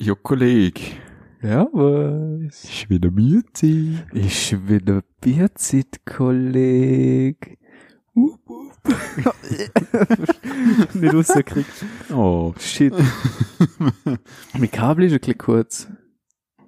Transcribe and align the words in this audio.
Ja, 0.00 0.14
Kollege. 0.14 0.80
Ja, 1.42 1.66
was? 1.72 2.62
Ist 2.64 2.88
wieder 2.88 3.10
Miezi. 3.10 3.98
Ist 4.12 4.68
wieder 4.68 5.02
Bierzeit, 5.20 6.00
Kolleg. 6.06 7.58
Wup, 8.14 8.40
wup. 8.46 8.76
Nicht 10.94 11.14
rausgekriegt. 11.14 11.84
Oh. 12.12 12.54
Shit. 12.60 12.94
mein 14.58 14.70
Kabel 14.70 15.06
ist 15.06 15.14
ein 15.14 15.18
bisschen 15.18 15.38
kurz. 15.38 15.88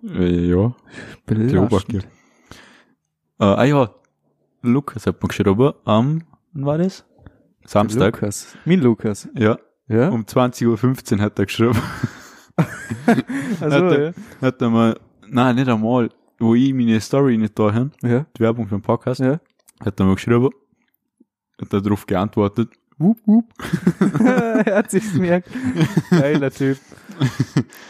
Äh, 0.03 0.49
ja, 0.51 0.75
Belastend. 1.27 2.05
Äh, 3.39 3.45
ah 3.45 3.65
ja, 3.65 3.95
Lukas 4.63 5.07
hat 5.07 5.23
mir 5.23 5.29
geschrieben, 5.29 5.73
am, 5.85 6.25
wann 6.53 6.67
war 6.67 6.79
das? 6.79 7.05
Samstag. 7.65 8.15
Lukas. 8.21 8.57
Mein 8.65 8.81
Lukas. 8.81 9.29
Ja, 9.35 9.57
Ja? 9.87 10.09
um 10.09 10.23
20.15 10.25 11.15
Uhr 11.15 11.21
hat 11.21 11.39
er 11.39 11.47
geschrieben. 11.47 11.79
Also, 13.61 13.77
hat, 13.77 13.93
ja. 13.93 13.99
er, 13.99 14.15
hat 14.41 14.63
er 14.63 14.71
mal, 14.71 14.99
nein, 15.29 15.55
nicht 15.57 15.69
einmal, 15.69 16.09
wo 16.39 16.55
ich 16.55 16.73
meine 16.73 17.01
Story 17.01 17.37
nicht 17.37 17.59
da 17.59 17.73
habe, 17.73 17.91
Ja. 18.03 18.27
die 18.37 18.41
Werbung 18.41 18.67
für 18.69 18.77
den 18.77 18.83
Podcast, 18.83 19.21
Ja. 19.21 19.41
hat 19.85 19.99
er 20.01 20.07
mir 20.07 20.15
geschrieben, 20.15 20.51
hat 21.61 21.73
er 21.73 21.81
darauf 21.81 22.07
geantwortet, 22.07 22.71
wup, 22.99 23.19
wup. 23.27 23.45
er 24.67 24.77
hat 24.79 24.91
sich's 24.91 25.13
gemerkt. 25.13 25.49
Geiler 26.11 26.51
Typ. 26.51 26.79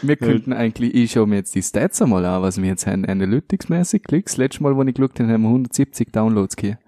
Wir 0.01 0.15
könnten 0.17 0.51
eigentlich, 0.53 0.93
ich 0.93 1.11
schaue 1.11 1.27
mir 1.27 1.35
jetzt 1.37 1.55
die 1.55 1.61
Stats 1.61 2.01
einmal 2.01 2.25
an, 2.25 2.41
was 2.41 2.61
wir 2.61 2.67
jetzt 2.67 2.85
haben, 2.87 3.05
Analytics-mäßig. 3.05 4.03
Klicks. 4.03 4.35
Letztes 4.37 4.59
Mal, 4.61 4.75
wo 4.75 4.83
ich 4.83 4.93
geschaut 4.93 5.17
habe, 5.19 5.31
haben 5.31 5.43
wir 5.43 5.49
170 5.49 6.11
Downloads 6.11 6.55
gehabt. 6.57 6.83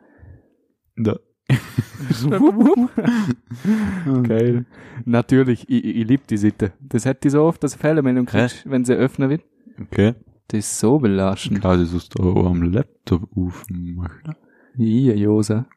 Da. 0.97 1.17
Geil. 4.23 4.65
Natürlich, 5.05 5.69
ich, 5.69 5.85
ich, 5.85 5.95
ich 5.95 6.07
liebe 6.07 6.23
die 6.29 6.37
Seite. 6.37 6.73
Das 6.79 7.05
hat 7.05 7.23
die 7.23 7.29
so 7.29 7.43
oft, 7.43 7.63
dass 7.63 7.73
du 7.73 7.79
Fehlermeldung 7.79 8.25
kriegst, 8.25 8.69
wenn 8.69 8.85
sie 8.85 8.93
öffnen 8.93 9.29
wird. 9.29 9.43
Okay. 9.79 10.15
Das 10.47 10.59
ist 10.59 10.79
so 10.79 10.99
belastend. 10.99 11.61
Klar, 11.61 11.77
das 11.77 11.93
ist 11.93 12.19
auch 12.19 12.45
am 12.45 12.63
Laptop 12.63 13.29
aufmachen. 13.35 14.35
Ja, 14.75 15.13
Josa. 15.13 15.67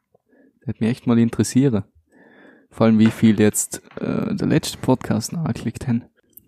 Das 0.61 0.69
hat 0.69 0.81
mich 0.81 0.91
echt 0.91 1.07
mal 1.07 1.19
interessieren. 1.19 1.85
Vor 2.71 2.87
allem, 2.87 2.99
wie 2.99 3.11
viel 3.11 3.39
jetzt 3.41 3.83
äh, 4.01 4.35
der 4.35 4.49
letzte 4.49 4.79
Podcast 4.79 5.33
nachgeklickt 5.33 5.89
haben. 5.89 6.03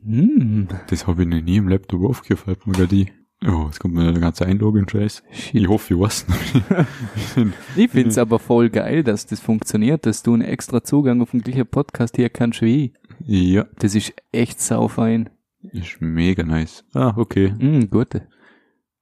Hm. 0.04 0.68
Das 0.88 1.06
habe 1.06 1.22
ich 1.22 1.28
noch 1.28 1.40
nie 1.40 1.56
im 1.56 1.68
Laptop 1.68 2.04
aufgefallen, 2.04 2.58
mir 2.66 3.08
Oh, 3.46 3.66
jetzt 3.66 3.78
kommt 3.78 3.94
mir 3.94 4.10
der 4.12 4.20
ganze 4.20 4.46
Einloggen-Scheiß. 4.46 5.22
Shit. 5.30 5.54
Ich 5.54 5.68
hoffe, 5.68 5.94
ich 5.94 6.00
weiß 6.00 6.26
nicht. 6.28 6.64
Ich 7.76 7.90
find's 7.90 8.18
aber 8.18 8.38
voll 8.40 8.68
geil, 8.68 9.04
dass 9.04 9.26
das 9.26 9.38
funktioniert, 9.40 10.06
dass 10.06 10.22
du 10.24 10.32
einen 10.34 10.42
extra 10.42 10.82
Zugang 10.82 11.22
auf 11.22 11.30
den 11.30 11.42
gleichen 11.42 11.66
Podcast 11.66 12.16
hier 12.16 12.30
kannst 12.30 12.62
wie 12.62 12.86
ich. 13.26 13.52
ja, 13.52 13.66
Das 13.78 13.94
ist 13.94 14.12
echt 14.32 14.60
saufein. 14.60 15.30
ist 15.72 16.00
mega 16.00 16.42
nice. 16.42 16.84
Ah, 16.94 17.14
okay. 17.16 17.52
Mm, 17.58 17.88
gute. 17.90 18.26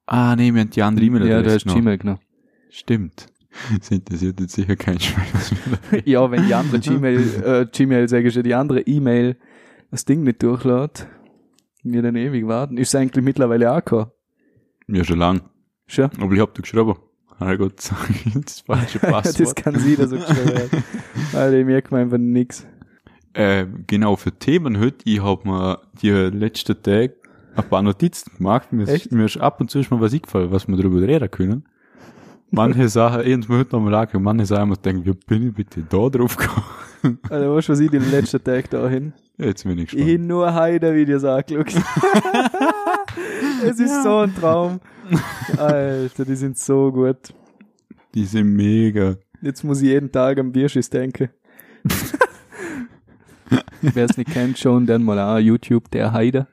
Ah, 0.04 0.36
nee, 0.36 0.52
wir 0.52 0.60
haben 0.60 0.70
die 0.70 0.82
andere 0.82 1.04
E-Mail-Adresse 1.06 1.34
Ja, 1.34 1.42
du 1.42 1.50
hast 1.54 1.66
noch. 1.66 1.74
Gmail 1.76 1.98
genommen. 1.98 2.20
Stimmt. 2.70 3.26
Das 3.78 3.90
interessiert 3.90 4.38
jetzt 4.38 4.54
sicher 4.54 4.76
kein 4.76 5.00
Schwein. 5.00 5.24
da- 5.90 5.96
ja, 6.04 6.30
wenn 6.30 6.46
die 6.46 6.52
andere 6.54 6.78
Gmail, 6.78 7.20
äh, 7.42 7.66
Gmail, 7.72 8.06
sag 8.06 8.22
ich 8.26 8.34
schon, 8.34 8.42
die 8.42 8.54
andere 8.54 8.82
E-Mail 8.82 9.36
das 9.90 10.04
Ding 10.04 10.24
nicht 10.24 10.42
durchlädt, 10.42 11.06
wir 11.82 12.02
dann 12.02 12.16
ewig 12.16 12.46
warten. 12.46 12.76
Ist 12.76 12.94
eigentlich 12.94 13.24
mittlerweile 13.24 13.70
angekommen. 13.70 14.10
Ja, 14.88 15.04
schon 15.04 15.18
lang. 15.18 15.40
Schon? 15.86 16.10
Aber 16.20 16.32
ich 16.32 16.40
hab 16.40 16.54
da 16.54 16.60
geschrieben. 16.62 16.94
Herrgott, 17.38 17.74
das 18.34 18.60
falsche 18.60 18.98
das 19.00 19.10
Passwort. 19.10 19.56
kann 19.56 19.78
sie, 19.78 19.96
dass 19.96 20.10
er 20.12 20.18
geschrieben 20.18 20.58
hat. 20.58 20.70
Alter, 21.34 21.58
ich 21.58 21.66
merke 21.66 21.94
mir 21.94 22.00
einfach 22.00 22.18
nix. 22.18 22.66
äh, 23.34 23.66
genau, 23.86 24.16
für 24.16 24.32
Themen 24.32 24.78
heute, 24.80 24.98
ich 25.04 25.22
hab 25.22 25.44
mir 25.44 25.80
die 26.00 26.10
letzten 26.10 26.80
Tage 26.82 27.14
ein 27.54 27.68
paar 27.68 27.82
Notizen 27.82 28.32
gemacht. 28.36 28.72
Mir 28.72 28.84
ist, 28.84 28.88
Echt? 28.90 29.12
mir 29.12 29.26
ist 29.26 29.36
ab 29.38 29.60
und 29.60 29.70
zu 29.70 29.78
ist 29.80 29.90
mal 29.90 30.00
was 30.00 30.14
eingefallen, 30.14 30.50
was 30.50 30.66
wir 30.66 30.76
darüber 30.76 31.00
reden 31.02 31.30
können. 31.30 31.64
Manche 32.50 32.88
Sachen, 32.88 33.26
ich 33.26 33.34
hab's 33.34 33.48
mir 33.48 33.58
heute 33.58 33.74
nochmal 33.76 33.94
angeguckt, 33.94 34.22
manche 34.24 34.46
Sachen, 34.46 34.72
ich 34.72 34.78
denke, 34.78 35.04
wie 35.04 35.12
bin 35.26 35.48
ich 35.48 35.54
bitte 35.54 35.82
da 35.82 36.08
drauf 36.08 36.36
gekommen? 36.36 37.19
Alter, 37.28 37.54
weißt 37.54 37.69
du, 37.69 37.72
was 37.72 37.80
ich 37.80 37.91
die 37.91 37.98
letzten 37.98 38.42
Tage 38.42 38.69
da 38.70 38.88
hin? 38.88 39.12
Jetzt 39.38 39.64
bin 39.64 39.78
ich 39.78 39.84
Ich 39.84 39.91
gespannt. 39.91 40.10
habe 40.12 40.19
nur 40.22 40.54
Heider-Videos 40.54 41.24
angeschaut. 41.24 41.74
es 43.64 43.78
ist 43.78 44.02
so 44.02 44.19
ein 44.20 44.34
Traum. 44.34 44.80
Alter, 45.58 46.24
die 46.24 46.36
sind 46.36 46.56
so 46.58 46.91
gut. 46.91 47.34
Die 48.14 48.25
sind 48.25 48.54
mega. 48.54 49.16
Jetzt 49.42 49.62
muss 49.62 49.82
ich 49.82 49.88
jeden 49.88 50.10
Tag 50.10 50.38
am 50.38 50.52
Bierschiss 50.52 50.88
denken. 50.88 51.28
Wer 53.82 54.04
es 54.06 54.16
nicht 54.16 54.30
kennt, 54.32 54.58
schon 54.58 54.86
dann 54.86 55.02
mal 55.04 55.19
an 55.19 55.44
YouTube, 55.44 55.91
der 55.91 56.12
Heider. 56.12 56.48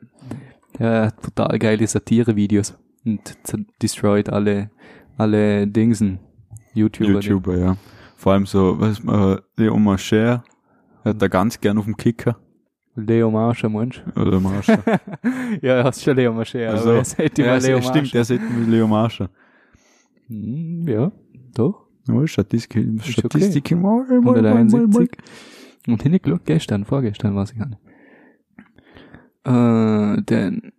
Der 0.77 1.05
hat 1.07 1.23
total 1.23 1.57
geile 1.59 1.87
Satire-Videos 1.87 2.75
und 3.05 3.37
destroyed 3.81 4.29
alle, 4.29 4.69
alle 5.17 5.67
Dingsen. 5.67 6.19
YouTuber. 6.73 7.21
YouTuber, 7.21 7.57
ja. 7.57 7.77
Vor 8.17 8.33
allem 8.33 8.45
so, 8.45 8.79
was, 8.79 8.99
äh, 8.99 9.41
Leo 9.57 9.77
Marcher 9.77 10.43
hat 11.05 11.21
da 11.21 11.27
ganz 11.27 11.59
gern 11.61 11.77
auf 11.77 11.85
dem 11.85 11.97
Kicker. 11.97 12.37
Leo 12.95 13.31
Marscher, 13.31 13.69
meinst 13.69 14.03
Oder 14.15 14.39
Marscher. 14.39 14.77
du? 14.77 14.99
Ja, 15.61 15.75
er 15.77 15.83
hast 15.85 16.03
schon 16.03 16.15
Leo 16.15 16.31
Marscher, 16.33 16.69
Also, 16.69 16.89
aber 16.89 16.97
er 16.99 17.05
sagt 17.05 17.39
immer 17.39 17.47
ja, 17.47 17.57
Leo 17.57 17.81
stimmt, 17.81 17.95
Marscher. 17.95 18.11
der 18.13 18.25
sieht 18.25 18.41
mit 18.57 18.67
Leo 18.67 18.87
Marscher. 18.87 19.29
Hm, 20.27 20.87
ja, 20.87 21.11
doch. 21.55 21.87
Oh, 22.11 22.25
Statistik, 22.27 22.85
okay. 22.99 23.11
Statistik 23.11 23.71
mal, 23.71 24.05
mal, 24.05 24.21
mal, 24.21 24.21
mal, 24.21 24.41
mal. 24.41 24.57
171. 24.57 25.17
Und 25.87 26.03
hingeguckt, 26.03 26.45
gestern, 26.45 26.85
vorgestern, 26.85 27.35
weiß 27.35 27.51
ich 27.53 27.57
gar 27.59 27.67
nicht. 27.69 27.79
Äh, 29.45 30.21
den 30.23 30.71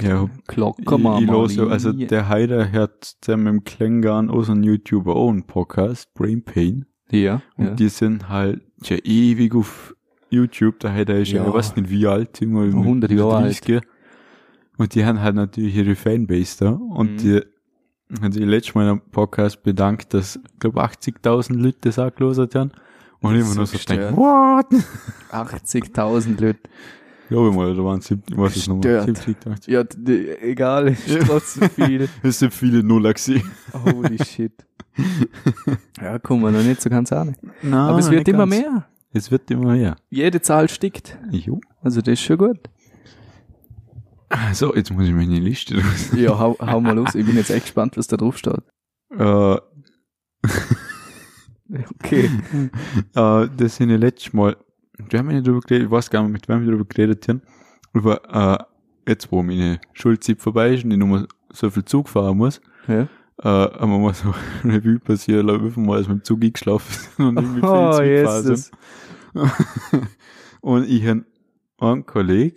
Ja, 0.00 0.28
Glockermann. 0.46 1.16
ich, 1.18 1.24
ich 1.24 1.30
los, 1.30 1.58
also 1.58 1.92
der 1.92 2.28
Heider 2.28 2.70
hat 2.72 3.16
zusammen 3.20 3.44
mit 3.44 3.52
dem 3.52 3.64
Klängern 3.64 4.30
auch 4.30 4.42
so 4.42 4.52
einen 4.52 4.62
YouTuber 4.62 5.14
auch 5.16 5.30
einen 5.30 5.44
Podcast, 5.46 6.12
Brain 6.14 6.42
Pain. 6.44 6.86
Ja, 7.10 7.42
Und 7.56 7.64
ja. 7.66 7.74
die 7.74 7.88
sind 7.88 8.28
halt 8.30 8.62
schon 8.82 8.98
ewig 9.04 9.54
auf 9.54 9.94
YouTube, 10.32 10.80
der 10.80 10.92
Heider 10.92 11.18
ist 11.18 11.30
ja, 11.32 11.42
Ja. 11.42 11.48
ich 11.48 11.54
weiß 11.54 11.76
nicht 11.76 11.90
wie 11.90 12.06
alt, 12.06 12.40
irgendwie 12.40 12.76
100 12.76 13.10
Jahre 13.10 13.36
alt. 13.36 13.66
30. 13.66 13.80
Und 14.78 14.94
die 14.94 15.04
haben 15.04 15.20
halt 15.20 15.34
natürlich 15.36 15.76
ihre 15.76 15.94
Fanbase 15.94 16.56
da. 16.64 16.70
Und 16.70 17.12
Mhm. 17.12 17.16
die 17.18 17.40
haben 18.20 18.32
sich 18.32 18.44
letztes 18.44 18.74
Mal 18.74 18.88
im 18.88 19.00
Podcast 19.10 19.62
bedankt, 19.62 20.12
dass, 20.14 20.36
ich 20.36 20.58
glaube 20.60 20.82
80.000 20.82 21.54
Leute 21.62 21.78
das 21.82 21.98
angelosert 21.98 22.54
haben. 22.54 22.72
Und 23.20 23.34
immer 23.34 23.40
ist 23.42 23.54
nur 23.54 23.66
so 23.66 23.72
so 23.72 23.76
gestört. 23.78 24.16
what? 24.16 24.66
80.000 25.30 26.40
Leute. 26.40 26.58
Glaube 27.28 27.48
ich 27.50 27.54
mal, 27.56 27.74
da 27.74 27.84
waren 27.84 28.00
70, 28.00 28.36
was 28.36 28.56
ist 28.56 28.68
nochmal? 28.68 28.82
Gestört. 29.06 29.16
70, 29.24 29.46
80. 29.52 29.72
Ja, 29.72 29.84
egal, 30.42 30.88
ist 30.88 31.06
trotzdem 31.26 31.70
viel. 31.70 32.08
Es 32.22 32.38
sind 32.40 32.52
viele 32.52 32.82
Nuller 32.82 33.14
gewesen. 33.14 33.42
Holy 33.72 34.22
shit. 34.24 34.52
Ja, 36.00 36.18
kommen 36.18 36.42
wir 36.42 36.50
noch 36.50 36.62
nicht 36.62 36.82
so 36.82 36.90
ganz 36.90 37.12
an. 37.12 37.34
Aber 37.70 37.98
es 37.98 38.10
wird 38.10 38.28
immer 38.28 38.46
ganz. 38.46 38.50
mehr. 38.50 38.86
Es 39.12 39.30
wird 39.30 39.50
immer 39.50 39.72
mehr. 39.72 39.96
Jede 40.10 40.40
Zahl 40.40 40.68
stickt. 40.68 41.18
Jo. 41.30 41.60
Also 41.82 42.00
das 42.00 42.14
ist 42.14 42.22
schon 42.22 42.38
gut. 42.38 42.58
So, 44.54 44.74
jetzt 44.74 44.90
muss 44.90 45.06
ich 45.06 45.12
meine 45.12 45.38
Liste 45.38 45.74
raus. 45.76 46.10
Ja, 46.16 46.38
hau, 46.38 46.56
hau 46.58 46.80
mal 46.80 46.94
los. 46.96 47.14
Ich 47.14 47.26
bin 47.26 47.36
jetzt 47.36 47.50
echt 47.50 47.64
gespannt, 47.66 47.96
was 47.98 48.06
da 48.06 48.16
drauf 48.16 48.38
steht. 48.38 48.62
Äh, 49.16 49.56
Okay. 52.04 52.28
äh, 53.14 53.48
das 53.56 53.76
sind 53.76 53.88
ja 53.90 53.96
letztes 53.96 54.32
Mal, 54.34 54.56
wir 55.08 55.18
haben 55.18 55.30
ja 55.30 55.40
drüber 55.40 55.60
geredet, 55.60 55.86
ich 55.86 55.90
weiß 55.90 56.10
gar 56.10 56.22
nicht, 56.22 56.32
mit 56.32 56.48
wem 56.48 56.60
wir 56.60 56.66
darüber 56.72 56.84
geredet 56.84 57.26
haben, 57.28 57.40
über, 57.94 58.20
äh, 59.06 59.10
jetzt 59.10 59.32
wo 59.32 59.42
meine 59.42 59.80
Schulzeit 59.94 60.40
vorbei 60.42 60.74
ist 60.74 60.84
und 60.84 60.90
ich 60.90 60.98
nur 60.98 61.08
mal 61.08 61.26
so 61.50 61.70
viel 61.70 61.84
Zug 61.84 62.08
fahren 62.10 62.36
muss, 62.36 62.60
Ja. 62.88 63.08
Äh, 63.38 63.48
haben 63.48 63.90
wir 63.90 63.98
mal 63.98 64.14
so 64.14 64.34
Revue 64.64 64.98
passieren 64.98 65.46
lassen, 65.46 65.64
wie 65.66 65.70
viel 65.70 65.82
Mal 65.84 66.00
ist 66.00 66.08
mit 66.08 66.18
dem 66.18 66.24
Zug 66.24 66.42
eingeschlafen 66.42 67.26
und 67.26 67.36
irgendwie 67.38 67.60
Oh, 67.66 68.00
Jesus. 68.02 68.70
und 70.60 70.88
ich 70.88 71.06
habe 71.06 71.24
einen 71.78 72.06
Kollegen, 72.06 72.56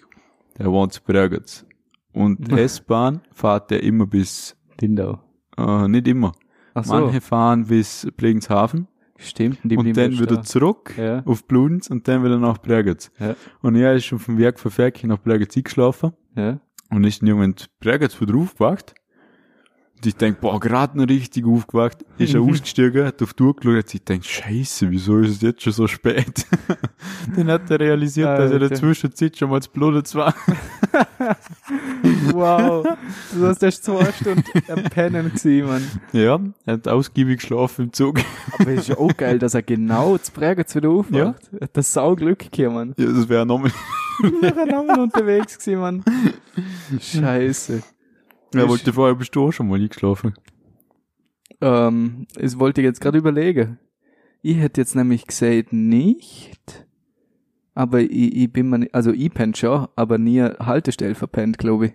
der 0.58 0.72
wohnt 0.72 0.94
zu 0.94 1.02
Bregenz. 1.04 1.66
Und 2.14 2.52
S-Bahn 2.58 3.22
fährt 3.34 3.72
der 3.72 3.84
immer 3.84 4.06
bis, 4.06 4.56
Lindau. 4.80 5.20
äh, 5.58 5.88
nicht 5.88 6.08
immer. 6.08 6.34
Ach 6.74 6.84
so. 6.86 6.94
Manche 6.94 7.22
fahren 7.22 7.66
bis 7.68 8.08
Plegenshafen 8.18 8.88
Stimmt. 9.18 9.60
Die 9.64 9.78
und 9.78 9.96
dann 9.96 10.12
wieder 10.12 10.36
da. 10.38 10.42
zurück 10.44 10.94
Ja. 10.98 11.24
auf 11.26 11.46
Bludenz 11.46 11.90
und 11.90 12.06
dann 12.08 12.24
wieder 12.26 12.38
nach 12.38 12.58
Bregenz. 12.58 13.12
Ja. 13.18 13.36
Und 13.62 13.76
er 13.78 13.94
ist 13.96 14.04
schon 14.06 14.20
vom 14.20 14.38
Werk 14.38 14.60
von 14.60 14.72
Ferkchen 14.72 15.08
nach 15.10 15.20
Bregenz 15.22 15.56
eingeschlafen 15.56 16.12
Ja. 16.36 16.60
und 16.92 17.06
ist 17.06 17.22
dann 17.22 17.28
irgendwann 17.30 17.56
zu 17.56 17.68
Bregenz 17.80 18.20
wieder 18.20 18.36
aufgewacht. 18.36 18.94
Ich 20.06 20.16
denk, 20.16 20.40
boah, 20.40 20.60
gerade 20.60 20.98
noch 20.98 21.08
richtig 21.08 21.46
aufgewacht. 21.46 22.06
Ist 22.18 22.34
er 22.34 22.42
ausgestiegen, 22.42 23.06
hat 23.06 23.22
auf 23.22 23.34
die 23.34 23.44
Uhr 23.44 23.56
geschaut, 23.56 23.78
hat 23.78 23.90
sich 23.90 24.06
gedacht, 24.06 24.26
scheiße, 24.26 24.92
wieso 24.92 25.20
ist 25.20 25.32
es 25.32 25.42
jetzt 25.42 25.64
schon 25.64 25.74
so 25.74 25.88
spät? 25.88 26.46
dann 27.36 27.48
hat 27.48 27.70
er 27.70 27.80
realisiert, 27.80 28.28
dass 28.28 28.52
er 28.52 28.54
in 28.54 28.60
der 28.60 28.70
Alter. 28.70 28.76
Zwischenzeit 28.76 29.38
schon 29.38 29.50
mal 29.50 29.62
zu 29.62 29.72
Bludenz 29.72 30.14
war. 30.16 30.34
wow. 32.32 32.86
Du 33.34 33.46
hast 33.46 33.64
erst 33.64 33.84
zwei 33.84 34.12
Stunden 34.12 34.44
am 34.70 34.84
Pennen 34.84 35.32
gewesen, 35.34 35.68
Mann. 35.68 35.88
Ja, 36.14 36.40
er 36.66 36.74
hat 36.74 36.88
ausgiebig 36.88 37.40
geschlafen 37.40 37.86
im 37.86 37.94
Zug. 37.94 38.20
Aber 38.60 38.72
ist 38.72 38.88
ja 38.88 38.98
auch 38.98 39.16
geil, 39.16 39.40
dass 39.40 39.54
er 39.54 39.64
genau 39.64 40.18
zu 40.18 40.32
Bregenz 40.32 40.76
wieder 40.76 40.90
aufwacht. 40.90 41.14
Ja. 41.14 41.68
Das 41.74 41.94
sau 41.94 42.16
Glück 42.16 42.52
gehabt, 42.52 42.74
Mann. 42.74 42.94
Ja, 42.98 43.08
das 43.08 43.28
wäre 43.30 43.46
nochmal. 43.46 43.72
wäre 44.42 44.68
nochmal 44.68 45.00
unterwegs 45.00 45.58
gewesen, 45.58 45.80
Mann. 45.80 46.04
Scheiße. 47.02 47.82
Er 48.58 48.70
wollte 48.70 48.94
vorher 48.94 49.16
bist 49.16 49.36
du 49.36 49.48
auch 49.48 49.52
schon 49.52 49.68
mal 49.68 49.80
nie 49.80 49.90
geschlafen. 49.90 50.34
Ähm, 51.62 52.28
das 52.36 52.60
wollte 52.60 52.82
ich 52.82 52.86
jetzt 52.86 53.02
gerade 53.02 53.18
überlegen. 53.18 53.80
Ich 54.42 54.58
hätte 54.58 54.82
jetzt 54.82 54.96
nämlich 54.96 55.26
gesagt, 55.26 55.74
nicht. 55.74 56.86
Aber 57.74 58.02
ich, 58.02 58.36
ich 58.36 58.54
bin 58.54 58.70
mir 58.70 58.80
nicht, 58.80 58.96
also 58.96 59.12
ich 59.12 59.34
pennt 59.34 59.58
schon, 59.58 59.88
aber 59.96 60.18
nie 60.18 60.42
Haltestelle 60.42 61.16
verpennt, 61.16 61.58
glaube 61.58 61.88
ich. 61.88 61.94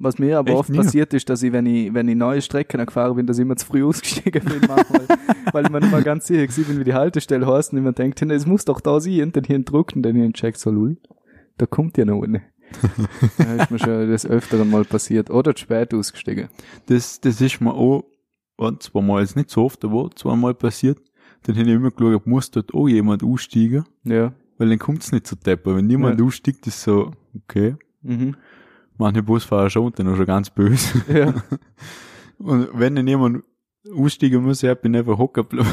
Was 0.00 0.18
mir 0.18 0.38
aber 0.38 0.50
Echt 0.50 0.58
oft 0.58 0.70
nie? 0.70 0.76
passiert 0.76 1.12
ist, 1.12 1.28
dass 1.28 1.42
ich, 1.42 1.52
wenn 1.52 1.66
ich, 1.66 1.92
wenn 1.92 2.08
ich 2.08 2.14
neue 2.14 2.40
Strecken 2.40 2.84
gefahren 2.84 3.16
bin, 3.16 3.26
dass 3.26 3.38
ich 3.38 3.42
immer 3.42 3.56
zu 3.56 3.66
früh 3.66 3.84
ausgestiegen 3.86 4.44
bin 4.44 4.60
manchmal. 4.68 5.08
weil 5.52 5.64
ich 5.64 5.70
mir 5.70 5.80
nicht 5.80 5.90
mal 5.90 6.02
ganz 6.02 6.26
sicher 6.26 6.46
bin, 6.64 6.78
wie 6.78 6.84
die 6.84 6.94
Haltestelle 6.94 7.46
heißt 7.46 7.72
und 7.72 7.78
ich 7.78 7.84
mir 7.84 7.92
denkt, 7.92 8.22
es 8.22 8.46
muss 8.46 8.64
doch 8.64 8.80
da 8.80 9.00
sein, 9.00 9.22
und 9.22 9.36
dann 9.36 9.44
hier 9.44 9.58
drückt 9.58 9.96
und 9.96 10.02
dann 10.02 10.14
hier 10.14 10.32
checkt 10.32 10.58
so, 10.58 10.70
lul, 10.70 10.98
da 11.56 11.66
kommt 11.66 11.98
ja 11.98 12.04
noch 12.04 12.22
eine. 12.22 12.42
Da 13.38 13.54
ist 13.54 13.70
mir 13.70 13.78
schon 13.78 14.10
das 14.10 14.26
öfteren 14.26 14.70
mal 14.70 14.84
passiert. 14.84 15.30
Oder 15.30 15.54
zu 15.54 15.62
spät 15.62 15.92
ausgestiegen. 15.94 16.48
Das, 16.86 17.20
das 17.20 17.40
ist 17.40 17.60
mir 17.60 17.72
auch 17.74 18.04
ein, 18.58 18.78
zwei 18.80 19.00
Mal, 19.00 19.20
jetzt 19.22 19.36
nicht 19.36 19.50
so 19.50 19.64
oft, 19.64 19.84
aber 19.84 20.10
zweimal 20.14 20.54
passiert. 20.54 20.98
Dann 21.44 21.54
hätte 21.56 21.70
ich 21.70 21.76
immer 21.76 21.90
geschaut, 21.90 22.26
muss 22.26 22.50
dort 22.50 22.74
auch 22.74 22.88
jemand 22.88 23.22
aussteigen, 23.22 23.84
Ja. 24.04 24.32
weil 24.58 24.68
dann 24.68 24.78
kommt's 24.78 25.12
nicht 25.12 25.26
so 25.26 25.36
depper. 25.36 25.76
Wenn 25.76 25.86
niemand 25.86 26.18
Ja. 26.18 26.26
aussteigt, 26.26 26.66
ist 26.66 26.82
so, 26.82 27.12
okay. 27.36 27.76
Mhm. 28.02 28.36
Manche 28.96 29.22
Busfahrer 29.22 29.70
schon 29.70 29.92
dann 29.94 30.08
auch 30.08 30.16
schon 30.16 30.26
ganz 30.26 30.50
böse. 30.50 31.00
Ja. 31.12 31.34
Und 32.38 32.68
wenn 32.74 32.96
dann 32.96 33.06
jemand 33.06 33.44
aussteigen 33.96 34.42
muss, 34.42 34.62
ich 34.64 34.74
bin 34.76 34.96
einfach 34.96 35.16
hocken. 35.18 35.46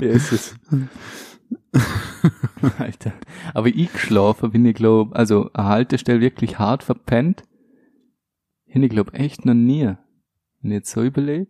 Ja, 0.00 0.08
ist 0.10 0.32
es. 0.32 0.54
Alter. 2.78 3.12
Aber 3.52 3.68
ich 3.68 3.92
geschlafen 3.92 4.50
bin 4.50 4.64
ich 4.64 4.74
glaub, 4.74 5.14
also 5.16 5.50
eine 5.52 5.68
Haltestelle 5.68 6.20
wirklich 6.20 6.58
hart 6.58 6.82
verpennt. 6.82 7.42
Bin 8.72 8.82
ich 8.82 8.90
glaub 8.90 9.14
echt 9.14 9.44
noch 9.46 9.54
nie. 9.54 9.84
Wenn 10.62 10.70
ich 10.70 10.76
jetzt 10.78 10.90
so 10.90 11.02
überlege. 11.02 11.46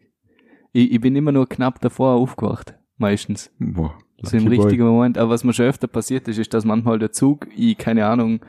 Ich, 0.72 0.92
ich 0.92 1.00
bin 1.00 1.14
immer 1.16 1.32
nur 1.32 1.48
knapp 1.48 1.80
davor 1.80 2.14
aufgewacht. 2.14 2.74
Meistens. 2.96 3.50
Boah, 3.58 3.96
So 4.22 4.36
im 4.36 4.44
lucky 4.44 4.56
boy. 4.56 4.64
richtigen 4.66 4.86
Moment. 4.86 5.18
Aber 5.18 5.30
was 5.30 5.44
mir 5.44 5.52
schon 5.52 5.66
öfter 5.66 5.86
passiert 5.86 6.28
ist, 6.28 6.38
ist, 6.38 6.52
dass 6.54 6.64
manchmal 6.64 6.98
der 6.98 7.12
Zug, 7.12 7.46
ich, 7.56 7.78
keine 7.78 8.06
Ahnung, 8.06 8.40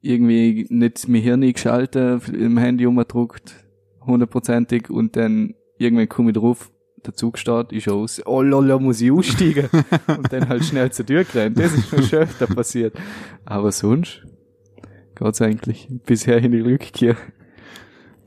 irgendwie 0.00 0.66
nicht 0.70 1.08
mein 1.08 1.22
Hirn 1.22 1.42
eingeschaltet, 1.42 2.28
im 2.28 2.58
Handy 2.58 2.86
umgedruckt, 2.86 3.64
hundertprozentig, 4.04 4.88
und 4.90 5.16
dann 5.16 5.54
irgendwann 5.78 6.08
komme 6.08 6.30
ich 6.30 6.36
drauf, 6.36 6.70
der 7.06 7.14
Zug 7.14 7.38
steht, 7.38 7.72
ist 7.72 7.88
aus, 7.88 8.20
oh 8.26 8.42
lala, 8.42 8.78
muss 8.78 9.00
ich 9.00 9.10
aussteigen. 9.10 9.68
und 10.08 10.32
dann 10.32 10.48
halt 10.48 10.64
schnell 10.64 10.90
zur 10.90 11.06
Tür 11.06 11.24
gerannt. 11.24 11.58
Das 11.58 11.72
ist 11.72 11.92
mir 11.92 12.02
schon 12.02 12.18
öfter 12.20 12.46
passiert. 12.46 12.94
Aber 13.44 13.72
sonst, 13.72 14.22
geht's 15.14 15.40
eigentlich. 15.40 15.88
Bisher 16.04 16.38
in 16.38 16.52
die 16.52 16.78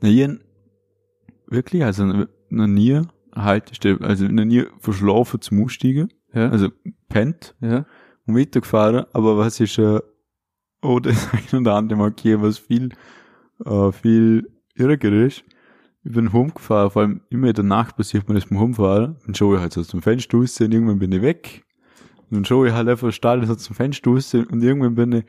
ich 0.02 0.22
hab 0.24 0.38
wirklich, 1.46 1.84
also 1.84 2.26
noch 2.48 2.66
nie 2.66 3.02
Haltestelle, 3.34 4.00
also 4.00 4.26
noch 4.26 4.44
nie 4.44 4.64
verschlafen 4.78 5.40
zum 5.40 5.64
Aussteigen. 5.64 6.12
Ja, 6.32 6.48
Also 6.48 6.68
pennt 7.08 7.54
ja, 7.60 7.86
und 8.26 8.36
weitergefahren, 8.36 9.06
aber 9.12 9.36
was 9.36 9.60
ist, 9.60 9.78
äh, 9.78 10.00
oh, 10.82 11.00
das 11.00 11.28
ein 11.52 11.60
oder 11.60 11.74
andere 11.74 11.98
Mal 11.98 12.10
gegeben, 12.10 12.42
was 12.42 12.58
viel, 12.58 12.90
äh, 13.64 13.92
viel 13.92 14.50
ärger 14.74 15.12
ist. 15.12 15.44
Ich 16.02 16.12
bin 16.12 16.28
rumgefahren, 16.28 16.90
vor 16.90 17.02
allem 17.02 17.20
immer 17.28 17.48
in 17.48 17.54
der 17.54 17.64
Nacht 17.64 17.96
passiert 17.96 18.28
mir 18.28 18.34
das 18.34 18.46
beim 18.46 18.58
Rumfahren, 18.58 19.16
dann 19.26 19.34
schaue 19.34 19.56
ich 19.56 19.60
halt 19.60 19.72
so 19.72 19.82
zum 19.82 20.00
Fenster 20.00 20.38
raus 20.38 20.60
und 20.60 20.72
irgendwann 20.72 20.98
bin 20.98 21.12
ich 21.12 21.20
weg. 21.20 21.64
Und 22.30 22.36
dann 22.36 22.44
schaue 22.44 22.68
ich 22.68 22.74
halt 22.74 22.88
einfach 22.88 23.12
stark 23.12 23.44
so 23.44 23.54
zum 23.54 23.76
Fenster 23.76 24.10
raus 24.10 24.32
und 24.34 24.62
irgendwann 24.62 24.94
bin 24.94 25.12
ich, 25.12 25.24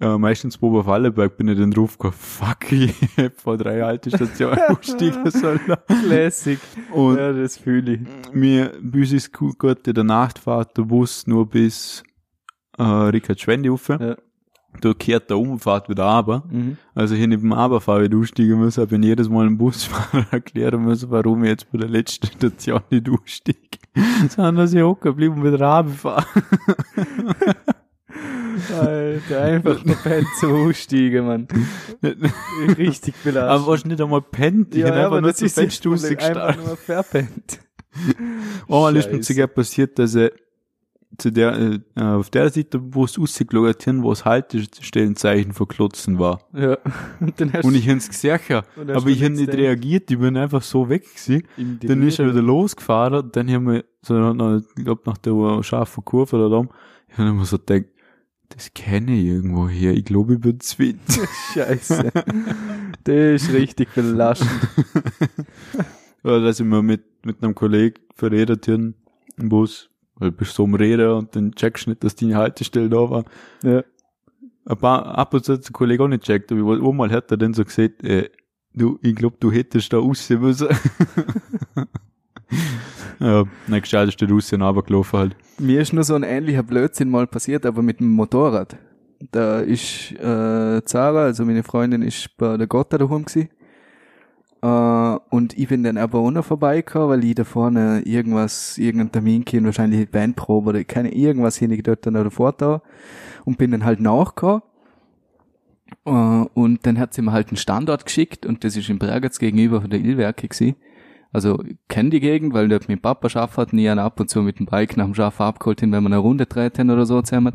äh, 0.00 0.16
meistens 0.16 0.58
bei 0.58 0.66
Oberwallenberg 0.66 1.36
bin 1.36 1.48
ich 1.48 1.58
dann 1.58 1.70
draufgekommen, 1.70 2.16
fuck, 2.16 2.70
ich 2.72 2.94
hab 3.16 3.40
vor 3.40 3.56
drei 3.56 3.82
alte 3.82 4.10
Stationen 4.10 4.58
aussteigen 4.68 5.30
sollen. 5.30 5.60
Classic. 5.86 6.58
Und 6.92 7.16
ja, 7.16 7.32
das 7.32 7.56
fühle 7.56 7.94
ich. 7.94 8.32
mir, 8.32 8.72
bei 8.80 9.00
uns 9.00 9.12
ist 9.12 9.32
gut, 9.32 9.58
gut 9.58 9.86
in 9.88 9.94
der 9.94 10.04
Nacht 10.04 10.38
fährt 10.38 10.76
der 10.76 10.82
Bus 10.82 11.26
nur 11.26 11.48
bis 11.48 12.02
äh, 12.76 12.82
Richard 12.82 13.40
Schwendi 13.40 13.68
rauf. 13.68 13.88
Ja. 13.88 14.16
Da 14.80 14.94
kehrt 14.94 15.30
der 15.30 15.38
um 15.38 15.50
und 15.50 15.58
fährt 15.60 15.88
wieder 15.88 16.04
runter. 16.04 16.44
Mhm. 16.50 16.76
Also 16.94 17.14
hier 17.14 17.26
neben 17.26 17.42
dem 17.42 17.52
Aberfahrer 17.52 18.02
wieder 18.02 18.18
aussteigen 18.18 18.58
müssen, 18.58 18.82
habe 18.82 18.96
ich 18.96 19.04
jedes 19.04 19.28
Mal 19.28 19.46
dem 19.46 19.58
Busfahrer 19.58 20.26
erklären 20.32 20.84
müssen, 20.84 21.10
warum 21.10 21.44
ich 21.44 21.50
jetzt 21.50 21.72
bei 21.72 21.78
der 21.78 21.88
letzten 21.88 22.26
Station 22.26 22.80
nicht 22.90 23.08
aussteige. 23.08 23.58
Sondern 24.28 24.56
dass 24.56 24.72
ich 24.72 24.82
hocken 24.82 25.14
bleibe 25.14 25.34
und 25.34 25.44
wieder 25.44 25.60
runterfahre. 25.60 26.24
Alter, 28.80 29.42
einfach 29.42 29.84
verpennt 29.84 30.26
zu 30.40 30.48
aussteigen, 30.48 31.26
Mann. 31.26 31.48
Richtig 32.76 33.14
belastet. 33.22 33.50
Aber 33.50 33.66
was 33.68 33.84
nicht 33.84 34.00
einmal 34.00 34.22
pennt, 34.22 34.74
ich 34.74 34.80
ja, 34.80 34.88
ja, 34.88 34.94
einfach 34.94 35.06
aber 35.06 35.20
nur 35.20 35.34
zum 35.34 35.48
Fenster 35.48 35.90
einfach 35.90 36.56
nur 36.56 36.76
verpennt. 36.76 37.60
Einmal 38.68 38.96
ist 38.96 39.12
mir 39.12 39.22
sogar 39.22 39.46
passiert, 39.46 39.98
dass 39.98 40.14
er 40.14 40.32
zu 41.16 41.32
der, 41.32 41.80
äh, 41.96 42.00
auf 42.00 42.30
der 42.30 42.50
Seite, 42.50 42.80
wo 42.82 43.04
es 43.04 43.18
rausgeschaut 43.18 43.86
haben, 43.86 44.02
wo 44.02 44.10
das 44.10 44.24
Haltestellenzeichen 44.24 45.52
verklotzen 45.52 46.18
war. 46.18 46.40
Ja. 46.52 46.76
Und 47.20 47.40
dann 47.40 47.52
hast 47.52 47.64
Und 47.64 47.74
ich 47.74 47.88
hab's 47.88 48.08
gesehen, 48.08 48.38
Und 48.76 48.90
aber 48.90 49.08
ich 49.08 49.24
hab 49.24 49.32
nicht 49.32 49.52
reagiert, 49.52 50.10
ich 50.10 50.18
bin 50.18 50.36
einfach 50.36 50.62
so 50.62 50.88
weg 50.88 51.04
gewesen. 51.04 51.44
Dann 51.82 52.06
ist 52.06 52.18
er 52.18 52.30
wieder 52.30 52.42
losgefahren, 52.42 53.30
dann 53.32 53.50
haben 53.50 53.66
wir, 53.66 53.84
so, 54.02 54.14
noch, 54.14 54.60
ich 54.76 54.84
glaub, 54.84 55.06
nach 55.06 55.18
der 55.18 55.62
scharfen 55.62 56.04
Kurve 56.04 56.36
oder 56.36 56.50
da, 56.50 56.68
ich 57.08 57.16
hab 57.16 57.34
mir 57.34 57.44
so 57.44 57.58
gedacht, 57.58 57.86
das 58.50 58.72
kenne 58.72 59.14
ich 59.18 59.26
irgendwo 59.26 59.68
her, 59.68 59.94
ich 59.94 60.04
glaube, 60.04 60.34
ich 60.34 60.40
bin 60.40 60.60
Zwit. 60.60 60.98
Scheiße. 61.54 62.10
das 63.04 63.42
ist 63.42 63.52
richtig 63.52 63.92
belastend. 63.94 64.50
Oder 66.24 66.40
dass 66.42 66.58
ich 66.58 66.66
mir 66.66 66.82
mit, 66.82 67.04
mit 67.24 67.42
einem 67.42 67.54
Kollegen 67.54 68.00
verredet 68.14 68.66
habe, 68.68 68.94
im 69.36 69.48
Bus, 69.48 69.90
weil 70.18 70.30
du 70.30 70.36
bist 70.36 70.54
so 70.54 70.64
am 70.64 70.74
Reden 70.74 71.10
und 71.10 71.34
dann 71.34 71.52
checkst 71.52 71.86
du 71.86 71.90
nicht, 71.90 72.04
dass 72.04 72.16
deine 72.16 72.36
Haltestelle 72.36 72.88
da 72.88 73.10
war. 73.10 73.24
Ja. 73.62 73.82
Ein 74.66 74.76
paar, 74.76 75.16
ab 75.16 75.32
und 75.32 75.44
zu 75.44 75.54
hat 75.54 75.64
der 75.64 75.72
Kollege 75.72 76.04
auch 76.04 76.08
nicht 76.08 76.24
checkt, 76.24 76.52
aber 76.52 76.74
einmal 76.74 77.10
hat 77.10 77.30
er 77.30 77.38
dann 77.38 77.54
so 77.54 77.64
gesagt, 77.64 78.04
äh, 78.04 78.28
du, 78.74 78.98
ich 79.02 79.14
glaub, 79.14 79.40
du 79.40 79.50
hättest 79.50 79.92
da 79.92 79.98
aussehen 79.98 80.40
müssen. 80.40 80.68
ja, 83.20 83.44
dann 83.66 83.80
gescheit 83.80 84.08
ist 84.08 84.20
der 84.20 84.30
raus 84.30 84.52
und 84.52 84.62
runtergelaufen 84.62 85.18
halt. 85.18 85.36
Mir 85.58 85.80
ist 85.80 85.92
nur 85.92 86.04
so 86.04 86.14
ein 86.14 86.22
ähnlicher 86.22 86.62
Blödsinn 86.62 87.08
mal 87.08 87.26
passiert, 87.26 87.64
aber 87.64 87.82
mit 87.82 88.00
dem 88.00 88.10
Motorrad. 88.10 88.76
Da 89.32 89.60
ist 89.60 90.12
äh, 90.12 90.82
Zara, 90.84 91.24
also 91.24 91.44
meine 91.44 91.62
Freundin, 91.62 92.02
ist 92.02 92.36
bei 92.36 92.56
der 92.56 92.66
Gotta 92.66 92.98
daheim 92.98 93.24
gsi. 93.24 93.48
Äh, 94.60 95.18
und 95.30 95.56
ich 95.56 95.68
bin 95.68 95.84
dann 95.84 95.98
aber 95.98 96.18
auch 96.18 96.30
noch 96.30 96.44
vorbeigekommen, 96.44 97.08
weil 97.08 97.24
ich 97.24 97.34
da 97.34 97.44
vorne 97.44 98.02
irgendwas, 98.04 98.78
irgendein 98.78 99.12
Termin 99.12 99.44
kennt, 99.44 99.66
wahrscheinlich 99.66 100.10
Bandprobe 100.10 100.70
oder 100.70 100.84
keine 100.84 101.14
irgendwas 101.14 101.56
hin, 101.56 101.70
ich 101.70 101.82
dort 101.82 102.06
dann 102.06 102.14
davor 102.14 102.52
da. 102.52 102.82
Und 103.44 103.58
bin 103.58 103.70
dann 103.70 103.84
halt 103.84 104.00
nachgekommen. 104.00 104.62
Äh, 106.04 106.10
und 106.10 106.86
dann 106.86 106.98
hat 106.98 107.14
sie 107.14 107.22
mir 107.22 107.32
halt 107.32 107.48
einen 107.48 107.56
Standort 107.56 108.04
geschickt 108.04 108.46
und 108.46 108.64
das 108.64 108.76
ist 108.76 108.88
in 108.88 108.98
Bregenz 108.98 109.38
gegenüber 109.38 109.80
von 109.80 109.90
der 109.90 110.00
Illwerke 110.00 110.48
gsi. 110.48 110.74
Also 111.32 111.62
ich 111.62 111.76
kenn 111.88 112.10
die 112.10 112.20
Gegend, 112.20 112.54
weil 112.54 112.68
dort 112.68 112.88
mein 112.88 113.00
Papa 113.00 113.28
schafft 113.28 113.58
hat, 113.58 113.72
nie 113.72 113.88
einen 113.88 114.00
ab 114.00 114.18
und 114.18 114.30
zu 114.30 114.42
mit 114.42 114.58
dem 114.58 114.66
Bike 114.66 114.96
nach 114.96 115.04
dem 115.04 115.14
Schaffen 115.14 115.42
abgeholt 115.42 115.80
hin, 115.80 115.92
wenn 115.92 116.02
wir 116.02 116.08
eine 116.08 116.18
Runde 116.18 116.46
dreht 116.46 116.80
oder 116.80 117.04
so 117.06 117.20
zusammen. 117.22 117.54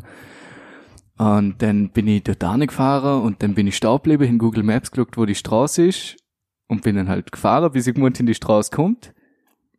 Und 1.18 1.62
dann 1.62 1.90
bin 1.90 2.08
ich 2.08 2.24
dort 2.24 2.62
gefahren 2.62 3.24
und 3.24 3.44
dann 3.44 3.56
bin 3.56 3.68
ich 3.68 3.76
stehen 3.76 4.22
in 4.22 4.38
Google 4.38 4.64
Maps 4.64 4.92
geguckt, 4.92 5.18
wo 5.18 5.26
die 5.26 5.36
Straße 5.36 5.88
ist 5.88 6.23
und 6.74 6.84
bin 6.84 6.96
dann 6.96 7.10
halt 7.10 7.32
gefahren, 7.32 7.72
bis 7.72 7.88
ich 7.88 7.96
gemeint 7.96 8.20
in 8.20 8.25
die 8.25 8.34
Straße 8.34 8.72
kommt. 8.72 9.13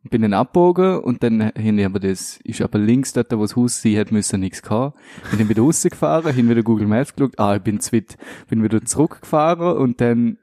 Bin 0.09 0.21
dann 0.21 0.33
abgebogen 0.33 0.99
und 0.99 1.23
dann 1.23 1.51
hin 1.55 1.83
aber 1.83 1.99
das, 1.99 2.39
ist 2.43 2.61
aber 2.61 2.77
links 2.77 3.13
dort, 3.13 3.31
wo 3.31 3.41
das 3.41 3.55
Haus 3.55 3.81
sein 3.81 3.93
hätte 3.93 4.13
müssen, 4.13 4.39
nichts 4.39 4.61
gehabt. 4.61 4.97
Bin 5.31 5.39
dann 5.39 5.49
wieder 5.49 5.63
rausgefahren, 5.63 6.31
hin 6.33 6.47
wieder 6.47 6.61
Google 6.61 6.87
Maps 6.87 7.15
geguckt, 7.15 7.39
ah, 7.39 7.55
ich 7.55 7.63
bin 7.63 7.79
zwit, 7.79 8.15
bin 8.47 8.63
wieder 8.63 8.83
zurückgefahren 8.85 9.77
und 9.77 10.01
dann 10.01 10.37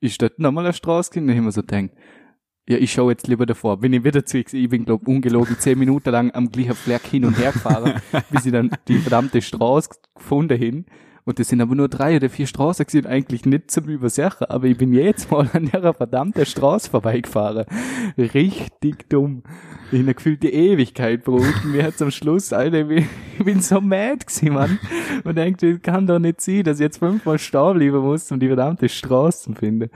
ist 0.00 0.20
dort 0.20 0.38
nochmal 0.38 0.64
eine 0.64 0.74
Straße 0.74 1.10
gewesen, 1.10 1.28
dann 1.28 1.36
haben 1.38 1.44
wir 1.44 1.52
so 1.52 1.62
gedacht, 1.62 1.90
ja, 2.68 2.76
ich 2.78 2.92
schaue 2.92 3.12
jetzt 3.12 3.28
lieber 3.28 3.46
davor. 3.46 3.78
Bin 3.78 3.92
ich 3.92 4.04
wieder 4.04 4.24
zu, 4.24 4.38
ich 4.38 4.68
bin, 4.68 4.84
glaub, 4.84 5.06
ungelogen 5.06 5.56
zehn 5.58 5.78
Minuten 5.78 6.10
lang 6.10 6.34
am 6.34 6.50
gleichen 6.50 6.74
Fleck 6.74 7.06
hin 7.06 7.24
und 7.24 7.38
her 7.38 7.52
gefahren, 7.52 8.00
bis 8.30 8.44
ich 8.44 8.52
dann 8.52 8.70
die 8.88 8.98
verdammte 8.98 9.40
Straße 9.40 9.90
gefunden 10.14 10.58
hin. 10.58 10.86
Und 11.26 11.40
das 11.40 11.48
sind 11.48 11.60
aber 11.60 11.74
nur 11.74 11.88
drei 11.88 12.16
oder 12.16 12.30
vier 12.30 12.46
Straßen 12.46 12.86
gewesen, 12.86 13.04
eigentlich 13.04 13.44
nicht 13.44 13.72
zum 13.72 13.88
Übersehen, 13.88 14.30
aber 14.48 14.66
ich 14.66 14.78
bin 14.78 14.92
jetzt 14.92 15.28
mal 15.28 15.50
an 15.52 15.68
der 15.72 15.92
verdammten 15.92 16.46
Straße 16.46 16.88
vorbeigefahren. 16.88 17.66
Richtig 18.16 19.08
dumm. 19.08 19.42
In 19.90 20.02
einer 20.02 20.14
gefühlte 20.14 20.48
Ewigkeit 20.48 21.24
braucht 21.24 21.64
mir 21.64 21.82
hat 21.82 22.00
am 22.00 22.12
Schluss, 22.12 22.52
Alter, 22.52 22.88
ich 22.88 23.04
bin 23.44 23.60
so 23.60 23.80
mad 23.80 24.24
gewesen, 24.24 24.54
Mann. 24.54 24.78
Und 25.24 25.36
denkt, 25.36 25.64
kann 25.82 26.06
doch 26.06 26.20
nicht 26.20 26.40
sein, 26.40 26.62
dass 26.62 26.78
ich 26.78 26.84
jetzt 26.84 26.98
fünfmal 26.98 27.40
stehen 27.40 27.74
bleiben 27.74 27.98
muss, 27.98 28.30
um 28.30 28.38
die 28.38 28.46
verdammte 28.46 28.88
Straße 28.88 29.50
zu 29.50 29.52
finden. 29.54 29.90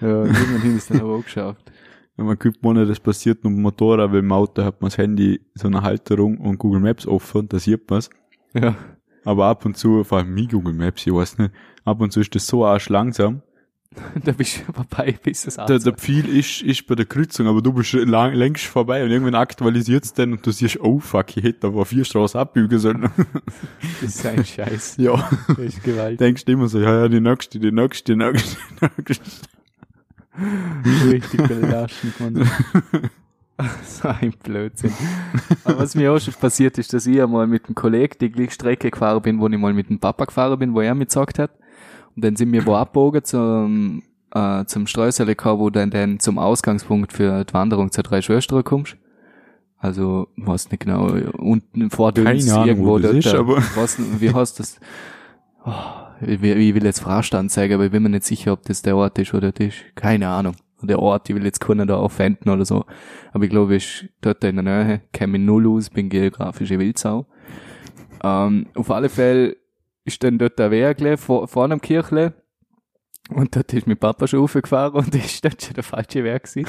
Ja, 0.00 0.24
irgendwann 0.24 0.76
ist 0.76 0.76
es 0.76 0.86
dann 0.88 1.00
aber 1.02 1.16
auch 1.16 1.24
geschafft. 1.24 1.70
Wenn 2.16 2.24
man 2.24 2.38
guckt, 2.38 2.58
wann 2.62 2.76
das 2.76 3.00
passiert 3.00 3.44
mit 3.44 3.52
dem 3.52 3.60
Motorrad, 3.60 4.12
weil 4.12 4.20
im 4.20 4.32
Auto 4.32 4.64
hat 4.64 4.80
man 4.80 4.88
das 4.88 4.96
Handy 4.96 5.42
so 5.54 5.68
eine 5.68 5.82
Halterung 5.82 6.38
und 6.38 6.58
Google 6.58 6.80
Maps 6.80 7.06
offen, 7.06 7.50
da 7.50 7.58
sieht 7.58 7.90
man's. 7.90 8.08
Ja. 8.54 8.74
Aber 9.24 9.46
ab 9.46 9.64
und 9.64 9.76
zu, 9.76 10.04
vor 10.04 10.18
allem 10.18 10.34
mein 10.34 10.48
Google 10.48 10.74
Maps, 10.74 11.06
ich 11.06 11.12
weiß 11.12 11.38
nicht, 11.38 11.52
ab 11.84 12.00
und 12.00 12.12
zu 12.12 12.20
ist 12.20 12.34
das 12.34 12.46
so 12.46 12.64
arsch 12.64 12.88
langsam. 12.88 13.42
da 14.24 14.30
bist 14.32 14.62
du 14.66 14.72
vorbei, 14.72 15.18
bis 15.20 15.46
es 15.46 15.56
Der, 15.56 15.78
der 15.78 15.92
Pfeil 15.94 16.28
ist, 16.28 16.62
ist 16.62 16.86
bei 16.86 16.94
der 16.94 17.06
Kreuzung, 17.06 17.48
aber 17.48 17.60
du 17.60 17.72
bist 17.72 17.92
lang, 17.92 18.34
längst 18.34 18.66
vorbei 18.66 19.02
und 19.02 19.10
irgendwann 19.10 19.34
aktualisiert 19.34 20.04
es 20.04 20.12
dann 20.12 20.32
und 20.32 20.46
du 20.46 20.52
siehst, 20.52 20.78
oh 20.80 21.00
fuck, 21.00 21.36
ich 21.36 21.42
hätte 21.42 21.66
aber 21.66 21.84
vier 21.84 22.04
Straßen 22.04 22.38
abbiegen 22.38 22.78
sollen. 22.78 23.10
Das 24.00 24.14
ist 24.14 24.26
ein 24.26 24.44
Scheiß. 24.44 24.96
ja. 24.98 25.28
Das 25.48 25.58
ist 25.58 25.82
gewaltig. 25.82 26.18
Denkst 26.18 26.44
immer 26.46 26.68
so, 26.68 26.78
ja, 26.78 27.00
ja, 27.00 27.08
die 27.08 27.20
nächste, 27.20 27.58
die 27.58 27.72
nächste, 27.72 28.12
die 28.12 28.16
nächste, 28.16 28.56
die 28.80 29.02
nächste. 29.02 29.26
Richtig 31.10 31.48
belastend, 31.48 32.20
Mann. 32.20 32.48
so 33.84 34.08
ein 34.08 34.32
Blödsinn. 34.42 34.92
Aber 35.64 35.80
was 35.80 35.94
mir 35.94 36.12
auch 36.12 36.18
schon 36.20 36.34
passiert 36.34 36.78
ist, 36.78 36.92
dass 36.92 37.06
ich 37.06 37.20
einmal 37.20 37.46
mit 37.46 37.66
einem 37.66 37.74
Kollegen 37.74 38.14
die 38.20 38.30
gleiche 38.30 38.52
Strecke 38.52 38.90
gefahren 38.90 39.22
bin, 39.22 39.40
wo 39.40 39.48
ich 39.48 39.58
mal 39.58 39.72
mit 39.72 39.88
dem 39.90 39.98
Papa 39.98 40.24
gefahren 40.24 40.58
bin, 40.58 40.74
wo 40.74 40.80
er 40.80 40.94
mitgesagt 40.94 41.38
hat. 41.38 41.50
Und 42.16 42.24
dann 42.24 42.36
sind 42.36 42.52
wir 42.52 42.66
wo 42.66 42.74
abgebogen 42.74 43.24
zum, 43.24 44.02
äh, 44.34 44.64
zum 44.64 44.86
Streusel 44.86 45.26
wo 45.28 45.70
dann, 45.70 45.90
dann 45.90 46.18
zum 46.20 46.38
Ausgangspunkt 46.38 47.12
für 47.12 47.44
die 47.44 47.54
Wanderung 47.54 47.90
zur 47.92 48.04
drei 48.04 48.20
Schwestern 48.22 48.64
kommst. 48.64 48.96
Also, 49.78 50.28
weiß 50.36 50.70
nicht 50.70 50.80
genau, 50.80 51.06
unten 51.38 51.88
vor 51.90 52.12
Ahnung, 52.52 52.66
irgendwo 52.66 52.90
wo 52.90 52.98
das 52.98 53.12
dort, 53.12 53.24
ist, 53.24 53.32
da- 53.32 53.38
aber- 53.40 53.62
was, 53.76 53.96
wie 54.20 54.32
heißt 54.34 54.60
das? 54.60 54.78
Oh, 55.64 55.72
ich, 56.20 56.42
will- 56.42 56.58
ich 56.58 56.74
will 56.74 56.84
jetzt 56.84 57.00
Frastand 57.00 57.50
sagen, 57.50 57.72
aber 57.74 57.86
ich 57.86 57.90
bin 57.90 58.02
mir 58.02 58.10
nicht 58.10 58.24
sicher, 58.24 58.52
ob 58.52 58.62
das 58.64 58.82
der 58.82 58.96
Ort 58.96 59.18
ist 59.18 59.32
oder 59.32 59.52
das 59.52 59.68
ist. 59.68 59.76
Keine 59.94 60.28
Ahnung. 60.28 60.54
Der 60.82 60.98
Ort, 60.98 61.28
ich 61.28 61.36
will 61.36 61.44
jetzt 61.44 61.60
keinen 61.60 61.86
da 61.86 61.96
aufwenden 61.96 62.50
oder 62.50 62.64
so. 62.64 62.84
Aber 63.32 63.44
ich 63.44 63.50
glaube, 63.50 63.76
ich 63.76 64.08
dort 64.20 64.42
in 64.44 64.56
der 64.56 64.62
Nähe, 64.62 65.02
kenne 65.12 65.32
mich 65.32 65.40
null 65.42 65.68
aus, 65.68 65.90
bin 65.90 66.08
geografische 66.08 66.78
Wildsau. 66.78 67.26
Ähm, 68.22 68.66
auf 68.74 68.90
alle 68.90 69.08
Fälle 69.08 69.56
ist 70.04 70.22
dann 70.24 70.38
dort 70.38 70.58
der 70.58 70.70
Weg 70.70 71.18
vor, 71.18 71.48
vor 71.48 71.64
einem 71.64 71.80
Kirchle. 71.80 72.34
Und 73.28 73.54
dort 73.54 73.72
ist 73.72 73.86
mein 73.86 73.96
Papa 73.96 74.26
schon 74.26 74.40
raufgefahren 74.40 74.94
und 74.94 75.14
ist 75.14 75.44
dort 75.44 75.62
schon 75.62 75.74
der 75.74 75.84
falsche 75.84 76.24
Weg 76.24 76.42
gewesen. 76.42 76.66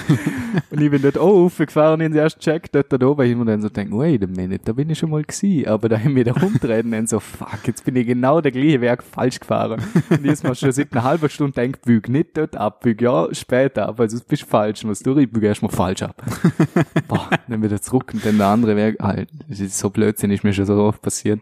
und 0.69 0.81
ich 0.81 0.91
bin 0.91 1.01
dort 1.01 1.17
auch 1.17 1.33
raufgefahren 1.33 2.01
und 2.01 2.11
ich 2.11 2.17
erst 2.17 2.39
checkt 2.39 2.75
dort 2.75 2.93
da 2.93 3.03
oben 3.05 3.25
hin 3.25 3.39
und 3.39 3.47
dann 3.47 3.61
so 3.61 3.69
denkt, 3.69 3.91
wait 3.93 4.23
a 4.23 4.27
minute, 4.27 4.63
da 4.65 4.73
bin 4.73 4.89
ich 4.89 4.99
schon 4.99 5.09
mal 5.09 5.23
gewesen. 5.23 5.67
Aber 5.67 5.89
da 5.89 5.97
haben 5.99 6.15
wir 6.15 6.23
da 6.23 6.33
rumdrehen 6.33 6.85
und 6.85 6.91
dann 6.91 7.07
so, 7.07 7.19
fuck, 7.19 7.65
jetzt 7.65 7.83
bin 7.83 7.95
ich 7.95 8.05
genau 8.05 8.41
der 8.41 8.51
gleiche 8.51 8.79
Weg 8.81 9.01
falsch 9.01 9.39
gefahren. 9.39 9.81
Und 10.09 10.23
jetzt 10.23 10.43
mal 10.43 10.53
schon 10.53 10.71
seit 10.71 10.91
einer 10.91 11.03
halben 11.03 11.29
Stunde 11.29 11.53
denkt, 11.53 11.81
büg 11.83 12.09
nicht 12.09 12.37
dort 12.37 12.55
ab, 12.55 12.81
büg 12.81 13.01
ja 13.01 13.27
später 13.33 13.87
ab, 13.87 13.99
also 13.99 14.19
du 14.19 14.23
bist 14.25 14.43
falsch, 14.43 14.85
was 14.85 14.99
du 14.99 15.17
ich 15.17 15.31
büge 15.31 15.47
erstmal 15.47 15.71
falsch 15.71 16.03
ab. 16.03 16.21
Boah, 17.07 17.29
dann 17.47 17.63
wieder 17.63 17.81
zurück 17.81 18.11
und 18.13 18.23
dann 18.23 18.37
der 18.37 18.47
andere 18.47 18.75
Weg, 18.75 18.97
halt, 19.01 19.29
das 19.49 19.59
ist 19.59 19.79
so 19.79 19.89
Blödsinn, 19.89 20.29
ist 20.29 20.43
mir 20.43 20.53
schon 20.53 20.65
so 20.65 20.75
oft 20.75 21.01
passiert, 21.01 21.41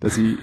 dass 0.00 0.18
ich 0.18 0.36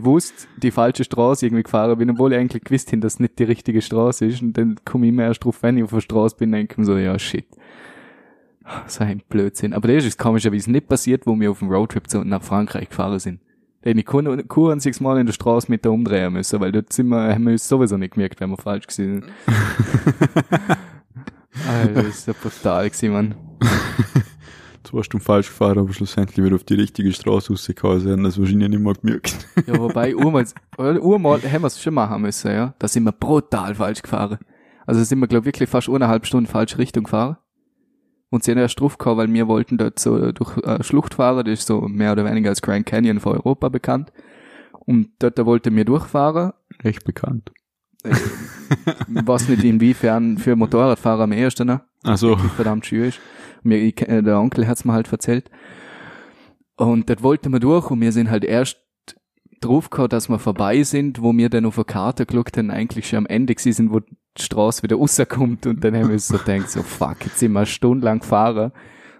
bewusst 0.00 0.48
die 0.56 0.70
falsche 0.70 1.04
Straße 1.04 1.46
irgendwie 1.46 1.64
gefahren 1.64 1.98
bin, 1.98 2.10
obwohl 2.10 2.32
ich 2.32 2.38
eigentlich 2.38 2.64
gewusst 2.64 2.90
hätte, 2.90 3.02
dass 3.02 3.14
es 3.14 3.20
nicht 3.20 3.38
die 3.38 3.44
richtige 3.44 3.82
Straße 3.82 4.24
ist. 4.24 4.40
Und 4.40 4.56
dann 4.56 4.76
komme 4.84 5.06
ich 5.06 5.12
immer 5.12 5.24
erst 5.24 5.44
drauf, 5.44 5.62
wenn 5.62 5.76
ich 5.76 5.84
auf 5.84 5.90
der 5.90 6.00
Straße 6.00 6.36
bin, 6.36 6.50
denke 6.52 6.72
ich 6.72 6.78
mir 6.78 6.84
so, 6.84 6.96
ja, 6.96 7.18
shit. 7.18 7.46
So 8.86 9.04
ein 9.04 9.22
Blödsinn. 9.28 9.74
Aber 9.74 9.88
das 9.88 10.04
ist 10.04 10.18
komischerweise 10.18 10.70
nicht 10.70 10.88
passiert, 10.88 11.26
wo 11.26 11.38
wir 11.38 11.50
auf 11.50 11.58
dem 11.58 11.68
Roadtrip 11.68 12.08
zu, 12.08 12.24
nach 12.24 12.42
Frankreich 12.42 12.88
gefahren 12.88 13.18
sind. 13.18 13.40
Da 13.82 13.90
hätte 13.90 14.00
ich 14.00 14.06
kein, 14.06 14.48
kein 14.48 14.70
einziges 14.70 15.00
Mal 15.00 15.18
in 15.18 15.26
der 15.26 15.32
Straße 15.34 15.70
mit 15.70 15.84
da 15.84 15.90
umdrehen 15.90 16.32
müssen, 16.32 16.60
weil 16.60 16.72
dort 16.72 16.92
sind 16.92 17.08
wir, 17.08 17.34
haben 17.34 17.44
wir 17.44 17.52
uns 17.52 17.68
sowieso 17.68 17.98
nicht 17.98 18.14
gemerkt, 18.14 18.40
wenn 18.40 18.50
wir 18.50 18.56
falsch 18.56 18.86
gewesen 18.86 19.22
sind. 19.22 19.32
Alter, 21.68 22.02
das 22.02 22.06
ist 22.06 22.28
ja 22.28 22.34
brutal 22.40 22.88
gewesen, 22.88 23.12
Mann. 23.12 23.34
Zwei 24.84 25.02
Stunden 25.02 25.24
falsch 25.24 25.48
gefahren, 25.48 25.78
aber 25.78 25.92
schlussendlich 25.92 26.44
wieder 26.44 26.56
auf 26.56 26.64
die 26.64 26.74
richtige 26.74 27.12
Straße 27.12 27.52
rausgekommen 27.52 28.00
sein, 28.00 28.24
das 28.24 28.38
wahrscheinlich 28.38 28.68
nicht 28.68 28.82
mal 28.82 28.94
gemerkt. 28.94 29.46
Ja, 29.66 29.78
wobei, 29.78 30.14
einmal, 30.16 30.44
einmal 30.76 31.40
haben 31.40 31.62
wir 31.62 31.66
es 31.66 31.80
schon 31.80 31.94
machen 31.94 32.22
müssen, 32.22 32.50
ja. 32.50 32.74
Da 32.78 32.88
sind 32.88 33.04
wir 33.04 33.12
brutal 33.12 33.74
falsch 33.74 34.02
gefahren. 34.02 34.38
Also 34.86 35.02
sind 35.04 35.20
wir, 35.20 35.28
glaube 35.28 35.46
wirklich 35.46 35.68
fast 35.68 35.88
eineinhalb 35.88 36.26
Stunden 36.26 36.46
falsche 36.46 36.78
Richtung 36.78 37.04
gefahren. 37.04 37.36
Und 38.30 38.42
sind 38.44 38.58
erst 38.58 38.80
drauf 38.80 38.96
gekommen, 38.96 39.18
weil 39.18 39.32
wir 39.32 39.46
wollten 39.46 39.76
dort 39.76 39.98
so 39.98 40.32
durch 40.32 40.56
äh, 40.58 40.82
Schlucht 40.82 41.14
fahren, 41.14 41.44
das 41.44 41.60
ist 41.60 41.66
so 41.66 41.82
mehr 41.82 42.12
oder 42.12 42.24
weniger 42.24 42.48
als 42.48 42.62
Grand 42.62 42.86
Canyon 42.86 43.20
von 43.20 43.34
Europa 43.34 43.68
bekannt. 43.68 44.10
Und 44.72 45.10
dort 45.18 45.38
da 45.38 45.46
wollten 45.46 45.76
wir 45.76 45.84
durchfahren. 45.84 46.52
Echt 46.82 47.04
bekannt. 47.04 47.52
Ich 48.04 49.26
weiß 49.26 49.48
nicht, 49.48 49.64
inwiefern 49.64 50.38
für 50.38 50.56
Motorradfahrer 50.56 51.24
am 51.24 51.32
ersten 51.32 51.66
ne? 51.66 51.82
Also, 52.02 52.36
verdammt 52.36 52.86
schön 52.86 53.08
ist. 53.08 53.20
Mir, 53.62 53.76
ich, 53.78 54.00
äh, 54.08 54.22
der 54.22 54.40
Onkel 54.40 54.66
hat's 54.66 54.84
mir 54.84 54.92
halt 54.92 55.10
erzählt. 55.12 55.50
Und 56.76 57.08
das 57.08 57.22
wollten 57.22 57.52
wir 57.52 57.60
durch 57.60 57.90
und 57.90 58.00
wir 58.00 58.12
sind 58.12 58.30
halt 58.30 58.44
erst 58.44 58.78
drauf 59.60 59.90
gekommen, 59.90 60.08
dass 60.08 60.28
wir 60.28 60.38
vorbei 60.38 60.82
sind, 60.82 61.22
wo 61.22 61.32
wir 61.32 61.48
dann 61.48 61.66
auf 61.66 61.76
der 61.76 61.84
Karte 61.84 62.26
geschaut 62.26 62.56
haben, 62.56 62.70
eigentlich 62.70 63.08
schon 63.08 63.18
am 63.18 63.26
Ende 63.26 63.54
gewesen 63.54 63.72
sind, 63.72 63.92
wo 63.92 64.00
die 64.00 64.16
Straße 64.38 64.82
wieder 64.82 64.96
rauskommt 64.96 65.66
und 65.66 65.84
dann 65.84 65.94
haben 65.94 66.08
wir 66.08 66.14
uns 66.14 66.28
so 66.28 66.38
gedacht, 66.38 66.70
so 66.70 66.82
fuck, 66.82 67.24
jetzt 67.24 67.38
sind 67.38 67.52
wir 67.52 67.66
stundenlang 67.66 68.20
gefahren 68.20 68.72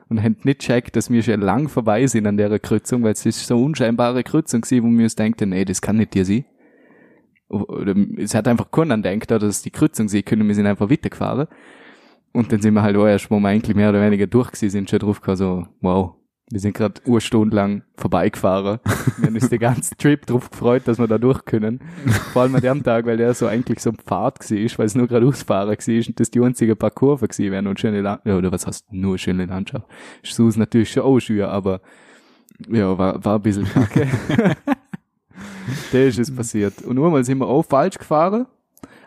und 0.09 0.23
haben 0.23 0.37
nicht 0.43 0.61
gecheckt, 0.61 0.97
dass 0.97 1.11
wir 1.11 1.23
schon 1.23 1.41
lang 1.41 1.69
vorbei 1.69 2.07
sind 2.07 2.27
an 2.27 2.37
der 2.37 2.59
Kreuzung, 2.59 3.03
weil 3.03 3.13
es 3.13 3.25
ist 3.25 3.47
so 3.47 3.63
unscheinbare 3.63 4.25
Kreuzung 4.25 4.63
gewesen, 4.63 4.83
wo 4.85 4.89
wir 4.99 5.05
uns 5.05 5.15
denken, 5.15 5.51
nee, 5.51 5.65
das 5.65 5.81
kann 5.81 5.97
nicht 5.97 6.15
dir 6.15 6.25
sein. 6.25 6.45
Oder 7.53 7.95
es 8.17 8.35
hat 8.35 8.49
einfach 8.49 8.71
keiner 8.71 8.97
gedacht, 8.97 9.31
dass 9.31 9.43
es 9.43 9.63
die 9.63 9.71
Kreuzung 9.71 10.09
sehen 10.09 10.25
können, 10.25 10.49
wir 10.49 10.55
sind 10.55 10.67
einfach 10.67 10.91
weitergefahren. 10.91 11.47
Und 12.33 12.51
dann 12.51 12.63
sind 12.63 12.75
wir 12.75 12.83
halt 12.83 12.97
auch 12.97 13.07
erst, 13.07 13.31
wo 13.31 13.39
wir 13.39 13.49
eigentlich 13.49 13.77
mehr 13.77 13.91
oder 13.91 14.01
weniger 14.01 14.27
durch 14.27 14.53
gewesen 14.53 14.71
sind, 14.71 14.91
schon 14.91 15.01
drauf 15.01 15.21
gekommen, 15.21 15.37
so, 15.37 15.67
wow, 15.83 16.15
wir 16.51 16.61
sind 16.61 16.75
gerade 16.75 17.01
eine 17.07 17.21
Stunde 17.21 17.57
lang 17.57 17.83
vorbeigefahren. 17.97 18.81
wir 19.19 19.27
haben 19.27 19.35
uns 19.35 19.49
den 19.49 19.59
ganzen 19.59 19.97
Trip 19.97 20.25
drauf 20.27 20.51
gefreut, 20.51 20.83
dass 20.87 20.99
wir 20.99 21.07
da 21.07 21.19
durch 21.19 21.45
können. 21.45 21.81
Vor 22.33 22.43
allem 22.43 22.55
an 22.55 22.61
dem 22.61 22.83
Tag, 22.83 23.07
weil 23.07 23.17
der 23.17 23.33
so 23.35 23.47
eigentlich 23.47 23.81
so 23.81 23.91
ein 23.91 23.97
Pfad 23.97 24.39
war, 24.39 24.79
weil 24.79 24.87
es 24.87 24.95
nur 24.95 25.09
gerade 25.09 25.27
ausfahren 25.27 25.71
war 25.71 25.95
und 25.95 26.21
das 26.21 26.31
die 26.31 26.41
einzige 26.41 26.77
paar 26.77 26.91
Kurven 26.91 27.29
gewesen 27.29 27.53
wären 27.53 27.67
und 27.67 27.81
schöne 27.81 28.01
Landschaft, 28.03 28.27
ja, 28.27 28.37
oder 28.37 28.53
was 28.53 28.67
heißt 28.67 28.93
nur 28.93 29.19
schöne 29.19 29.47
Landschaft? 29.47 29.87
Ist 30.23 30.35
so 30.35 30.49
natürlich 30.49 30.91
schon 30.91 31.05
auch 31.05 31.21
schön, 31.21 31.43
aber 31.43 31.81
ja, 32.69 32.97
war, 32.99 33.25
war 33.25 33.37
ein 33.37 33.43
bisschen 33.43 33.65
kacke. 33.65 34.09
da 35.93 35.99
ist 35.99 36.19
es 36.19 36.35
passiert. 36.35 36.83
Und 36.83 36.99
einmal 36.99 37.25
sind 37.25 37.39
wir 37.39 37.47
auch 37.47 37.65
falsch 37.65 37.99
gefahren, 37.99 38.47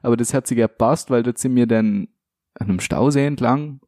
aber 0.01 0.17
das 0.17 0.33
hat 0.33 0.47
sich 0.47 0.57
ja 0.57 0.67
gepasst, 0.67 1.09
weil 1.09 1.23
dort 1.23 1.37
sind 1.37 1.55
wir 1.55 1.67
dann 1.67 2.07
an 2.59 2.69
einem 2.69 2.79
Stausee 2.79 3.25
entlang. 3.25 3.79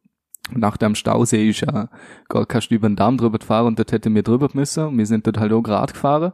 Nach 0.50 0.76
dem 0.76 0.94
Stausee 0.94 1.50
ist 1.50 1.60
ja 1.60 1.88
gar 2.28 2.46
kannst 2.46 2.70
du 2.70 2.74
über 2.74 2.88
den 2.88 2.96
Damm 2.96 3.18
drüber 3.18 3.38
fahren 3.44 3.66
und 3.66 3.78
dort 3.78 3.92
hätten 3.92 4.14
wir 4.14 4.22
drüber 4.22 4.48
müssen. 4.54 4.86
Und 4.86 4.98
wir 4.98 5.06
sind 5.06 5.26
dort 5.26 5.38
halt 5.38 5.52
auch 5.52 5.62
gerade 5.62 5.92
gefahren 5.92 6.32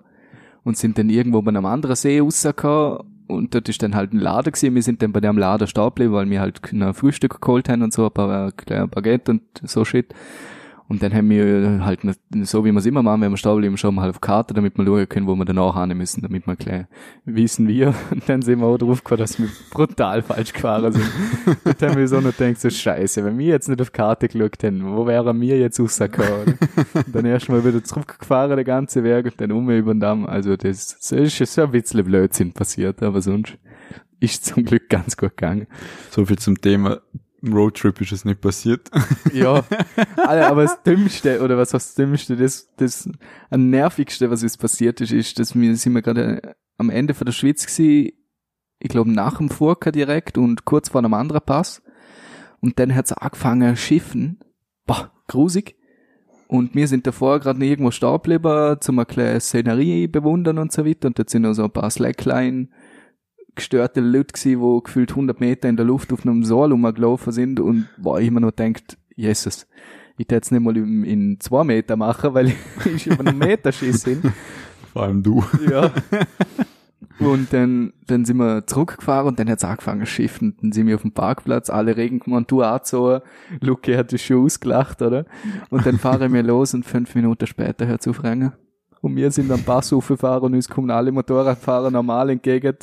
und 0.62 0.76
sind 0.76 0.98
dann 0.98 1.10
irgendwo 1.10 1.42
bei 1.42 1.50
einem 1.50 1.66
anderen 1.66 1.96
See 1.96 2.20
rausgekommen. 2.20 2.98
Und 3.26 3.54
dort 3.54 3.68
ist 3.68 3.82
dann 3.82 3.94
halt 3.94 4.12
ein 4.12 4.20
Lader 4.20 4.50
gewesen. 4.50 4.74
Wir 4.74 4.82
sind 4.82 5.02
dann 5.02 5.12
bei 5.12 5.20
dem 5.20 5.38
Lader 5.38 5.66
stehen 5.66 6.12
weil 6.12 6.28
wir 6.28 6.40
halt 6.40 6.60
ein 6.72 6.94
Frühstück 6.94 7.40
geholt 7.40 7.68
haben 7.68 7.82
und 7.82 7.92
so, 7.92 8.06
ein 8.06 8.12
paar 8.12 8.52
kleine 8.52 8.86
Baguette 8.86 9.32
und 9.32 9.42
so 9.64 9.84
Shit. 9.84 10.14
Und 10.86 11.02
dann 11.02 11.14
haben 11.14 11.30
wir 11.30 11.82
halt, 11.82 12.00
so 12.42 12.64
wie 12.64 12.70
wir 12.70 12.78
es 12.78 12.84
immer 12.84 13.02
machen, 13.02 13.22
wenn 13.22 13.32
wir 13.32 13.38
stehen 13.38 13.56
bleiben, 13.56 13.76
schon 13.78 13.94
mal 13.94 14.02
halt 14.02 14.14
auf 14.14 14.20
Karte, 14.20 14.52
damit 14.52 14.76
wir 14.76 14.84
schauen 14.84 15.08
können, 15.08 15.26
wo 15.26 15.34
wir 15.34 15.46
danach 15.46 15.80
hin 15.80 15.96
müssen, 15.96 16.20
damit 16.20 16.46
wir 16.46 16.56
gleich 16.56 16.84
wissen 17.24 17.66
wir. 17.68 17.94
Und 18.10 18.28
dann 18.28 18.42
sind 18.42 18.60
wir 18.60 18.66
auch 18.66 18.76
drauf 18.76 19.02
gekommen, 19.02 19.20
dass 19.20 19.38
wir 19.38 19.48
brutal 19.70 20.20
falsch 20.22 20.52
gefahren 20.52 20.92
sind. 20.92 21.10
und 21.64 21.80
dann 21.80 21.90
haben 21.90 21.98
wir 21.98 22.08
so 22.08 22.20
noch 22.20 22.36
gedacht, 22.36 22.60
so 22.60 22.68
scheiße, 22.68 23.24
wenn 23.24 23.38
wir 23.38 23.46
jetzt 23.46 23.68
nicht 23.68 23.80
auf 23.80 23.92
Karte 23.92 24.28
geschaut 24.28 24.62
hätten, 24.62 24.84
wo 24.84 25.06
wären 25.06 25.40
wir 25.40 25.58
jetzt 25.58 25.80
rausgekommen? 25.80 26.58
dann 27.12 27.24
erstmal 27.24 27.64
wieder 27.64 27.82
zurückgefahren, 27.82 28.56
der 28.56 28.64
ganze 28.64 29.02
Weg, 29.02 29.24
und 29.24 29.40
dann 29.40 29.52
um 29.52 29.70
über 29.70 29.94
den 29.94 30.00
Damm. 30.00 30.26
Also 30.26 30.56
das, 30.56 30.98
das 30.98 31.12
ist 31.12 31.54
so 31.54 31.62
ein 31.62 31.70
bisschen 31.70 32.04
Blödsinn 32.04 32.52
passiert, 32.52 33.02
aber 33.02 33.22
sonst 33.22 33.56
ist 34.20 34.44
zum 34.44 34.64
Glück 34.64 34.88
ganz 34.88 35.16
gut 35.16 35.36
gegangen. 35.36 35.66
so 36.10 36.24
viel 36.26 36.38
zum 36.38 36.60
Thema 36.60 37.00
Roadtrip 37.52 38.00
ist 38.00 38.12
es 38.12 38.24
nicht 38.24 38.40
passiert. 38.40 38.90
Ja, 39.32 39.64
Alter, 40.16 40.48
aber 40.48 40.62
das 40.62 40.82
Dümmste, 40.82 41.42
oder 41.42 41.58
was 41.58 41.74
heißt 41.74 41.88
das 41.88 41.94
Dümmste, 41.94 42.36
das, 42.36 42.68
das 42.76 43.08
am 43.50 43.70
nervigste, 43.70 44.30
was 44.30 44.42
jetzt 44.42 44.60
passiert 44.60 45.00
ist, 45.00 45.12
ist, 45.12 45.38
dass 45.38 45.54
wir 45.54 45.76
sind 45.76 45.94
wir 45.94 46.02
gerade 46.02 46.54
am 46.78 46.90
Ende 46.90 47.14
von 47.14 47.24
der 47.24 47.32
Schweiz 47.32 47.66
gewesen, 47.66 48.12
ich 48.78 48.88
glaube 48.88 49.10
nach 49.10 49.38
dem 49.38 49.48
Furka 49.48 49.90
direkt 49.90 50.38
und 50.38 50.64
kurz 50.64 50.90
vor 50.90 51.00
einem 51.00 51.14
anderen 51.14 51.42
Pass. 51.44 51.82
Und 52.60 52.78
dann 52.78 52.94
hat's 52.94 53.12
angefangen 53.12 53.76
schiffen. 53.76 54.40
Boah, 54.86 55.10
grusig. 55.26 55.76
Und 56.48 56.74
wir 56.74 56.86
sind 56.88 57.06
davor 57.06 57.40
gerade 57.40 57.64
irgendwo 57.64 57.90
stehen 57.90 58.12
geblieben, 58.12 58.76
zum 58.80 58.98
eine 58.98 59.06
kleine 59.06 59.40
Szenerie 59.40 60.06
bewundern 60.06 60.58
und 60.58 60.72
so 60.72 60.84
weiter. 60.84 61.08
Und 61.08 61.18
dort 61.18 61.30
sind 61.30 61.42
noch 61.42 61.54
so 61.54 61.64
ein 61.64 61.70
paar 61.70 61.90
Slackline 61.90 62.68
gestörte 63.54 64.00
Leute 64.00 64.32
gewesen, 64.32 64.60
die 64.60 64.84
gefühlt 64.84 65.10
100 65.10 65.40
Meter 65.40 65.68
in 65.68 65.76
der 65.76 65.86
Luft 65.86 66.12
auf 66.12 66.26
einem 66.26 66.44
Saal 66.44 66.72
rumgelaufen 66.72 67.32
sind 67.32 67.60
und 67.60 67.88
wo 67.96 68.16
ich 68.16 68.28
immer 68.28 68.40
noch 68.40 68.50
denkt, 68.50 68.98
Jesus, 69.16 69.66
ich 70.16 70.26
hätte 70.26 70.44
es 70.44 70.50
nicht 70.50 70.60
mal 70.60 70.76
in, 70.76 71.04
in 71.04 71.40
zwei 71.40 71.64
Meter 71.64 71.96
machen, 71.96 72.34
weil 72.34 72.52
ich 72.94 73.06
über 73.06 73.20
einen 73.20 73.38
Meter 73.38 73.72
schieße 73.72 74.10
hin. 74.10 74.32
Vor 74.92 75.02
allem 75.02 75.22
du. 75.22 75.44
Ja. 75.70 75.92
Und 77.20 77.52
dann, 77.52 77.92
dann 78.06 78.24
sind 78.24 78.38
wir 78.38 78.66
zurückgefahren 78.66 79.28
und 79.28 79.38
dann 79.38 79.48
hat's 79.48 79.64
angefangen 79.64 80.00
zu 80.00 80.06
schiffen. 80.06 80.56
Dann 80.60 80.72
sind 80.72 80.88
wir 80.88 80.96
auf 80.96 81.02
dem 81.02 81.12
Parkplatz, 81.12 81.70
alle 81.70 81.96
Regenmontur 81.96 82.66
angezogen. 82.66 83.22
Luke 83.60 83.96
hat 83.96 84.10
die 84.10 84.18
Schuhe 84.18 84.44
ausgelacht, 84.44 85.00
oder? 85.00 85.24
Und 85.70 85.86
dann 85.86 85.98
fahren 85.98 86.32
wir 86.32 86.42
los 86.42 86.74
und 86.74 86.84
fünf 86.84 87.14
Minuten 87.14 87.46
später 87.46 87.86
hört's 87.86 88.08
auf 88.08 88.24
rennen. 88.24 88.52
Und 89.04 89.16
wir 89.16 89.30
sind 89.30 89.50
am 89.50 89.62
Pass 89.62 89.92
aufgefahren 89.92 90.44
und 90.44 90.54
uns 90.54 90.66
kommen 90.66 90.90
alle 90.90 91.12
Motorradfahrer 91.12 91.90
normal 91.90 92.30
entgegen 92.30 92.74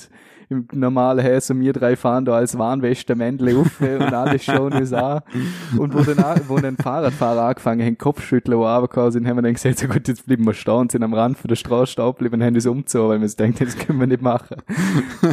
im 0.49 0.67
normalen 0.73 1.25
Häuser, 1.25 1.57
wir 1.57 1.73
drei 1.73 1.95
fahren 1.95 2.25
da 2.25 2.33
als 2.33 2.57
Warnweste 2.57 3.15
Mändle 3.15 3.57
auf 3.57 3.79
und 3.79 4.13
alle 4.13 4.37
schauen 4.37 4.73
uns 4.73 4.91
an. 4.93 5.21
Und 5.77 5.95
wo 5.95 6.01
dann, 6.01 6.41
wo 6.47 6.57
dann 6.59 6.75
Fahrradfahrer 6.75 7.43
angefangen 7.43 7.85
haben, 7.85 7.97
Kopfschütteln, 7.97 8.57
wo 8.57 8.67
runtergekommen 8.67 9.11
sind, 9.11 9.27
haben 9.27 9.37
wir 9.37 9.43
dann 9.43 9.53
gesagt, 9.53 9.79
so 9.79 9.87
gut, 9.87 10.07
jetzt 10.07 10.25
bleiben 10.25 10.45
wir 10.45 10.53
stehen 10.53 10.73
und 10.73 10.91
sind 10.91 11.03
am 11.03 11.13
Rand 11.13 11.37
von 11.37 11.47
der 11.47 11.55
Straße 11.55 11.93
stehen 11.93 12.05
geblieben 12.05 12.35
und 12.35 12.43
haben 12.43 12.53
uns 12.53 12.67
umgezogen, 12.67 13.09
weil 13.09 13.19
wir 13.19 13.23
uns 13.23 13.35
denken, 13.37 13.65
das 13.65 13.77
können 13.77 13.99
wir 13.99 14.07
nicht 14.07 14.21
machen. 14.21 14.57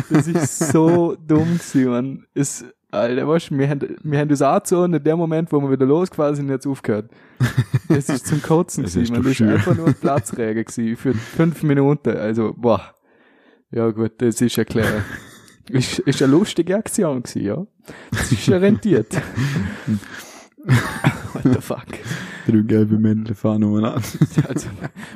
Das 0.09 0.26
ist 0.26 0.71
so 0.71 1.16
dumm 1.26 1.59
gewesen, 1.59 1.90
man. 1.90 2.25
Es, 2.33 2.64
Alter, 2.90 3.28
weißt 3.28 3.50
du, 3.50 3.59
wir 3.59 3.68
haben, 3.68 3.97
wir 4.02 4.18
haben 4.18 4.28
das 4.28 4.40
angezogen 4.40 4.95
in 4.95 5.04
dem 5.04 5.18
Moment, 5.18 5.52
wo 5.52 5.61
wir 5.61 5.71
wieder 5.71 5.85
losgefahren 5.85 6.35
sind, 6.35 6.49
jetzt 6.49 6.66
aufgehört. 6.66 7.11
Das 7.88 8.09
ist 8.11 8.26
zum 8.26 8.42
Kotzen 8.42 8.85
Das 8.85 8.92
gewesen, 8.92 9.14
ist 9.14 9.18
Das 9.25 9.30
ist 9.30 9.37
schön. 9.38 9.49
einfach 9.49 9.75
nur 9.75 9.87
ein 9.87 9.95
Platzregen 9.95 10.62
gewesen, 10.62 10.95
für 10.97 11.14
fünf 11.14 11.62
Minuten. 11.62 12.16
Also, 12.16 12.52
boah. 12.54 12.95
Ja 13.71 13.90
gut, 13.90 14.12
das 14.18 14.40
ist 14.42 14.57
erklärt. 14.59 15.02
Ist, 15.71 15.99
ist 15.99 16.23
eine 16.23 16.33
lustige 16.33 16.76
Aktion 16.76 17.23
gewesen, 17.23 17.42
ja. 17.45 17.66
Das 18.11 18.33
ist 18.33 18.47
ja 18.47 18.57
rentiert. 18.57 19.14
What 21.35 21.42
the 21.45 21.61
fuck? 21.61 21.85
Drei 22.47 22.61
gelbe 22.61 22.99
Männchen 22.99 23.35
fahren 23.35 23.64
umeinander. 23.64 24.00
Also, 24.49 24.68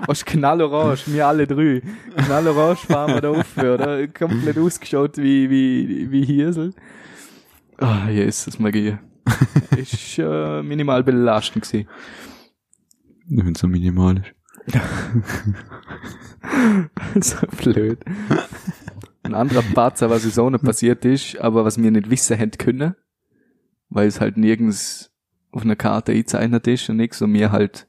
was 0.06 0.22
knallorange, 0.26 0.98
wir 1.06 1.26
alle 1.26 1.46
drei. 1.46 1.80
Knallorange 2.16 2.76
fahren 2.76 3.14
wir 3.14 3.20
da 3.22 3.30
auf, 3.30 3.56
oder? 3.56 4.06
Komplett 4.08 4.58
ausgeschaut 4.58 5.16
wie, 5.16 5.48
wie, 5.48 6.10
wie 6.10 6.24
Hirsel. 6.26 6.74
Ah, 7.82 8.08
Jesus, 8.08 8.60
Magie. 8.60 8.96
Ist 9.76 10.16
äh, 10.18 10.62
minimal 10.62 11.02
belastend 11.02 11.64
gewesen. 11.64 11.88
Es 13.28 13.58
so 13.58 13.66
minimal 13.66 14.18
ist. 14.18 14.80
so 17.34 17.46
blöd. 17.56 17.98
Ein 19.24 19.34
anderer 19.34 19.62
Patzer, 19.62 20.10
was 20.10 20.38
auch 20.38 20.50
noch 20.50 20.62
passiert 20.62 21.04
ist, 21.04 21.40
aber 21.40 21.64
was 21.64 21.82
wir 21.82 21.90
nicht 21.90 22.08
wissen 22.08 22.36
hätten 22.36 22.58
können, 22.58 22.94
weil 23.88 24.06
es 24.06 24.20
halt 24.20 24.36
nirgends 24.36 25.10
auf 25.50 25.62
einer 25.62 25.74
Karte 25.74 26.12
eingezeichnet 26.12 26.68
ist 26.68 26.88
und 26.88 26.98
nix 26.98 27.20
und 27.20 27.32
wir 27.32 27.50
halt 27.50 27.88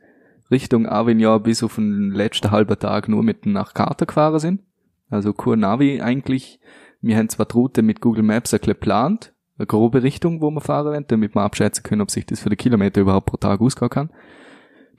Richtung 0.49 0.87
Avignon 0.87 1.43
bis 1.43 1.61
auf 1.61 1.75
den 1.75 2.09
letzten 2.11 2.49
halben 2.49 2.79
Tag 2.79 3.09
nur 3.09 3.21
mit 3.21 3.45
nach 3.45 3.75
Karte 3.75 4.07
gefahren 4.07 4.39
sind. 4.39 4.61
Also 5.09 5.33
Kur 5.33 5.55
Navi 5.55 6.01
eigentlich. 6.01 6.59
Wir 7.01 7.17
haben 7.17 7.29
zwar 7.29 7.45
die 7.45 7.53
Route 7.53 7.81
mit 7.83 8.01
Google 8.01 8.23
Maps 8.23 8.53
ein 8.53 8.59
bisschen 8.59 8.73
geplant, 8.73 9.32
eine 9.57 9.67
grobe 9.67 10.03
Richtung, 10.03 10.41
wo 10.41 10.49
wir 10.51 10.61
fahren 10.61 10.87
wollen, 10.87 11.05
damit 11.07 11.35
wir 11.35 11.41
abschätzen 11.41 11.83
können, 11.83 12.01
ob 12.01 12.11
sich 12.11 12.25
das 12.25 12.39
für 12.39 12.49
den 12.49 12.57
Kilometer 12.57 13.01
überhaupt 13.01 13.27
pro 13.27 13.37
Tag 13.37 13.61
ausgehen 13.61 13.89
kann. 13.89 14.09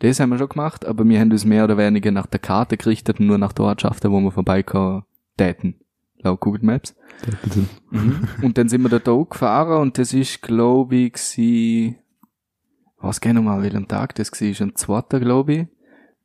Das 0.01 0.21
haben 0.21 0.31
wir 0.31 0.39
schon 0.39 0.49
gemacht, 0.49 0.85
aber 0.85 1.09
wir 1.09 1.21
haben 1.21 1.31
uns 1.31 1.45
mehr 1.45 1.65
oder 1.65 1.77
weniger 1.77 2.11
nach 2.11 2.27
der 2.27 2.41
Karte 2.41 2.77
gerichtet 2.77 3.21
und 3.21 3.27
nur 3.27 3.39
nach 3.39 3.53
der 3.53 3.65
Ortschaften, 3.67 4.11
wo 4.11 4.21
wir 4.21 4.33
vorbeikommen, 4.33 5.05
täten. 5.37 5.81
Laut 6.19 6.41
Google 6.41 6.63
Maps. 6.63 6.97
und 8.43 8.57
dann 8.57 8.69
sind 8.69 8.83
wir 8.83 8.99
da 8.99 9.11
auch 9.11 9.25
gefahren 9.29 9.81
und 9.81 9.99
das 9.99 10.13
ist, 10.15 10.43
glaube 10.43 10.97
ich, 10.97 11.13
gsi, 11.13 11.97
was 12.99 13.21
genau 13.21 13.43
mal, 13.43 13.63
welchen 13.63 13.89
Tag 13.89 14.15
das 14.15 14.33
war, 14.33 14.67
am 14.67 14.75
zweiten, 14.75 15.21
glaube 15.21 15.53
ich. 15.55 15.67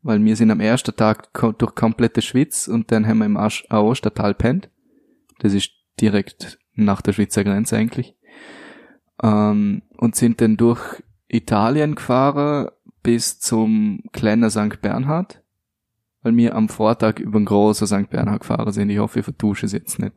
Weil 0.02 0.24
wir 0.24 0.36
sind 0.38 0.50
am 0.50 0.62
ersten 0.62 0.96
Tag 0.96 1.34
durch 1.34 1.76
komplette 1.76 2.22
Schweiz 2.22 2.70
und 2.70 2.92
dann 2.92 3.06
haben 3.06 3.18
wir 3.18 3.26
im 3.26 3.36
Aostatal 3.38 4.34
pennt. 4.34 4.70
Das 5.40 5.54
ist 5.54 5.72
direkt 6.00 6.58
nach 6.74 7.02
der 7.02 7.12
Schweizer 7.12 7.44
Grenze 7.44 7.76
eigentlich. 7.76 8.16
Ähm, 9.22 9.82
und 9.98 10.16
sind 10.16 10.42
dann 10.42 10.58
durch 10.58 11.04
Italien 11.28 11.96
gefahren 11.96 12.70
bis 13.04 13.40
zum 13.40 14.02
kleinen 14.12 14.50
St. 14.50 14.82
Bernhard, 14.82 15.42
weil 16.22 16.36
wir 16.36 16.56
am 16.56 16.70
Vortag 16.70 17.20
über 17.20 17.40
den 17.40 17.46
großen 17.46 17.88
St. 17.88 18.10
Bernhard 18.10 18.42
gefahren 18.42 18.72
sind. 18.72 18.90
Ich 18.90 19.00
hoffe, 19.00 19.20
ich 19.20 19.26
vertusche 19.26 19.66
es 19.66 19.72
jetzt 19.72 20.00
nicht. 20.00 20.14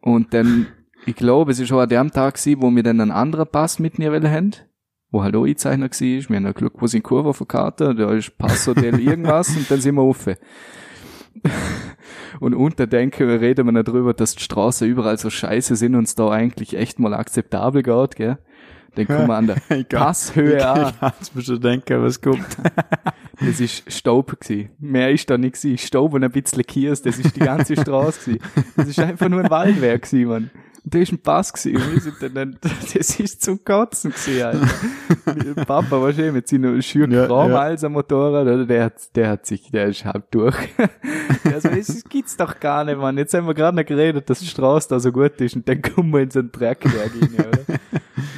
Und 0.00 0.32
dann, 0.34 0.66
ich 1.06 1.16
glaube, 1.16 1.52
es 1.52 1.58
ist 1.58 1.68
schon 1.68 1.80
an 1.80 1.88
dem 1.88 2.10
Tag 2.10 2.34
gewesen, 2.34 2.62
wo 2.62 2.70
wir 2.70 2.82
dann 2.82 3.00
einen 3.00 3.10
anderen 3.10 3.46
Pass 3.46 3.78
mitnehmen 3.78 4.28
haben, 4.30 4.52
wo 5.10 5.22
halt 5.22 5.34
auch 5.34 5.44
eingezeichnet 5.44 6.00
war. 6.00 6.30
Wir 6.30 6.36
haben 6.36 6.54
Glück, 6.54 6.74
wo 6.80 6.86
sind 6.86 7.02
Kurve 7.02 7.30
auf 7.30 7.38
der 7.38 7.46
Karte, 7.46 7.94
da 7.94 8.12
ist 8.12 8.36
Passhotel 8.38 9.00
irgendwas 9.06 9.56
und 9.56 9.70
dann 9.70 9.80
sind 9.80 9.96
wir 9.96 10.04
offen. 10.04 10.36
Und 12.38 12.54
unter 12.54 12.86
denken 12.86 13.28
wir, 13.28 13.40
reden 13.40 13.66
wir 13.66 13.72
noch 13.72 13.82
drüber, 13.82 14.14
dass 14.14 14.34
die 14.34 14.42
Straßen 14.42 14.88
überall 14.88 15.18
so 15.18 15.30
scheiße 15.30 15.76
sind 15.76 15.94
und 15.94 16.04
es 16.04 16.14
da 16.14 16.30
eigentlich 16.30 16.74
echt 16.74 16.98
mal 16.98 17.14
akzeptabel 17.14 17.82
geht, 17.82 18.16
gell? 18.16 18.38
Dann 18.94 19.06
kommen 19.06 19.28
wir 19.28 19.36
an 19.36 19.46
der 19.46 19.84
Passhöhe 19.88 20.68
an. 20.68 20.88
Ich 20.88 21.00
kann's 21.00 21.34
mir 21.34 21.42
schon 21.42 21.60
denken, 21.60 22.02
was 22.02 22.20
kommt. 22.20 22.46
Das 23.42 23.58
ist 23.58 23.90
Staub 23.90 24.38
gsi. 24.38 24.68
Mehr 24.78 25.10
ist 25.12 25.30
da 25.30 25.38
nicht 25.38 25.54
gsi. 25.54 25.78
Staub 25.78 26.12
und 26.12 26.22
ein 26.22 26.30
bisschen 26.30 26.62
Kies, 26.62 27.00
das 27.00 27.18
ist 27.18 27.36
die 27.36 27.40
ganze 27.40 27.74
Straße 27.80 28.32
gsi. 28.32 28.40
Das 28.76 28.86
ist 28.86 29.00
einfach 29.00 29.30
nur 29.30 29.40
ein 29.40 29.48
Waldwerk 29.48 30.02
gsi, 30.02 30.26
man. 30.26 30.50
Da 30.84 30.98
ist 30.98 31.12
ein 31.12 31.18
Pass 31.22 31.52
gsi. 31.52 31.76
Und 31.76 31.92
wir 31.92 32.00
sind 32.00 32.36
dann, 32.36 32.56
das 32.92 33.20
ist 33.20 33.42
zum 33.42 33.62
Kotzen 33.64 34.12
gsi, 34.12 34.42
Alter. 34.42 34.66
Papa 35.66 36.00
war 36.00 36.12
schön 36.12 36.32
mit 36.34 36.48
seinem 36.48 36.80
schönen 36.82 37.12
Ja, 37.12 37.26
Kram 37.26 37.50
ja. 37.50 37.74
am 37.82 37.92
Motorrad, 37.92 38.42
oder? 38.46 38.64
Der 38.66 38.84
hat, 38.84 39.14
der 39.16 39.28
hat 39.28 39.46
sich, 39.46 39.70
der 39.70 39.86
ist 39.88 40.04
halb 40.04 40.30
durch. 40.30 40.56
Also, 41.44 41.68
das 41.70 42.04
gibt's 42.04 42.36
doch 42.36 42.60
gar 42.60 42.84
nicht, 42.84 42.98
man. 42.98 43.16
Jetzt 43.16 43.32
haben 43.34 43.46
wir 43.46 43.54
gerade 43.54 43.76
noch 43.76 43.84
geredet, 43.84 44.28
dass 44.28 44.40
die 44.40 44.46
Straße 44.46 44.88
da 44.90 45.00
so 45.00 45.10
gut 45.10 45.40
ist 45.40 45.56
und 45.56 45.66
dann 45.68 45.80
kommen 45.82 46.12
wir 46.12 46.20
in 46.20 46.30
so 46.30 46.40
ein 46.40 46.52
Dreckwerk 46.52 47.10
rein, 47.14 47.34
oder? 47.34 47.78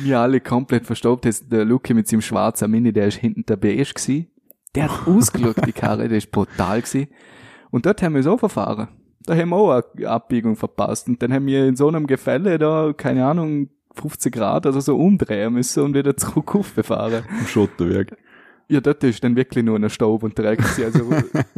Wir 0.03 0.21
alle 0.21 0.41
komplett 0.41 0.87
verstaubt. 0.87 1.25
Das- 1.25 1.49
Der 1.49 1.65
Luki 1.65 1.95
mit 1.95 2.07
seinem 2.09 2.23
schwarzen 2.23 2.71
Mini, 2.71 2.93
der 2.93 3.09
ist 3.09 3.17
hinten 3.19 3.45
der 3.47 3.57
beige 3.57 3.85
gsi. 3.95 4.31
Der 4.75 4.85
hat 4.85 5.07
ausgeschaut, 5.07 5.57
die 5.67 5.73
Karre, 5.73 6.09
der 6.09 6.19
ist 6.19 6.31
brutal 6.31 6.81
gsi. 6.83 7.09
Und 7.71 7.87
dort 7.87 8.03
haben 8.03 8.15
wir 8.15 8.23
so 8.23 8.39
verfahren. 8.39 8.89
Da 9.27 9.37
haben 9.37 9.51
wir 9.51 9.57
auch 9.57 9.83
eine 9.97 10.09
Abbiegung 10.09 10.57
verpasst. 10.57 11.09
Und 11.09 11.23
dann 11.23 11.33
haben 11.33 11.47
wir 11.47 11.67
in 11.67 11.77
so 11.77 11.89
einem 11.89 12.07
Gefälle 12.07 12.59
da, 12.59 12.93
keine 12.97 13.27
Ahnung, 13.27 13.69
50 13.95 14.33
Grad 14.33 14.67
oder 14.67 14.81
so 14.81 14.97
umdrehen 14.97 15.53
müssen 15.53 15.83
und 15.83 15.95
wieder 15.95 16.17
zurück 16.17 16.55
auffahren. 16.55 17.25
Im 17.41 17.47
Schotterwerk. 17.47 18.17
Ja, 18.69 18.81
dort 18.81 19.05
ist 19.05 19.23
dann 19.23 19.37
wirklich 19.37 19.65
nur 19.65 19.79
ein 19.79 19.91
Staub 19.91 20.23
und 20.23 20.39
Dreck. 20.39 20.59
gewesen. 20.59 20.85
Also 20.85 21.11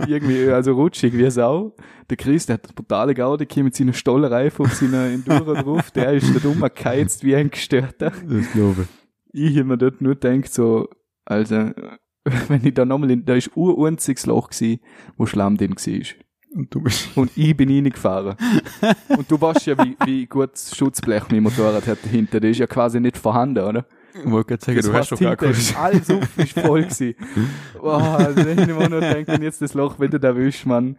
irgendwie, 0.09 0.48
also 0.50 0.72
rutschig 0.72 1.16
wie 1.16 1.31
Sau. 1.31 1.77
Der 2.11 2.16
Chris, 2.16 2.46
der 2.46 2.55
hat 2.55 2.64
das 2.64 2.72
brutale 2.72 3.14
Gaudi 3.14 3.46
hier 3.48 3.62
mit 3.62 3.77
seiner 3.77 3.92
Stollereifen 3.92 4.66
auf 4.66 4.74
seiner 4.74 5.07
Enduro 5.07 5.55
drauf. 5.55 5.92
Der 5.92 6.12
ist 6.14 6.35
da 6.35 6.40
dumm 6.40 6.68
geheizt 6.74 7.22
wie 7.22 7.37
ein 7.37 7.50
Gestörter. 7.50 8.11
Das 8.11 8.53
glaube 8.53 8.88
ich. 9.33 9.50
Ich 9.50 9.59
hab 9.59 9.66
mir 9.66 9.79
dort 9.79 10.00
nur 10.00 10.14
gedacht, 10.14 10.53
so, 10.53 10.88
also, 11.24 11.70
wenn 12.48 12.64
ich 12.64 12.74
da 12.74 12.85
nochmal 12.85 13.12
in, 13.12 13.24
da 13.24 13.35
ist 13.35 13.50
ein 13.57 13.85
einziges 13.87 14.27
Loch 14.27 14.50
gsi, 14.50 14.81
wo 15.16 15.27
Schlamm 15.27 15.57
drin 15.57 15.77
war. 15.77 16.24
Und 16.55 16.73
du 16.73 16.81
bist, 16.81 17.09
Und 17.17 17.31
ich 17.37 17.57
bin 17.57 17.69
reingefahren. 17.69 18.37
Und 19.09 19.31
du 19.31 19.40
weißt 19.40 19.67
ja, 19.67 19.77
wie, 19.85 19.97
wie 20.05 20.27
gut 20.27 20.53
das 20.53 20.77
Schutzblech 20.77 21.25
mein 21.31 21.43
Motorrad 21.43 21.87
hat 21.87 21.99
dahinter. 22.05 22.38
Das 22.38 22.51
ist 22.51 22.59
ja 22.59 22.67
quasi 22.67 23.01
nicht 23.01 23.19
vorhanden, 23.19 23.64
oder? 23.64 23.85
ich 24.14 24.31
wollte 24.31 24.49
gerade 24.49 24.64
sagen, 24.64 24.77
Das 24.77 24.87
du 24.87 24.93
hast 24.93 25.12
doch 25.12 25.21
gar 25.21 25.37
keinen. 25.37 25.57
Alles 25.77 26.11
auf 26.11 26.38
ist 26.38 26.53
voll 26.59 26.83
gewesen. 26.83 27.14
Boah, 27.81 28.17
also 28.19 28.49
ich 28.49 28.69
immer 28.69 28.88
nur 28.88 29.01
denke, 29.01 29.33
wenn 29.33 29.43
jetzt 29.43 29.61
das 29.61 29.75
Loch 29.75 29.99
wieder 29.99 30.23
erwischt, 30.23 30.67
man. 30.67 30.97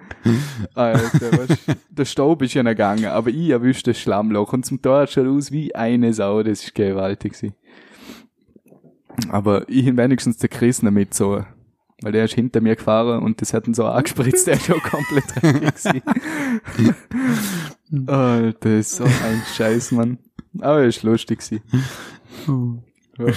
Alter, 0.74 1.32
was, 1.38 1.58
der 1.90 2.06
Staub 2.06 2.42
ist 2.42 2.54
ja 2.54 2.64
noch 2.64 2.72
gegangen, 2.72 3.06
aber 3.06 3.30
ich 3.30 3.50
erwischt 3.50 3.88
das 3.88 4.00
Schlammloch 4.00 4.52
und 4.54 4.66
zum 4.66 4.82
Tor 4.82 5.08
schaut 5.08 5.28
aus 5.28 5.52
wie 5.52 5.74
eine 5.74 6.14
Sau, 6.14 6.44
das 6.44 6.64
ist 6.64 6.76
gewaltig 6.76 7.34
gewesen. 7.34 7.56
Aber 9.30 9.68
ich 9.70 9.88
hab 9.88 9.96
wenigstens 9.96 10.38
den 10.38 10.50
Chris 10.50 10.84
noch 10.84 10.92
mit 10.92 11.14
so, 11.14 11.46
weil 12.02 12.12
der 12.12 12.26
ist 12.26 12.34
hinter 12.34 12.62
mir 12.62 12.76
gefahren 12.76 13.24
und 13.24 13.42
das 13.42 13.54
hat 13.54 13.68
ihn 13.68 13.74
so 13.74 13.86
angespritzt, 13.86 14.48
der 14.48 14.56
ist 14.56 14.66
schon 14.66 14.82
komplett 14.82 15.24
dreckig. 15.42 16.04
Alter, 18.08 18.54
das 18.60 18.80
ist 18.80 18.96
so 18.98 19.04
ein 19.04 19.42
Scheiß, 19.56 19.92
Mann. 19.92 20.18
Aber 20.60 20.82
er 20.82 20.88
ist 20.88 21.04
lustig 21.04 21.40
gewesen. 21.40 21.62
Ja. 23.18 23.34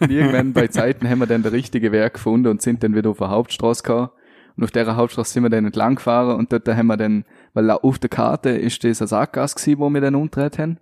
Irgendwann 0.00 0.52
bei 0.52 0.68
Zeiten 0.68 1.08
haben 1.08 1.18
wir 1.18 1.26
dann 1.26 1.42
der 1.42 1.52
richtige 1.52 1.92
Weg 1.92 2.14
gefunden 2.14 2.48
und 2.48 2.62
sind 2.62 2.82
dann 2.82 2.94
wieder 2.94 3.10
auf 3.10 3.18
der 3.18 3.28
Hauptstraße 3.28 3.82
gekommen. 3.82 4.10
Und 4.56 4.64
auf 4.64 4.70
der 4.70 4.96
Hauptstraße 4.96 5.32
sind 5.32 5.42
wir 5.42 5.50
dann 5.50 5.64
entlang 5.64 5.96
gefahren 5.96 6.36
und 6.36 6.52
dort 6.52 6.68
haben 6.68 6.86
wir 6.86 6.96
dann, 6.96 7.24
weil 7.54 7.70
auf 7.70 7.98
der 7.98 8.10
Karte 8.10 8.50
ist 8.50 8.82
das 8.84 9.00
eine 9.00 9.08
Sackgasse 9.08 9.56
gewesen, 9.56 9.78
wo 9.78 9.90
wir 9.90 10.00
dann 10.00 10.14
umgedreht 10.14 10.58
haben. 10.58 10.78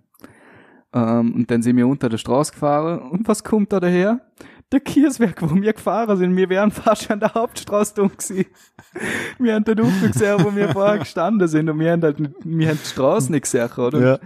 Ähm, 0.93 1.33
und 1.33 1.51
dann 1.51 1.61
sind 1.61 1.77
wir 1.77 1.87
unter 1.87 2.09
der 2.09 2.17
Straße 2.17 2.53
gefahren 2.53 2.99
und 2.99 3.27
was 3.27 3.43
kommt 3.43 3.71
da 3.71 3.79
daher? 3.79 4.21
Der 4.71 4.79
Kieswerk, 4.79 5.41
wo 5.41 5.55
wir 5.55 5.73
gefahren 5.73 6.17
sind, 6.17 6.35
wir 6.35 6.49
wären 6.49 6.71
fast 6.71 7.09
an 7.09 7.19
der 7.19 7.33
Hauptstraße 7.33 7.95
dumm 7.95 8.11
gewesen. 8.11 8.45
Wir 9.39 9.55
haben 9.55 9.63
dort 9.63 9.79
unten 9.79 10.11
gesehen, 10.11 10.43
wo 10.43 10.55
wir 10.55 10.69
vorher 10.69 10.99
gestanden 10.99 11.47
sind 11.47 11.69
und 11.69 11.79
wir 11.79 11.91
haben 11.91 12.03
halt, 12.03 12.17
wir 12.19 12.69
haben 12.69 12.79
die 12.83 12.87
Straße 12.87 13.31
nicht 13.31 13.43
gesehen, 13.43 13.69
oder? 13.77 13.99
Ja. 13.99 14.19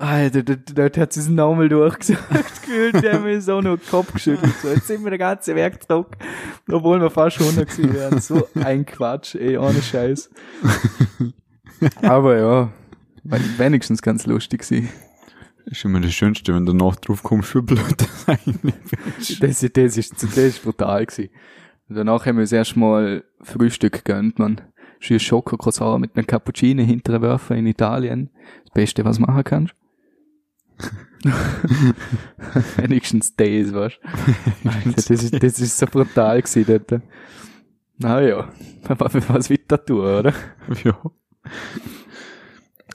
Alter, 0.00 0.44
dort, 0.44 0.96
hat 0.96 1.12
sie 1.12 1.18
es 1.18 1.28
nochmal 1.28 1.68
durchgesagt, 1.68 2.62
gefühlt, 2.62 3.02
der 3.02 3.14
hat 3.14 3.24
mir 3.24 3.40
so 3.40 3.60
nur 3.60 3.78
den 3.78 3.86
Kopf 3.88 4.12
geschüttelt. 4.12 4.54
So, 4.62 4.68
jetzt 4.68 4.86
sind 4.86 5.02
wir 5.02 5.10
der 5.10 5.18
ganze 5.18 5.56
Werk 5.56 5.82
zurück, 5.82 6.16
obwohl 6.70 7.00
wir 7.00 7.10
fast 7.10 7.40
100 7.40 7.68
gewesen 7.68 7.94
wären. 7.94 8.20
So 8.20 8.46
ein 8.54 8.86
Quatsch, 8.86 9.34
ey, 9.34 9.58
ohne 9.58 9.82
Scheiß. 9.82 10.30
Aber 12.02 12.38
ja, 12.38 12.70
wenigstens 13.24 14.00
ganz 14.00 14.24
lustig 14.24 14.62
gewesen. 14.62 14.88
Ist 15.70 15.84
immer 15.84 16.00
das 16.00 16.14
Schönste, 16.14 16.54
wenn 16.54 16.64
du 16.64 16.72
danach 16.72 16.96
drauf 16.96 17.22
kommst, 17.22 17.54
wie 17.54 17.60
blöd 17.60 17.94
das 17.98 18.28
eigentlich 18.28 18.74
ist. 19.18 19.42
Das, 19.42 19.60
das 19.60 19.96
ist, 19.96 20.22
das 20.22 20.36
ist 20.36 20.62
brutal 20.62 21.04
gewesen. 21.04 21.30
Und 21.88 21.96
danach 21.96 22.24
haben 22.26 22.36
wir 22.36 22.42
uns 22.42 22.52
erstmal 22.52 23.24
Frühstück 23.42 24.04
gegönnt, 24.04 24.38
man. 24.38 24.60
Schön 25.00 25.20
Schokocroissant 25.20 26.00
mit 26.00 26.16
einem 26.16 26.26
Cappuccino 26.26 26.82
hinterwerfen 26.82 27.56
in 27.56 27.66
Italien. 27.66 28.30
Das 28.64 28.72
Beste, 28.74 29.04
was 29.04 29.16
du 29.16 29.22
machen 29.22 29.44
kannst. 29.44 29.74
Wenigstens 32.76 33.36
das, 33.36 33.74
weißt 33.74 34.00
du. 34.02 34.90
Das 34.96 35.10
ist, 35.10 35.42
das 35.42 35.60
ist 35.60 35.78
so 35.78 35.86
brutal 35.86 36.42
gewesen 36.42 36.64
dort. 36.66 37.02
Naja, 37.98 38.48
was 38.88 39.50
wird 39.50 39.70
das 39.70 39.84
tun, 39.84 40.00
oder? 40.00 40.32
Ja. 40.84 40.98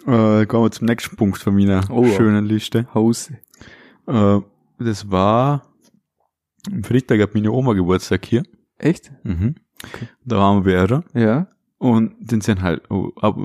Äh, 0.05 0.45
kommen 0.45 0.65
wir 0.65 0.71
zum 0.71 0.87
nächsten 0.87 1.15
Punkt 1.15 1.37
von 1.37 1.55
meiner 1.55 1.81
Oh, 1.89 2.05
schönen 2.05 2.45
Liste. 2.45 2.87
Haus. 2.93 3.31
Äh, 4.07 4.39
das 4.79 5.09
war 5.11 5.67
am 6.71 6.83
Freitag 6.83 7.19
hat 7.21 7.33
meine 7.35 7.51
Oma 7.51 7.73
Geburtstag 7.73 8.25
hier. 8.25 8.43
Echt? 8.77 9.11
Mhm. 9.23 9.55
Da 10.25 10.37
waren 10.37 10.65
wir 10.65 10.87
bei 10.87 10.93
ihr. 10.95 11.03
Ja, 11.21 11.47
Und 11.77 12.13
dann 12.21 12.41
sind 12.41 12.61
halt 12.61 12.89
oh, 12.89 13.11
ab, 13.21 13.37
äh, 13.37 13.41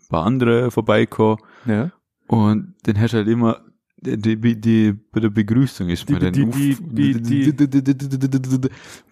ein 0.00 0.08
paar 0.08 0.24
andere 0.24 0.70
vorbeigekommen. 0.70 1.38
ja. 1.66 1.90
Und 2.28 2.74
dann 2.84 2.98
hast 2.98 3.12
du 3.12 3.18
halt 3.18 3.28
immer, 3.28 3.60
die, 4.00 4.16
die, 4.40 4.58
die, 4.58 4.92
bei 5.12 5.20
der 5.20 5.28
Begrüßung 5.28 5.90
ist 5.90 6.08
Die- 6.08 6.12
man 6.14 6.22
dann 6.22 6.32
die- 6.32 6.44
uff- 6.46 6.80
die- 6.80 7.20
die- 7.20 7.52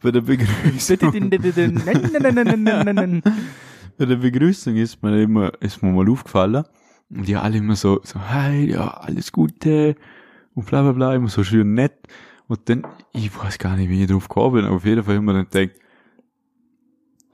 bei 0.03 0.11
der 0.11 0.23
Begrüßung, 0.23 0.97
bei 4.01 4.07
der 4.07 4.17
Begrüßung 4.17 4.77
ist 4.77 5.03
man 5.03 5.13
immer, 5.21 5.53
ist 5.61 5.83
mir 5.83 5.93
mal 5.93 6.09
aufgefallen. 6.09 6.65
Und 7.11 7.29
die 7.29 7.37
alle 7.37 7.59
immer 7.59 7.77
so, 7.77 8.01
so, 8.03 8.19
hi, 8.19 8.71
ja, 8.71 8.89
alles 8.89 9.31
Gute. 9.31 9.95
Und 10.55 10.65
bla, 10.65 10.81
bla, 10.81 10.93
bla, 10.93 11.15
immer 11.15 11.29
so 11.29 11.45
schön 11.45 11.75
nett. 11.75 11.99
Und 12.49 12.67
dann, 12.71 12.87
ich 13.13 13.31
weiß 13.39 13.59
gar 13.59 13.77
nicht, 13.77 13.91
wie 13.91 14.03
ich 14.03 14.09
drauf 14.09 14.27
gekommen 14.27 14.55
bin, 14.55 14.65
aber 14.65 14.77
auf 14.77 14.87
jeden 14.87 15.05
Fall 15.05 15.17
immer 15.17 15.35
dann 15.35 15.51
denkt, 15.51 15.77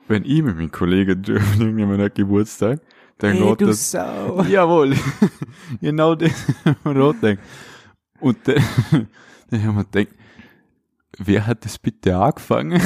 wenn 0.09 0.25
ich 0.25 0.43
mit 0.43 0.57
meinem 0.57 0.73
Kollegen 0.73 1.23
dürfen, 1.23 1.61
irgendjemand 1.61 2.03
hat 2.03 2.17
Geburtstag, 2.17 2.81
dann 3.19 3.37
Hey, 3.37 3.49
geht 3.51 3.69
das, 3.69 3.93
Sau. 3.93 4.43
Jawohl. 4.49 4.97
genau 5.81 6.17
das 6.17 6.47
rot 6.85 7.23
denkt. 7.23 7.45
Und 8.19 8.39
dann, 8.49 9.07
dann 9.51 9.63
haben 9.63 9.77
wir 9.77 9.85
gedacht, 9.85 10.16
wer 11.19 11.47
hat 11.47 11.65
das 11.65 11.79
bitte 11.79 12.17
angefangen? 12.17 12.81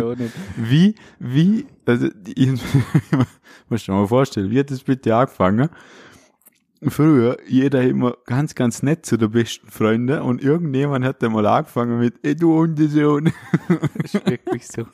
Auch 0.00 0.14
nicht. 0.16 0.32
Wie, 0.56 0.94
wie, 1.18 1.66
also, 1.86 2.08
ich 2.26 2.48
muss 3.68 3.84
dir 3.84 3.92
mal 3.92 4.06
vorstellen, 4.06 4.50
wie 4.50 4.58
hat 4.58 4.70
das 4.70 4.82
bitte 4.82 5.14
angefangen? 5.14 5.68
Früher, 6.88 7.36
jeder 7.46 7.82
immer 7.82 8.16
ganz, 8.24 8.54
ganz 8.54 8.82
nett 8.82 9.04
zu 9.04 9.18
den 9.18 9.30
besten 9.30 9.70
Freunden 9.70 10.22
und 10.22 10.42
irgendjemand 10.42 11.04
hat 11.04 11.22
dann 11.22 11.32
mal 11.32 11.44
angefangen 11.44 11.98
mit, 11.98 12.14
ey, 12.22 12.34
du 12.34 12.54
Hundesohn. 12.54 13.30
Das 14.02 14.14
ist 14.14 14.26
wirklich 14.26 14.66
so. 14.66 14.86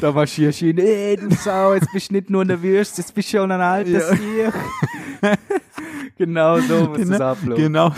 Da 0.00 0.12
marschierst 0.12 0.60
du 0.60 0.66
hin, 0.66 0.78
ey, 0.78 1.16
du 1.16 1.34
Sau, 1.34 1.72
jetzt 1.72 1.90
bist 1.92 2.10
du 2.10 2.14
nicht 2.14 2.28
nur 2.28 2.42
eine 2.42 2.62
Würst, 2.62 2.98
jetzt 2.98 3.14
bist 3.14 3.32
du 3.32 3.38
schon 3.38 3.50
ein 3.52 3.60
altes 3.60 4.10
Ja. 4.10 4.16
Tier. 4.16 4.52
genau 6.18 6.60
so 6.60 6.88
muss 6.90 7.08
das 7.08 7.20
ablaufen. 7.22 7.54
Genau 7.62 7.92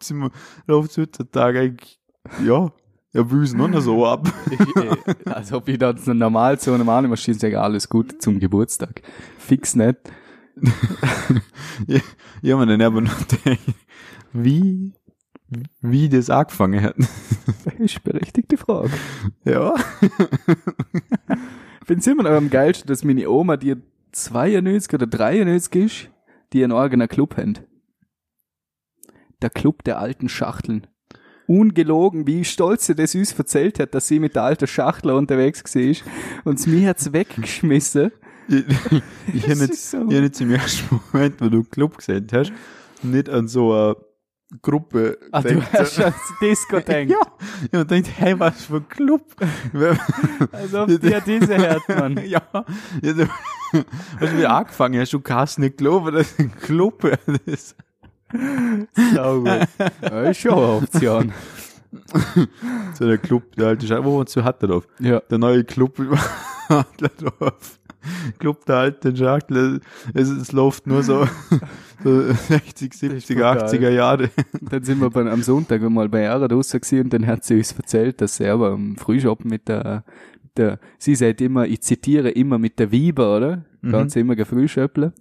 so 0.00 0.14
immer, 0.14 0.30
läuft's 0.66 0.98
heutzutage 0.98 1.60
eigentlich, 1.60 2.00
ja, 2.44 2.68
ja, 3.12 3.22
büsen 3.22 3.58
noch 3.58 3.68
nicht 3.68 3.82
so 3.82 4.06
ab. 4.06 4.32
Ich, 4.50 5.26
als 5.26 5.52
ob 5.52 5.68
ich 5.68 5.78
da 5.78 5.96
so 5.96 6.14
normal 6.14 6.58
zu 6.58 6.72
einem 6.72 6.88
anderen 6.88 7.10
Maschine 7.10 7.38
sage, 7.38 7.60
alles 7.60 7.88
gut 7.88 8.22
zum 8.22 8.40
Geburtstag. 8.40 9.02
Fix 9.38 9.74
nicht. 9.74 9.98
Ja, 11.86 12.00
ja, 12.42 12.56
man 12.56 12.68
dann 12.68 12.82
aber 12.82 13.00
noch 13.00 13.16
wie, 14.34 14.92
wie 15.80 16.08
das 16.10 16.28
angefangen 16.28 16.82
hat. 16.82 16.94
Das 16.98 17.74
ist 17.78 17.96
eine 18.04 18.12
berechtigte 18.12 18.58
Frage. 18.58 18.90
Ja. 19.44 19.74
Ich 21.80 21.86
finde 21.86 22.00
es 22.00 22.06
immer 22.06 22.24
noch 22.24 22.32
am 22.32 22.50
geilsten, 22.50 22.86
dass 22.88 23.02
meine 23.02 23.28
Oma, 23.30 23.56
die 23.56 23.76
92 24.12 24.92
oder 24.92 25.06
93 25.06 25.82
ist, 25.82 26.10
die 26.52 26.62
einen 26.62 26.74
eigenen 26.74 27.08
Club 27.08 27.38
haben. 27.38 27.58
Der 29.40 29.50
Club 29.50 29.82
der 29.84 29.98
alten 29.98 30.28
Schachteln. 30.28 30.86
Ungelogen, 31.46 32.26
wie 32.26 32.44
stolz 32.44 32.86
sie 32.86 32.94
das 32.94 33.14
uns 33.14 33.32
erzählt 33.32 33.78
hat, 33.80 33.94
dass 33.94 34.08
sie 34.08 34.18
mit 34.20 34.34
der 34.36 34.44
alten 34.44 34.66
Schachtel 34.66 35.10
unterwegs 35.12 35.62
war. 35.74 35.94
Und 36.44 36.66
mir 36.66 36.88
hat's 36.88 37.12
weggeschmissen. 37.12 38.12
Ich, 38.48 38.64
ich 39.34 39.42
habe 39.48 39.60
jetzt, 39.60 39.90
so- 39.90 39.98
ich 40.08 40.16
hab 40.16 40.22
jetzt 40.22 40.40
im 40.40 40.50
ersten 40.52 41.00
Moment, 41.12 41.40
wo 41.40 41.48
du 41.48 41.62
Club 41.64 41.98
gesehen 41.98 42.26
hast, 42.32 42.52
nicht 43.02 43.28
an 43.28 43.48
so 43.48 43.72
eine 43.72 43.96
Gruppe 44.60 45.18
Ah, 45.30 45.40
du 45.40 45.48
gedacht. 45.54 45.72
hast 45.72 45.94
schon 45.94 46.04
ans 46.04 46.16
Disco 46.40 46.76
gedacht. 46.84 47.08
Ja, 47.08 47.16
ich 47.70 47.78
hab 47.78 47.88
gedacht, 47.88 48.10
hey, 48.16 48.38
was 48.38 48.64
für 48.66 48.76
ein 48.76 48.88
Club. 48.88 49.24
Als 50.52 50.74
ob 50.74 50.88
dir 50.88 51.20
diese 51.24 51.56
hört, 51.56 51.88
Mann. 51.88 52.16
ja, 52.26 52.42
ja 53.02 53.12
du, 53.12 53.26
hast 54.20 54.32
du 54.32 54.36
wieder 54.38 54.52
angefangen 54.54 55.00
hast, 55.00 55.12
du 55.12 55.20
kannst 55.20 55.58
nicht 55.58 55.78
glauben, 55.78 56.14
dass 56.14 56.38
ein 56.38 56.54
Club 56.54 57.10
ist. 57.46 57.76
Sau 59.14 59.40
gut. 59.40 59.68
Ja, 60.02 60.22
ist 60.22 60.40
schon 60.40 60.52
eine 60.52 60.68
Option. 60.68 61.32
So 62.94 63.06
der 63.06 63.18
Club, 63.18 63.54
der 63.56 63.68
alte 63.68 63.86
Schachtel, 63.86 64.04
wo 64.04 64.16
man 64.16 64.26
zu 64.26 64.44
Hatterdorf. 64.44 64.86
Ja. 64.98 65.20
Der 65.30 65.38
neue 65.38 65.64
Club 65.64 65.98
über 65.98 66.18
Adlerdorf. 66.68 67.78
Club 68.38 68.64
der 68.66 68.76
alten 68.76 69.16
Schachtel. 69.16 69.80
Es, 70.14 70.28
es 70.28 70.52
läuft 70.52 70.86
nur 70.86 71.02
so, 71.02 71.26
so 72.02 72.32
60, 72.32 72.94
70, 72.94 73.36
brutal. 73.36 73.58
80er 73.58 73.90
Jahre. 73.90 74.30
Dann 74.60 74.82
sind 74.82 75.00
wir 75.00 75.10
bei, 75.10 75.30
am 75.30 75.42
Sonntag 75.42 75.82
mal 75.82 76.08
bei 76.08 76.26
draussen 76.26 76.80
gewesen 76.80 77.04
und 77.04 77.12
dann 77.12 77.26
hat 77.26 77.44
sie 77.44 77.58
uns 77.58 77.72
erzählt, 77.72 78.20
dass 78.20 78.36
sie 78.36 78.46
aber 78.46 78.72
am 78.72 78.96
Frühschoppen 78.96 79.50
mit 79.50 79.68
der, 79.68 80.04
mit 80.42 80.58
der, 80.58 80.78
sie 80.98 81.14
sagt 81.14 81.40
immer, 81.40 81.66
ich 81.66 81.82
zitiere 81.82 82.30
immer 82.30 82.58
mit 82.58 82.78
der 82.78 82.90
Weiber, 82.90 83.36
oder? 83.36 83.64
Mhm. 83.82 83.92
Ganz 83.92 84.16
immer 84.16 84.34
gefrühschöpple. 84.34 85.12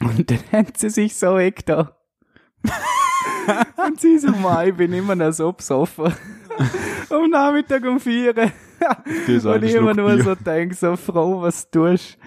Und 0.00 0.30
dann 0.30 0.38
hat 0.52 0.78
sie 0.78 0.90
sich 0.90 1.14
so 1.14 1.36
weg 1.36 1.66
da. 1.66 1.96
und 3.86 4.00
sie 4.00 4.18
so, 4.18 4.30
mal, 4.30 4.68
ich 4.68 4.74
bin 4.74 4.92
immer 4.92 5.14
noch 5.14 5.32
so 5.32 5.52
besoffen. 5.52 6.12
Am 7.10 7.30
Nachmittag 7.30 7.84
um 7.84 7.98
vier. 7.98 8.34
Und 8.36 9.64
ich 9.64 9.74
immer 9.74 9.94
nur 9.94 10.14
Bier. 10.14 10.24
so 10.24 10.34
denk, 10.34 10.74
so 10.74 10.96
froh, 10.96 11.40
was 11.40 11.70
du 11.70 11.90
tust. 11.90 12.18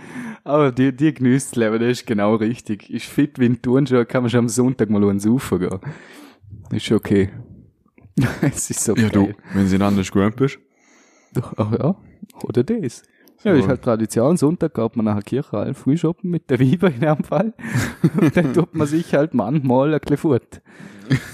Aber 0.43 0.71
die, 0.71 0.95
die 0.95 1.13
genießt 1.13 1.51
das 1.51 1.55
Leben, 1.55 1.79
das 1.79 1.99
ist 1.99 2.07
genau 2.07 2.35
richtig. 2.35 2.89
Ist 2.89 3.05
fit 3.05 3.39
wie 3.39 3.45
ein 3.45 3.61
Turnschuh, 3.61 4.05
kann 4.05 4.23
man 4.23 4.29
schon 4.29 4.39
am 4.41 4.49
Sonntag 4.49 4.89
mal 4.89 5.03
ins 5.09 5.25
Ufer 5.25 5.59
gehen. 5.59 5.79
Ist 6.71 6.91
okay. 6.91 7.29
es 8.41 8.69
ist 8.69 8.83
so 8.83 8.95
Ja, 8.95 9.09
du, 9.09 9.33
wenn 9.53 9.67
sie 9.67 9.81
anders 9.81 10.11
gewöhnt 10.11 10.35
bist. 10.35 10.59
Doch, 11.33 11.53
ach 11.57 11.71
ja, 11.71 11.95
oder 12.43 12.63
das. 12.63 13.03
Ja, 13.45 13.53
ist 13.53 13.67
halt 13.67 13.81
Tradition. 13.83 14.37
Sonntag 14.37 14.73
geht 14.73 14.95
man 14.95 15.05
nach 15.05 15.15
der 15.15 15.23
Kirche 15.23 15.57
allen 15.57 15.75
Frühschoppen 15.75 16.29
mit 16.31 16.49
der 16.49 16.59
Weiber 16.59 16.89
in 16.89 17.05
einem 17.05 17.23
Fall. 17.23 17.53
Und 18.19 18.35
dann 18.35 18.53
tut 18.53 18.73
man 18.75 18.87
sich 18.87 19.13
halt 19.13 19.33
manchmal 19.33 19.93
ein 19.93 19.99
bisschen 19.99 20.17
fort. 20.17 20.61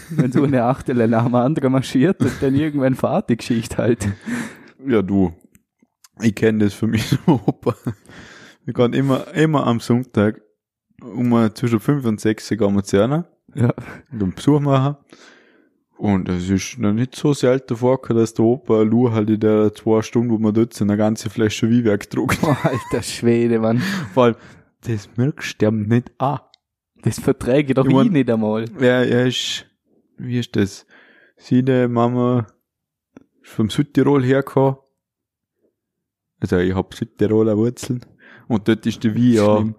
Wenn 0.10 0.32
so 0.32 0.44
eine 0.44 0.66
Achtel 0.66 1.08
nach 1.08 1.24
dem 1.24 1.36
anderen 1.36 1.72
marschiert 1.72 2.20
und 2.20 2.34
dann 2.42 2.54
irgendwann 2.56 2.94
fahrt 2.96 3.30
die 3.30 3.38
Geschichte 3.38 3.78
halt. 3.78 4.06
Ja, 4.86 5.02
du. 5.02 5.32
Ich 6.22 6.36
kenne 6.36 6.66
das 6.66 6.74
für 6.74 6.88
mich 6.88 7.08
so, 7.26 7.40
Opa. 7.46 7.76
Wir 8.66 8.74
gehen 8.74 8.92
immer, 8.92 9.34
immer 9.34 9.66
am 9.66 9.80
Sonntag 9.80 10.42
um 11.02 11.50
zwischen 11.56 11.80
5 11.80 12.06
und 12.06 12.20
6 12.20 12.50
gehen 12.50 12.76
wir 12.76 12.84
zu 12.84 13.02
einer 13.02 13.26
Ja. 13.56 13.74
und 14.12 14.22
einen 14.22 14.36
Besuch 14.36 14.60
machen. 14.60 14.98
Und 16.02 16.30
es 16.30 16.50
ist 16.50 16.80
noch 16.80 16.94
nicht 16.94 17.16
so 17.16 17.32
selten 17.34 17.76
vorgekommen, 17.76 18.24
dass 18.24 18.34
der 18.34 18.44
Opa 18.44 18.82
Lu 18.82 19.12
halt 19.12 19.30
in 19.30 19.40
der 19.40 19.72
zwei 19.76 20.02
Stunden, 20.02 20.32
wo 20.32 20.40
wir 20.40 20.52
dort 20.52 20.74
sind, 20.74 20.90
eine 20.90 20.98
ganze 20.98 21.30
Flasche 21.30 21.70
Wiewerk 21.70 22.10
druckt. 22.10 22.40
Oh, 22.44 22.56
alter 22.64 23.04
Schwede, 23.04 23.60
Mann. 23.60 23.78
Vor 24.14 24.24
allem, 24.24 24.36
das 24.84 25.08
merkst 25.16 25.62
du 25.62 25.68
ihm 25.68 25.84
nicht 25.84 26.10
an. 26.18 26.40
Das 27.04 27.20
verträge 27.20 27.70
ich 27.70 27.76
doch 27.76 27.86
Ich 27.86 27.94
mein- 27.94 28.08
ich 28.08 28.12
nicht 28.14 28.32
einmal. 28.32 28.66
Er, 28.80 29.08
er 29.08 29.28
ist, 29.28 29.68
wie 30.18 30.40
ist 30.40 30.56
das? 30.56 30.88
Seine 31.38 31.88
Mama 31.88 32.48
ist 33.44 33.52
vom 33.52 33.70
Südtirol 33.70 34.24
hergekommen. 34.24 34.78
Also 36.40 36.58
ich 36.58 36.74
hab 36.74 36.96
Südtiroler 36.96 37.56
Wurzeln. 37.58 38.04
Und 38.48 38.68
dort 38.68 38.88
ist 38.88 39.04
der 39.04 39.14
Wein 39.14 39.76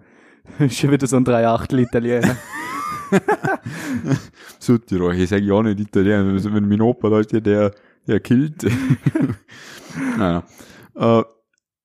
ja. 0.59 0.69
Schon 0.69 0.91
wieder 0.91 1.05
so 1.07 1.17
ein 1.17 1.25
3 1.25 1.47
Achtel 1.49 1.79
Italiener. 1.79 2.37
Südtirol, 4.59 5.15
ich 5.15 5.29
sage 5.29 5.43
ja 5.43 5.61
nicht 5.61 5.79
Italiener, 5.79 6.43
wenn 6.53 6.67
mein 6.67 6.81
Opa 6.81 7.09
da 7.09 7.19
ist, 7.19 7.31
der, 7.31 7.71
der, 8.07 8.19
killt. 8.19 8.65
naja. 10.17 10.43
Äh, 10.95 11.23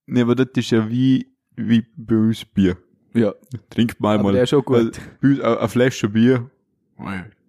nee, 0.07 0.23
aber 0.23 0.35
das 0.35 0.49
ist 0.55 0.71
ja 0.71 0.89
wie, 0.89 1.27
wie 1.57 1.85
bei 1.97 2.17
uns 2.17 2.45
Bier. 2.45 2.77
Ja, 3.15 3.35
Trinkt 3.71 4.01
mal 4.01 4.15
aber 4.15 4.25
mal. 4.25 4.33
der 4.33 4.43
ist 4.45 4.51
schon 4.51 4.63
gut. 4.63 5.01
Bei 5.21 5.29
uns 5.29 5.41
eine 5.41 5.69
Flasche 5.69 6.09
Bier. 6.09 6.51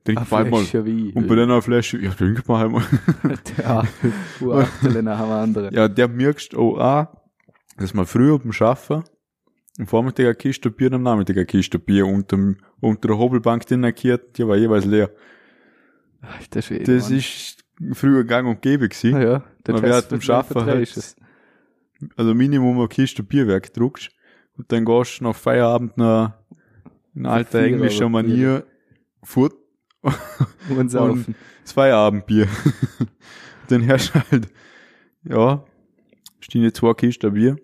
Trinkt 0.03 0.31
mal 0.31 0.45
mal. 0.45 0.63
Flasche 0.63 0.85
Wein. 0.85 1.11
Und 1.13 1.27
bei 1.27 1.35
der 1.35 1.43
eine 1.43 1.61
Flasche, 1.61 1.97
ja, 1.99 2.11
trinkt 2.11 2.47
mal 2.47 2.65
einmal. 2.65 2.83
Ja, 3.57 3.83
Urachtel 4.39 5.03
nach 5.03 5.21
dem 5.21 5.31
anderen. 5.31 5.73
Ja, 5.73 5.87
der 5.87 6.07
merkst 6.07 6.55
auch 6.55 7.07
dass 7.77 7.93
man 7.93 8.05
früher 8.05 8.37
beim 8.39 8.51
Schaffen 8.51 9.03
am 9.79 9.87
Vormittag 9.87 10.25
eine 10.25 10.35
Kiste 10.35 10.69
Bier 10.69 10.87
und 10.87 10.95
am 10.95 11.03
Nachmittag 11.03 11.37
eine 11.37 11.45
Kiste 11.45 11.79
Bier 11.79 12.05
unterm, 12.05 12.57
unter 12.81 13.07
der 13.07 13.17
Hobelbank 13.17 13.65
drinnen 13.65 13.83
gekehrt, 13.83 14.37
die 14.37 14.45
war 14.47 14.57
jeweils 14.57 14.85
leer. 14.85 15.09
Alter 16.21 16.61
Schwede, 16.61 16.95
Das 16.95 17.09
Mann. 17.09 17.17
ist 17.17 17.63
früher 17.93 18.23
gang 18.25 18.47
und 18.47 18.61
gäbe 18.61 18.89
gewesen. 18.89 19.15
Ah 19.15 19.21
ja, 19.23 19.43
das 19.63 19.73
Man 19.73 19.83
wird 19.83 20.11
du 20.11 20.21
Schaffen 20.21 20.65
halt-. 20.65 21.15
Also 22.17 22.33
Minimum 22.33 22.77
eine 22.77 22.87
Kiste 22.89 23.23
Bierwerk 23.23 23.73
druckst 23.73 24.09
und 24.57 24.71
dann 24.71 24.83
gehst 24.85 25.19
du 25.19 25.23
nach 25.25 25.35
Feierabend 25.35 25.97
noch 25.97 26.33
in 27.15 27.25
alter 27.25 27.59
englischer 27.59 28.09
Manier 28.09 28.65
fort 29.23 29.53
Und 30.69 30.89
saufen. 30.89 31.35
das 31.63 31.71
Feierabendbier. 31.73 32.47
dann 33.67 33.81
herrscht 33.81 34.13
halt, 34.13 34.47
ja, 35.23 35.63
stehen 36.39 36.63
jetzt 36.63 36.77
zwei 36.77 36.93
Kisten 36.93 37.33
Bier 37.33 37.57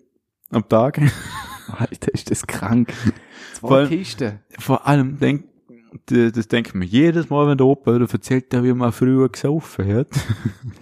am 0.50 0.66
Tag. 0.68 1.00
Alter, 1.78 2.12
ist 2.14 2.30
das 2.30 2.46
krank. 2.46 2.92
Zwei 3.54 3.68
Vor 3.68 3.76
allem- 3.76 3.88
Kisten. 3.88 4.38
Vor 4.58 4.86
allem 4.86 5.18
denk, 5.18 5.44
das, 6.06 6.32
das 6.32 6.48
denkt 6.48 6.74
man 6.74 6.86
jedes 6.86 7.30
Mal, 7.30 7.46
wenn 7.48 7.58
der 7.58 7.66
Opa 7.66 7.94
wieder 7.94 8.10
erzählt, 8.10 8.46
wie 8.52 8.72
man 8.72 8.92
früher 8.92 9.28
gesaufen 9.28 9.86
hat. 9.94 10.08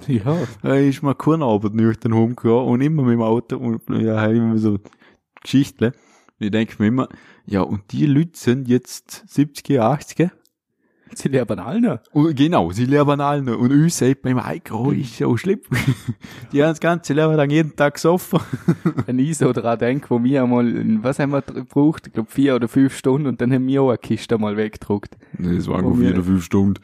Ja. 0.06 0.36
Da 0.60 0.74
ist 0.74 1.02
man 1.02 1.16
keine 1.16 1.46
Arbeit 1.46 1.72
nüchtern 1.72 2.12
rumgegangen 2.12 2.66
und 2.66 2.80
immer 2.82 3.02
mit 3.04 3.14
dem 3.14 3.22
Auto 3.22 3.56
und 3.56 3.80
ja, 3.88 4.20
halt 4.20 4.36
immer 4.36 4.58
so 4.58 4.78
Geschichten. 5.42 5.92
Ich 6.38 6.50
denke 6.50 6.74
mir 6.78 6.88
immer, 6.88 7.08
ja, 7.46 7.62
und 7.62 7.90
die 7.90 8.04
Leute 8.04 8.32
sind 8.38 8.68
jetzt 8.68 9.24
70er, 9.30 9.80
80er. 9.80 10.30
Sie 11.24 11.28
leben 11.28 11.58
alle. 11.58 12.00
Und 12.12 12.36
genau, 12.36 12.70
sie 12.70 12.84
leben 12.84 13.20
alle 13.20 13.42
noch. 13.42 13.58
Und 13.58 13.70
uns 13.70 13.98
sagt 13.98 14.24
man 14.24 14.32
immer, 14.32 14.50
ey, 14.50 14.60
oh, 14.72 14.90
ist 14.90 15.16
so 15.16 15.36
schlimm. 15.36 15.60
die 16.52 16.62
haben 16.62 16.70
das 16.70 16.80
ganze 16.80 17.12
Leben 17.14 17.34
lang 17.34 17.50
jeden 17.50 17.76
Tag 17.76 17.94
gesoffen. 17.94 18.40
Wenn 19.06 19.18
ich 19.18 19.38
so 19.38 19.52
dran 19.52 19.78
denke, 19.78 20.10
wo 20.10 20.22
wir 20.22 20.42
einmal, 20.42 20.64
was 21.02 21.18
haben 21.18 21.32
wir 21.32 21.42
gebraucht? 21.42 22.06
Ich 22.06 22.12
glaube 22.12 22.30
vier 22.30 22.56
oder 22.56 22.68
fünf 22.68 22.96
Stunden 22.96 23.26
und 23.26 23.40
dann 23.40 23.52
haben 23.52 23.66
wir 23.66 23.82
auch 23.82 23.88
eine 23.88 23.98
Kiste 23.98 24.38
mal 24.38 24.56
weggedruckt. 24.56 25.16
Nee, 25.38 25.56
das 25.56 25.68
waren 25.68 25.82
nur 25.82 25.96
vier 25.96 26.10
oder 26.10 26.24
fünf 26.24 26.44
Stunden. 26.44 26.80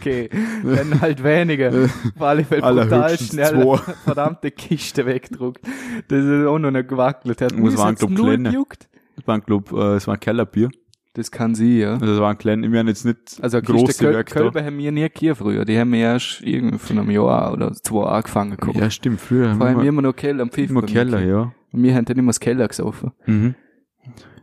Okay, 0.00 0.28
dann 0.64 1.00
halt 1.00 1.22
weniger. 1.22 1.68
Auf 2.16 2.22
alle 2.22 2.44
Fälle 2.44 2.62
brutal 2.62 3.16
schnell 3.18 3.62
zwei. 3.62 3.76
verdammte 4.04 4.50
Kiste 4.50 5.06
weggedruckt. 5.06 5.60
Das 6.08 6.24
ist 6.24 6.46
auch 6.46 6.58
noch 6.58 6.72
nicht 6.72 6.88
gewackelt. 6.88 7.40
Hat 7.40 7.52
Und 7.52 7.66
es 7.66 7.78
waren, 7.78 7.94
kleine. 7.94 8.50
äh, 8.50 9.96
es 9.96 10.06
war 10.06 10.14
ein 10.14 10.20
Kellerbier. 10.20 10.70
Das 11.14 11.30
kann 11.30 11.54
sie, 11.54 11.80
ja. 11.80 11.92
Also, 11.94 12.06
das 12.06 12.20
waren 12.20 12.38
kleine, 12.38 12.72
wir 12.72 12.78
haben 12.78 12.88
jetzt 12.88 13.04
nicht 13.04 13.38
Also 13.42 13.60
große 13.60 14.02
Köl 14.02 14.14
Werke 14.14 14.32
da. 14.32 14.40
Kölbe 14.40 14.64
haben 14.64 14.78
wir 14.78 14.92
nie 14.92 15.02
gekriegt 15.02 15.36
früher. 15.36 15.64
Die 15.66 15.78
haben 15.78 15.92
wir 15.92 16.00
erst 16.00 16.40
irgendwie 16.42 16.78
von 16.78 16.98
einem 16.98 17.10
Jahr 17.10 17.52
oder 17.52 17.72
zwei 17.72 18.04
angefangen 18.04 18.56
gehabt. 18.56 18.76
Ja, 18.76 18.88
stimmt, 18.88 19.20
früher 19.20 19.50
haben 19.50 19.58
Vor 19.58 19.66
allem 19.66 19.82
wir 19.82 19.88
immer 19.88 20.02
noch 20.02 20.16
Keller 20.16 20.42
am 20.42 20.50
Pfiff. 20.50 20.70
immer 20.70 20.82
Keller, 20.82 21.20
ja. 21.22 21.52
Und 21.72 21.82
wir 21.82 21.94
haben 21.94 22.06
dann 22.06 22.16
immer 22.16 22.30
das 22.30 22.40
Keller 22.40 22.66
gesoffen. 22.66 23.12
Mhm. 23.26 23.54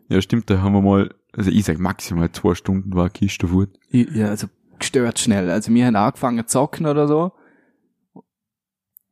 Ja, 0.09 0.21
stimmt, 0.21 0.49
da 0.49 0.61
haben 0.61 0.73
wir 0.73 0.81
mal, 0.81 1.09
also 1.33 1.49
ich 1.49 1.65
sag 1.65 1.79
maximal 1.79 2.31
zwei 2.31 2.53
Stunden 2.53 2.93
war 2.93 3.03
eine 3.03 3.11
Kiste 3.11 3.47
fort. 3.47 3.69
Ich, 3.89 4.09
ja, 4.11 4.27
also 4.27 4.47
gestört 4.77 5.19
schnell. 5.19 5.49
Also 5.49 5.73
wir 5.73 5.85
haben 5.85 5.95
angefangen 5.95 6.39
zu 6.47 6.59
zocken 6.59 6.85
oder 6.85 7.07
so. 7.07 7.31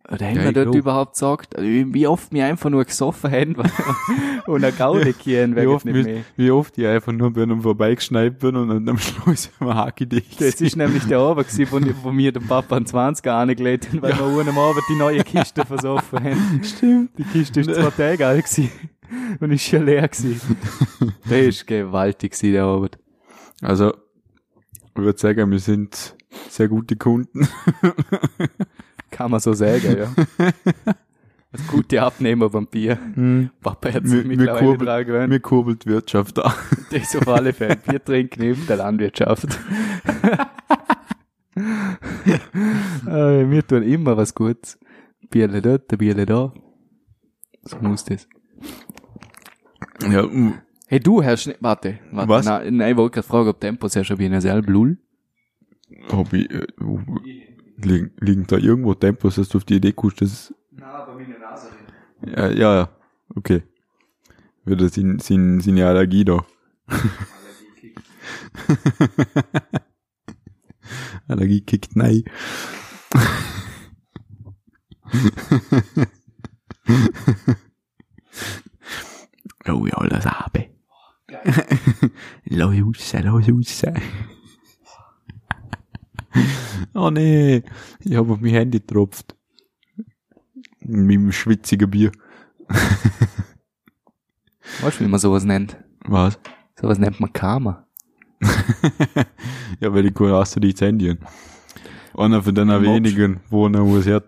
Oder 0.09 0.25
haben 0.27 0.35
Ja, 0.37 0.43
wir 0.45 0.51
dort 0.53 0.65
glaub. 0.67 0.75
überhaupt 0.75 1.13
gesagt? 1.13 1.55
Also 1.57 1.67
wie 1.67 1.93
wie 1.93 2.07
oft 2.07 2.31
wir 2.31 2.45
einfach 2.45 2.69
nur 2.69 2.85
gesoffen 2.85 3.29
haben 3.31 3.55
und 4.47 4.63
eine 4.63 4.71
Gaude 4.71 5.11
kehren 5.13 5.51
Wie 5.51 5.55
weg 5.61 5.67
oft, 5.67 5.85
nicht 5.85 6.05
mehr. 6.05 6.23
wie 6.37 6.49
oft 6.51 6.77
ich 6.77 6.87
einfach 6.87 7.11
nur 7.11 7.31
bei 7.33 7.43
einem 7.43 7.61
vorbeigeschneit 7.61 8.39
bin 8.39 8.55
und 8.55 8.69
dann 8.69 8.87
am 8.87 8.97
Schluss 8.99 9.49
haben 9.59 9.67
wir 9.67 9.75
Haki 9.75 10.05
dicht. 10.05 10.39
Das 10.39 10.61
ist 10.61 10.75
nämlich 10.77 11.03
der 11.05 11.19
Abend 11.19 11.47
gewesen, 11.49 11.67
wo, 12.03 12.03
wo 12.07 12.11
mir 12.13 12.31
der 12.31 12.39
Papa 12.39 12.77
einen 12.77 12.85
20er 12.85 13.29
angelegt 13.31 13.89
haben, 13.89 14.01
weil 14.01 14.13
wir 14.17 14.23
an 14.23 14.39
einem 14.39 14.57
Abend 14.57 14.83
die 14.89 14.95
neue 14.95 15.23
Kiste 15.25 15.65
versoffen 15.65 16.23
haben. 16.23 16.61
Stimmt. 16.63 17.17
Die 17.17 17.23
Kiste 17.23 17.59
ist 17.61 17.73
zwei 17.75 17.89
Tage 17.89 18.25
alt 18.25 18.45
gewesen. 18.45 18.71
Und 19.39 19.51
ist 19.51 19.63
schon 19.63 19.85
leer 19.85 20.07
gewesen. 20.07 20.39
Der 21.29 21.47
ist 21.47 21.65
gewaltig 21.67 22.31
gewesen, 22.33 22.53
der 22.53 22.63
Abend. 22.63 22.97
Also, 23.61 23.93
ich 24.73 24.95
würde 25.03 25.19
sagen, 25.19 25.49
wir 25.51 25.59
sind 25.59 26.15
sehr 26.49 26.67
gute 26.67 26.95
Kunden. 26.95 27.47
Kann 29.11 29.31
man 29.31 29.39
so 29.39 29.53
sagen, 29.53 29.97
ja. 29.97 30.13
Als 31.51 31.65
gute 31.67 32.01
Abnehmer 32.01 32.49
beim 32.49 32.67
Bier. 32.67 32.97
Papa 33.61 33.93
hat 33.93 34.05
sich 34.07 34.25
mittlerweile 34.25 34.65
kurbel, 34.65 34.85
dran 34.85 35.05
gewöhnt. 35.05 35.31
wir 35.31 35.39
kurbelt 35.39 35.85
die 35.85 35.89
Wirtschaft 35.89 36.39
an. 36.39 36.51
Das 36.91 37.15
auf 37.15 37.27
alle 37.27 37.53
Fälle. 37.53 37.77
Bier 37.77 38.03
trinken 38.03 38.41
neben 38.41 38.67
der 38.67 38.75
Landwirtschaft. 38.77 39.47
äh, 41.55 43.49
wir 43.49 43.65
tun 43.65 43.83
immer 43.83 44.17
was 44.17 44.33
Gutes. 44.35 44.77
Bierle 45.29 45.61
dort, 45.61 45.87
Bierle 45.97 46.25
da. 46.25 46.53
So 47.63 47.77
muss 47.81 48.03
das. 48.05 48.27
Ja, 50.09 50.23
mm, 50.23 50.53
Hey, 50.89 51.01
du, 51.01 51.21
Herr 51.21 51.35
Schnee, 51.35 51.55
warte, 51.59 51.99
warte. 52.11 52.29
Was? 52.29 52.45
Nein, 52.45 52.77
nein, 52.77 52.91
ich 52.91 52.97
wollte 52.97 53.15
gerade 53.15 53.27
fragen, 53.27 53.49
ob 53.49 53.59
Tempos 53.59 53.93
ja 53.93 54.05
schon 54.05 54.19
wie 54.19 54.25
eine 54.25 54.39
selbe 54.39 54.71
Lull. 54.71 54.97
hab 56.11 56.31
ich, 56.31 56.49
äh, 56.49 56.65
wo- 56.77 57.01
liegen, 57.77 58.11
liegen 58.19 58.47
da 58.47 58.57
irgendwo 58.57 58.93
Tempos, 58.93 59.35
dass 59.35 59.49
du 59.49 59.57
auf 59.57 59.65
die 59.65 59.75
Idee 59.75 59.93
kommst, 59.93 60.21
dass, 60.21 60.53
Na, 60.71 61.05
bei 61.05 61.13
meiner 61.15 61.39
Nase. 61.39 61.67
ja, 62.25 62.47
ja, 62.49 62.75
ja, 62.75 62.89
okay. 63.35 63.63
Wieder 64.65 64.89
sin, 64.89 65.19
sin, 65.19 65.61
seine 65.61 65.87
Allergie 65.87 66.25
da. 66.25 66.45
Allergie 71.27 71.61
kickt 71.61 71.95
nein. 71.95 72.23
Oh 79.67 79.85
ja, 79.85 80.07
das 80.07 80.25
habe. 80.25 80.69
Lass 82.45 82.69
raus, 82.69 83.13
lass 83.13 83.83
raus. 83.83 83.83
Oh 86.93 87.09
nee, 87.09 87.63
ich 87.99 88.15
habe 88.15 88.31
auf 88.33 88.39
mein 88.39 88.51
Handy 88.51 88.79
getropft. 88.79 89.35
Mit 90.79 91.15
dem 91.15 91.31
schwitzigen 91.31 91.89
Bier. 91.89 92.11
Weißt 94.81 94.99
du, 94.99 95.05
wie 95.05 95.09
man 95.09 95.19
sowas 95.19 95.43
nennt? 95.43 95.77
Was? 96.05 96.39
Sowas 96.79 96.97
nennt 96.99 97.19
man 97.19 97.33
Karma. 97.33 97.85
Ja, 99.79 99.93
weil 99.93 100.11
hast 100.33 100.55
du 100.55 100.59
die 100.59 100.73
Handy. 100.73 101.15
Einer 102.15 102.41
von 102.41 102.55
den 102.55 102.69
wenigen, 102.81 103.41
wo 103.49 103.67
er 103.67 103.73
was 103.73 104.07
hat. 104.07 104.25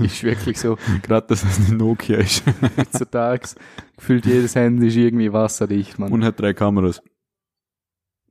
ist 0.00 0.24
wirklich 0.24 0.58
so. 0.58 0.76
Gerade, 1.02 1.28
dass 1.28 1.44
es 1.44 1.70
ein 1.70 1.76
Nokia 1.76 2.18
ist. 2.18 2.42
Heutzutage 2.76 3.50
gefühlt 3.96 4.26
jedes 4.26 4.56
Handy 4.56 4.88
ist 4.88 4.96
irgendwie 4.96 5.32
wasserdicht, 5.32 5.98
man. 5.98 6.10
Und 6.10 6.24
hat 6.24 6.40
drei 6.40 6.52
Kameras. 6.52 7.00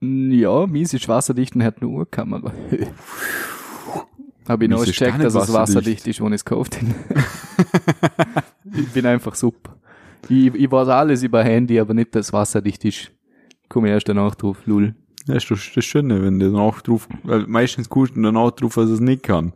Ja, 0.01 0.67
mies 0.67 0.93
ist 0.93 1.07
wasserdicht 1.07 1.55
und 1.55 1.63
hat 1.63 1.81
eine 1.81 1.89
Uhrkamera. 1.89 2.51
Habe 4.47 4.65
ich 4.65 4.69
noch 4.69 4.85
gecheckt, 4.85 5.23
dass 5.23 5.33
es 5.33 5.51
wasserdicht. 5.51 6.05
ist, 6.07 6.21
wo 6.21 6.27
ich 6.27 6.33
es 6.33 6.45
gekauft 6.45 6.77
habe. 6.77 6.93
ich 8.77 8.89
bin 8.89 9.05
einfach 9.05 9.33
super. 9.33 9.75
Ich, 10.29 10.53
ich 10.53 10.71
weiß 10.71 10.87
alles 10.89 11.23
über 11.23 11.43
Handy, 11.43 11.79
aber 11.79 11.93
nicht, 11.93 12.13
dass 12.13 12.27
es 12.27 12.33
wasserdicht 12.33 12.85
ist. 12.85 13.11
Komme 13.69 13.89
erst 13.89 14.07
danach 14.07 14.35
drauf, 14.35 14.57
lul. 14.65 14.93
Das 15.25 15.37
ist 15.37 15.49
doch 15.49 15.57
das 15.73 15.85
Schöne, 15.85 16.21
wenn 16.21 16.39
der 16.39 16.49
danach 16.49 16.81
drauf, 16.81 17.07
weil 17.23 17.47
meistens 17.47 17.89
guckst 17.89 18.15
du 18.15 18.21
danach 18.21 18.51
drauf, 18.51 18.75
dass 18.75 18.89
es 18.89 18.99
nicht 18.99 19.23
kann. 19.23 19.53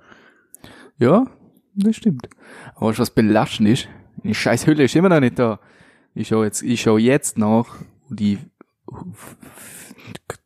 Ja, 0.97 1.28
das 1.75 1.95
stimmt. 1.95 2.28
Aber 2.75 2.89
weißt 2.89 2.99
was 2.99 3.12
belastend 3.12 3.69
ist? 3.69 3.88
Die 4.23 4.34
scheiß 4.34 4.65
Hülle 4.65 4.84
ist 4.84 4.95
immer 4.95 5.10
noch 5.10 5.19
nicht 5.19 5.38
da. 5.38 5.60
Ich 6.15 6.30
schau 6.30 6.43
jetzt, 6.43 6.63
ich 6.63 6.82
schau 6.82 6.97
jetzt 6.97 7.38
nach, 7.38 7.67
die 8.10 8.39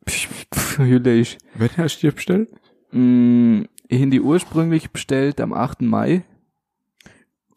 Hülle 0.76 1.20
ist. 1.20 1.38
Wann 1.54 1.70
hast 1.76 1.98
du 2.02 2.08
die 2.08 2.14
bestellt? 2.14 2.50
Mm, 2.92 3.62
Ich 3.88 4.00
habe 4.00 4.10
die 4.10 4.20
ursprünglich 4.20 4.90
bestellt 4.90 5.40
am 5.40 5.52
8. 5.52 5.82
Mai. 5.82 6.24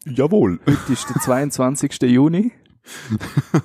Jawohl. 0.06 0.60
Heute 0.66 0.94
ist 0.94 1.10
der 1.10 1.22
22. 1.22 2.02
Juni. 2.04 2.52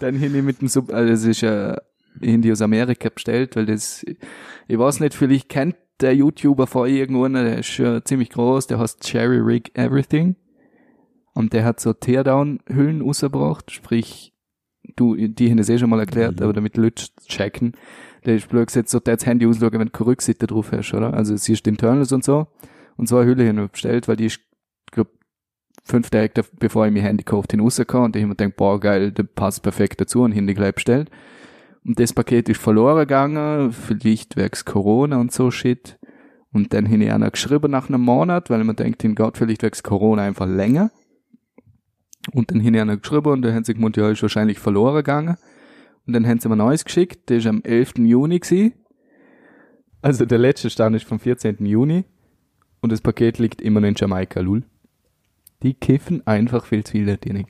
Dann 0.01 0.17
habe 0.21 0.37
ich 0.37 0.43
mit 0.43 0.61
dem 0.61 0.69
Sub, 0.69 0.93
also 0.93 1.13
das 1.13 1.25
ist 1.25 1.43
äh, 1.45 1.77
ich 2.21 2.41
die 2.41 2.51
aus 2.51 2.61
Amerika 2.63 3.09
bestellt, 3.09 3.55
weil 3.57 3.67
das, 3.67 4.05
ich 4.69 4.79
weiß 4.79 5.01
nicht, 5.01 5.15
vielleicht 5.15 5.49
kennt 5.49 5.77
der 6.01 6.15
YouTuber 6.17 6.67
vor 6.67 6.89
irgendwo, 6.89 7.25
einer, 7.25 7.45
der 7.45 7.59
ist 7.59 7.79
äh, 7.79 8.03
ziemlich 8.03 8.31
groß, 8.31 8.67
der 8.67 8.81
heißt 8.81 9.01
Cherry 9.03 9.39
Rig 9.39 9.71
Everything. 9.79 10.35
Und 11.35 11.53
der 11.53 11.65
hat 11.65 11.79
so 11.81 11.93
Teardown-Hüllen 11.93 13.01
rausgebracht, 13.03 13.71
sprich 13.71 14.35
du, 14.97 15.15
die 15.17 15.51
haben 15.51 15.59
es 15.59 15.69
eh 15.69 15.79
schon 15.79 15.89
mal 15.91 16.01
erklärt, 16.01 16.41
Ja. 16.41 16.45
aber 16.45 16.53
damit 16.53 16.77
Leute 16.77 17.07
checken, 17.29 17.73
der 18.25 18.37
ist 18.37 18.49
blöd 18.49 18.67
gesetzt, 18.67 18.91
so 18.91 19.01
das 19.01 19.27
Handy 19.27 19.47
ausschauen, 19.47 19.73
wenn 19.73 19.87
du 19.87 19.91
keine 19.91 20.09
Rückseite 20.09 20.47
drauf 20.47 20.73
hast, 20.73 20.95
oder? 20.95 21.15
Also 21.15 21.37
siehst 21.37 21.67
du 21.67 21.71
Internals 21.71 22.13
und 22.13 22.25
so. 22.25 22.47
Und 22.97 23.09
so 23.09 23.19
eine 23.19 23.27
Hülle 23.29 23.55
wir 23.55 23.69
bestellt, 23.69 24.09
weil 24.09 24.17
die 24.17 24.27
ist, 24.27 24.41
glaub, 24.91 25.09
fünf 25.85 26.11
Tage 26.11 26.43
bevor 26.59 26.87
ich 26.87 26.93
mein 26.93 27.03
Handy 27.03 27.25
gekauft 27.25 27.53
habe, 27.53 27.63
rausgekommen 27.63 28.07
und 28.07 28.17
ich 28.17 28.23
mir 28.23 28.37
gedacht, 28.37 28.57
boah, 28.57 28.79
geil, 28.79 29.13
der 29.13 29.25
passt 29.25 29.63
perfekt 29.63 30.01
dazu 30.01 30.23
und 30.23 30.33
Handy 30.33 30.55
gleich 30.55 30.75
bestellt. 30.75 31.11
Und 31.85 31.99
das 31.99 32.13
Paket 32.13 32.49
ist 32.49 32.61
verloren 32.61 33.01
gegangen, 33.01 33.73
vielleicht 33.73 34.37
wegen 34.37 34.65
Corona 34.65 35.19
und 35.21 35.33
so 35.33 35.51
Shit. 35.51 35.99
Und 36.53 36.73
dann 36.75 36.87
habe 36.87 37.03
ich 37.03 37.11
einer 37.11 37.31
geschrieben 37.31 37.71
nach 37.71 37.89
einem 37.89 38.03
Monat, 38.03 38.51
weil 38.51 38.63
man 38.63 38.77
denkt, 38.77 39.03
den 39.03 39.15
geht 39.15 39.39
vielleicht 39.39 39.63
wegen 39.63 39.83
Corona 39.83 40.23
einfach 40.23 40.47
länger. 40.47 40.91
Und 42.33 42.51
dann 42.51 42.61
habe 42.61 42.77
ich 42.77 42.81
einer 42.81 42.97
geschrieben 42.99 43.33
und 43.33 43.43
dann 43.43 43.55
haben 43.55 43.65
sie 43.65 43.75
gemeint, 43.75 43.97
ja, 43.97 44.11
ist 44.11 44.23
wahrscheinlich 44.23 44.59
verloren 44.59 44.97
gegangen. 44.97 45.37
Und 46.07 46.13
dann 46.15 46.27
haben 46.27 46.41
sie 46.41 46.49
mir 46.49 46.57
Neues 46.57 46.85
geschickt, 46.85 47.29
der 47.29 47.39
ist 47.39 47.47
am 47.47 47.63
11. 47.63 47.99
Juni 47.99 48.39
gewesen. 48.41 48.75
Also 50.01 50.25
der 50.25 50.39
letzte 50.39 50.69
Stand 50.69 50.97
ist 50.97 51.05
vom 51.05 51.21
14. 51.21 51.65
Juni. 51.65 52.05
Und 52.81 52.91
das 52.91 53.01
Paket 53.01 53.39
liegt 53.39 53.63
immer 53.63 53.81
noch 53.81 53.89
in 53.89 53.95
Jamaika, 53.97 54.41
lul. 54.41 54.65
Die 55.63 55.75
kiffen 55.75 56.27
einfach 56.27 56.65
viel 56.65 56.83
zu 56.83 56.93
viel, 56.93 57.07
der 57.07 57.19
Ding. 57.19 57.47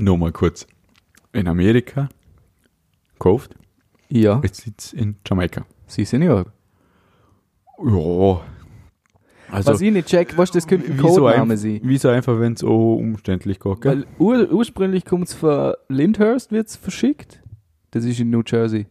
Nur 0.00 0.18
mal 0.18 0.32
kurz. 0.32 0.66
In 1.32 1.46
Amerika 1.46 2.08
kauft, 3.20 3.54
Ja, 4.08 4.40
jetzt 4.42 4.62
sitzt 4.62 4.92
in 4.92 5.16
Jamaika. 5.26 5.64
sie 5.86 6.04
sind 6.04 6.22
ja. 6.22 6.44
Ja. 7.84 8.40
Also, 9.54 9.72
Was 9.72 9.80
ich 9.80 9.92
nicht 9.92 10.08
check, 10.08 10.36
was 10.36 10.50
das 10.50 10.66
könnte 10.66 10.90
ein 10.90 10.96
Codename 10.98 11.54
ein, 11.54 11.56
sein. 11.56 11.80
wieso 11.82 12.08
einfach, 12.08 12.38
wenn 12.40 12.54
es 12.54 12.60
so 12.60 12.94
umständlich 12.94 13.60
geht, 13.60 13.80
gell? 13.80 13.98
Weil 13.98 14.06
ur 14.18 14.52
ursprünglich 14.52 15.04
kommt 15.04 15.28
es 15.28 15.34
von 15.34 15.74
Lyndhurst, 15.88 16.50
wird's 16.52 16.76
verschickt. 16.76 17.40
Das 17.92 18.04
ist 18.04 18.18
in 18.20 18.30
New 18.30 18.42
Jersey. 18.44 18.86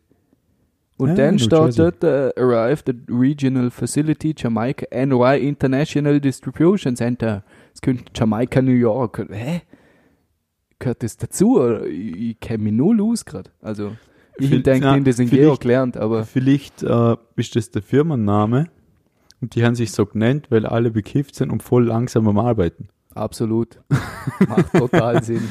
Und 0.97 1.09
Ah, 1.11 1.15
dann 1.15 1.37
dort, 1.37 2.03
uh, 2.03 2.29
arrived 2.39 2.87
at 2.89 2.95
Regional 3.09 3.71
Facility 3.71 4.33
Jamaica 4.37 4.85
NY 5.05 5.39
International 5.47 6.19
Distribution 6.21 6.95
Center. 6.95 7.43
Es 7.73 7.81
könnte 7.81 8.05
Jamaica, 8.15 8.61
New 8.61 8.71
York. 8.71 9.25
Hä? 9.29 9.61
Gehört 10.79 11.03
das 11.03 11.17
dazu? 11.17 11.59
Oder? 11.59 11.85
Ich, 11.87 12.15
ich 12.15 12.39
kenne 12.39 12.63
mich 12.63 12.73
null 12.73 13.01
aus 13.01 13.25
gerade. 13.25 13.49
Also, 13.61 13.91
ich 14.37 14.49
denke, 14.49 14.85
ja, 14.85 14.95
ja, 14.95 14.99
das 14.99 15.19
in 15.19 15.27
vielleicht- 15.27 15.43
Georg 15.43 15.61
gelernt, 15.61 15.97
aber 15.97 16.23
Vielleicht 16.25 16.83
äh, 16.83 17.15
ist 17.35 17.55
das 17.55 17.71
der 17.71 17.81
Firmenname 17.81 18.67
und 19.43 19.55
die 19.55 19.65
haben 19.65 19.75
sich 19.75 19.91
so 19.91 20.05
genannt, 20.05 20.47
weil 20.51 20.65
alle 20.65 20.89
bekifft 20.89 21.35
sind 21.35 21.51
und 21.51 21.61
voll 21.61 21.85
langsam 21.85 22.29
am 22.29 22.39
Arbeiten. 22.39 22.87
Absolut. 23.13 23.77
Macht 24.47 24.71
total 24.71 25.21
Sinn. 25.25 25.41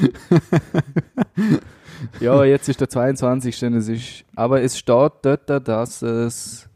ja, 2.19 2.43
jetzt 2.43 2.67
ist 2.69 2.81
der 2.81 2.89
22. 2.89 3.65
und 3.65 3.73
Es 3.75 3.87
ist, 3.89 4.25
aber 4.35 4.63
es 4.63 4.79
steht 4.79 5.11
dort, 5.21 5.47
dass 5.47 6.01
es 6.01 6.67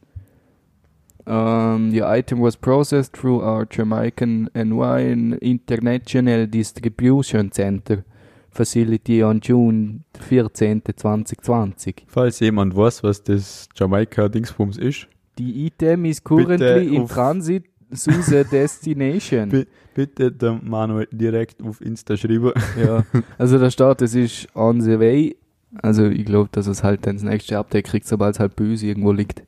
um, 1.26 1.92
your 1.92 2.08
item 2.08 2.40
was 2.40 2.56
processed 2.56 3.14
through 3.14 3.42
our 3.42 3.66
Jamaican 3.68 4.52
NY 4.54 5.40
International 5.42 6.48
Distribution 6.48 7.52
Center 7.52 8.04
Facility 8.52 9.24
on 9.24 9.40
June 9.42 10.02
14. 10.20 10.84
2020. 10.96 12.06
Falls 12.08 12.40
jemand 12.42 12.76
weiß, 12.76 13.02
was 13.02 13.24
das 13.24 13.70
Jamaika-Dingsbums 13.76 14.78
ist, 14.78 15.08
The 15.38 15.66
item 15.68 16.06
is 16.06 16.24
currently 16.24 16.96
in 16.96 17.08
transit 17.08 17.66
to 17.90 18.12
the 18.22 18.44
destination. 18.44 19.50
Bi- 19.50 19.68
bitte 19.94 20.32
der 20.32 20.60
Manuel 20.64 21.08
direkt 21.12 21.62
auf 21.62 21.82
Insta 21.82 22.18
schreiben. 22.18 22.52
Ja, 22.84 23.04
also 23.38 23.58
da 23.58 23.70
steht, 23.72 24.02
es 24.02 24.16
ist 24.16 24.48
on 24.56 24.82
the 24.82 25.00
way. 25.00 25.36
Also 25.82 26.06
ich 26.06 26.26
glaube, 26.26 26.50
dass 26.52 26.68
es 26.68 26.84
halt 26.84 27.06
dann 27.06 27.16
das 27.16 27.24
nächste 27.24 27.58
Update 27.58 27.86
kriegt, 27.88 28.08
sobald 28.08 28.36
es 28.36 28.40
halt 28.40 28.60
uns 28.60 28.84
irgendwo 28.84 29.12
liegt. 29.12 29.44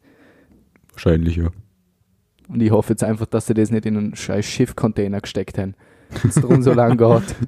Wahrscheinlich, 0.91 1.37
ja. 1.37 1.49
Und 2.49 2.61
ich 2.61 2.71
hoffe 2.71 2.93
jetzt 2.93 3.03
einfach, 3.03 3.25
dass 3.27 3.47
sie 3.47 3.53
das 3.53 3.71
nicht 3.71 3.85
in 3.85 3.95
einen 3.97 4.15
scheiß 4.15 4.45
Schiffcontainer 4.45 5.21
gesteckt 5.21 5.57
haben. 5.57 5.75
Wenn 6.09 6.29
es 6.29 6.35
darum 6.35 6.61
so 6.61 6.73
lang 6.73 6.97
geht. 6.97 7.35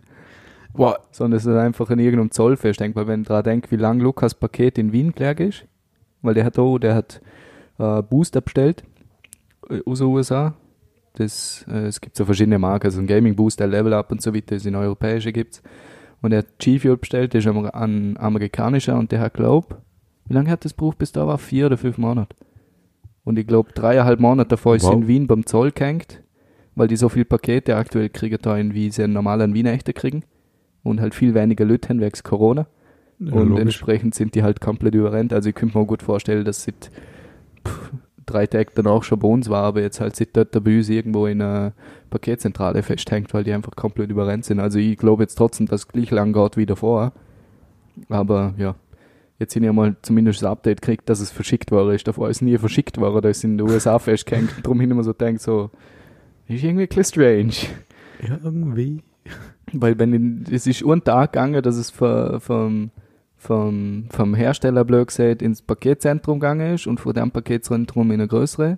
Wow. 0.73 0.95
Sondern 1.11 1.37
es 1.37 1.45
ist 1.45 1.53
einfach 1.53 1.89
in 1.89 1.99
irgendeinem 1.99 2.31
Zoll 2.31 2.55
festdenkt, 2.55 2.95
weil 2.95 3.05
wenn 3.05 3.23
ich 3.23 3.27
dran 3.27 3.43
denke, 3.43 3.69
wie 3.71 3.75
lang 3.75 3.99
Lukas 3.99 4.33
Paket 4.33 4.77
in 4.77 4.93
Wien 4.93 5.11
gelegen 5.11 5.49
ist, 5.49 5.65
weil 6.21 6.33
der 6.33 6.45
hat 6.45 6.57
auch, 6.57 6.79
der 6.79 6.95
hat 6.95 7.19
äh, 7.77 8.01
Booster 8.01 8.41
bestellt 8.41 8.83
äh, 9.69 9.79
aus 9.85 9.99
den 9.99 10.07
USA. 10.07 10.53
Das, 11.13 11.65
äh, 11.69 11.87
es 11.87 11.99
gibt 11.99 12.15
so 12.15 12.25
verschiedene 12.25 12.59
Marken, 12.59 12.87
also 12.87 12.99
ein 12.99 13.07
Gaming 13.07 13.35
Booster, 13.35 13.67
Level 13.67 13.93
Up 13.93 14.11
und 14.11 14.21
so 14.21 14.33
weiter, 14.33 14.55
das 14.55 14.65
in 14.65 14.75
europäische 14.75 15.31
gibt's. 15.31 15.61
Und 16.21 16.31
er 16.31 16.39
hat 16.39 16.59
G-Fuel 16.59 16.97
bestellt, 16.97 17.33
der 17.33 17.39
ist 17.39 17.47
ein 17.47 18.17
amerikanischer 18.17 18.97
und 18.97 19.11
der 19.11 19.19
hat, 19.21 19.33
glaub, 19.33 19.81
wie 20.27 20.33
lange 20.33 20.49
hat 20.51 20.63
das 20.65 20.73
Buch 20.73 20.93
bis 20.93 21.11
da 21.11 21.25
war? 21.27 21.37
Vier 21.37 21.65
oder 21.65 21.77
fünf 21.77 21.97
Monate. 21.97 22.35
Und 23.23 23.37
ich 23.37 23.47
glaube, 23.47 23.71
dreieinhalb 23.73 24.19
Monate 24.19 24.49
davor 24.49 24.75
ist 24.75 24.83
Wow. 24.83 24.91
sie 24.91 24.97
in 24.97 25.07
Wien 25.07 25.27
beim 25.27 25.45
Zoll 25.45 25.71
gehängt, 25.71 26.21
weil 26.75 26.87
die 26.87 26.95
so 26.95 27.09
viele 27.09 27.25
Pakete 27.25 27.75
aktuell 27.75 28.09
kriegen 28.09 28.37
da 28.41 28.55
in 28.57 28.73
wie 28.73 28.89
sie 28.91 29.07
normal 29.07 29.41
an 29.41 29.53
Wien 29.53 29.65
echte 29.65 29.93
kriegen. 29.93 30.23
Und 30.83 31.01
halt 31.01 31.13
viel 31.13 31.33
weniger 31.35 31.65
Leute 31.65 31.89
haben 31.89 31.99
wegen 32.01 32.17
Corona. 32.23 32.65
Ja, 33.19 33.33
und 33.33 33.49
logisch. 33.49 33.61
entsprechend 33.61 34.15
sind 34.15 34.33
die 34.33 34.41
halt 34.41 34.61
komplett 34.61 34.95
überrennt. 34.95 35.33
Also 35.33 35.49
ich 35.49 35.55
könnte 35.55 35.77
mir 35.77 35.85
gut 35.85 36.01
vorstellen, 36.01 36.43
dass 36.45 36.63
seit 36.63 36.89
pff, 37.67 37.91
drei 38.25 38.47
Tagen 38.47 38.71
danach 38.75 39.03
schon 39.03 39.19
bei 39.19 39.27
uns 39.27 39.49
war, 39.49 39.63
aber 39.63 39.81
jetzt 39.81 39.99
halt 39.99 40.15
seit 40.15 40.35
dort 40.35 40.51
bei 40.63 40.77
uns 40.77 40.89
irgendwo 40.89 41.27
in 41.27 41.41
einer 41.41 41.73
Paketzentrale 42.09 42.83
festhängt, 42.83 43.33
weil 43.33 43.43
die 43.43 43.53
einfach 43.53 43.75
komplett 43.75 44.09
überrennt 44.09 44.45
sind. 44.45 44.59
Also 44.59 44.79
ich 44.79 44.97
glaube 44.97 45.23
jetzt 45.23 45.35
trotzdem, 45.35 45.67
dass 45.67 45.81
es 45.81 45.87
gleich 45.87 46.11
lang 46.11 46.33
geht 46.33 46.57
wie 46.57 46.65
davor. 46.65 47.13
Aber 48.09 48.53
ja, 48.57 48.75
jetzt 49.39 49.53
sind 49.53 49.63
ja 49.63 49.73
mal 49.73 49.95
zumindest 50.01 50.41
das 50.41 50.49
Update 50.49 50.81
gekriegt, 50.81 51.09
dass 51.09 51.19
es 51.19 51.31
verschickt 51.31 51.71
worden 51.71 51.95
ist. 51.95 52.07
Davor 52.07 52.29
ist 52.29 52.37
es 52.37 52.41
nie 52.41 52.57
verschickt 52.57 52.97
worden, 52.99 53.21
da 53.21 53.29
ist 53.29 53.43
in 53.43 53.57
den 53.57 53.69
USA 53.69 53.99
festgehängt. 53.99 54.53
Darum 54.63 54.79
hin 54.79 54.91
immer 54.91 55.03
so 55.03 55.13
denkt 55.13 55.41
so, 55.41 55.71
ist 56.47 56.63
irgendwie 56.63 56.83
ein 56.83 56.87
bisschen 56.87 57.03
strange. 57.03 57.53
Ja, 58.27 58.37
irgendwie. 58.43 59.01
Weil 59.73 59.97
wenn 59.99 60.45
es 60.51 60.67
ist 60.67 60.83
einen 60.85 61.03
Tag 61.03 61.33
gegangen, 61.33 61.61
dass 61.61 61.75
es 61.77 61.91
vom, 61.91 62.91
vom, 63.41 64.05
vom 64.11 64.35
Hersteller 64.35 64.85
blöd 64.85 65.07
gesagt 65.07 65.41
ins 65.41 65.63
Paketzentrum 65.63 66.39
gegangen 66.39 66.75
ist 66.75 66.85
und 66.85 66.99
von 66.99 67.13
dem 67.13 67.31
Paketzentrum 67.31 68.11
in 68.11 68.21
eine 68.21 68.27
größere 68.27 68.77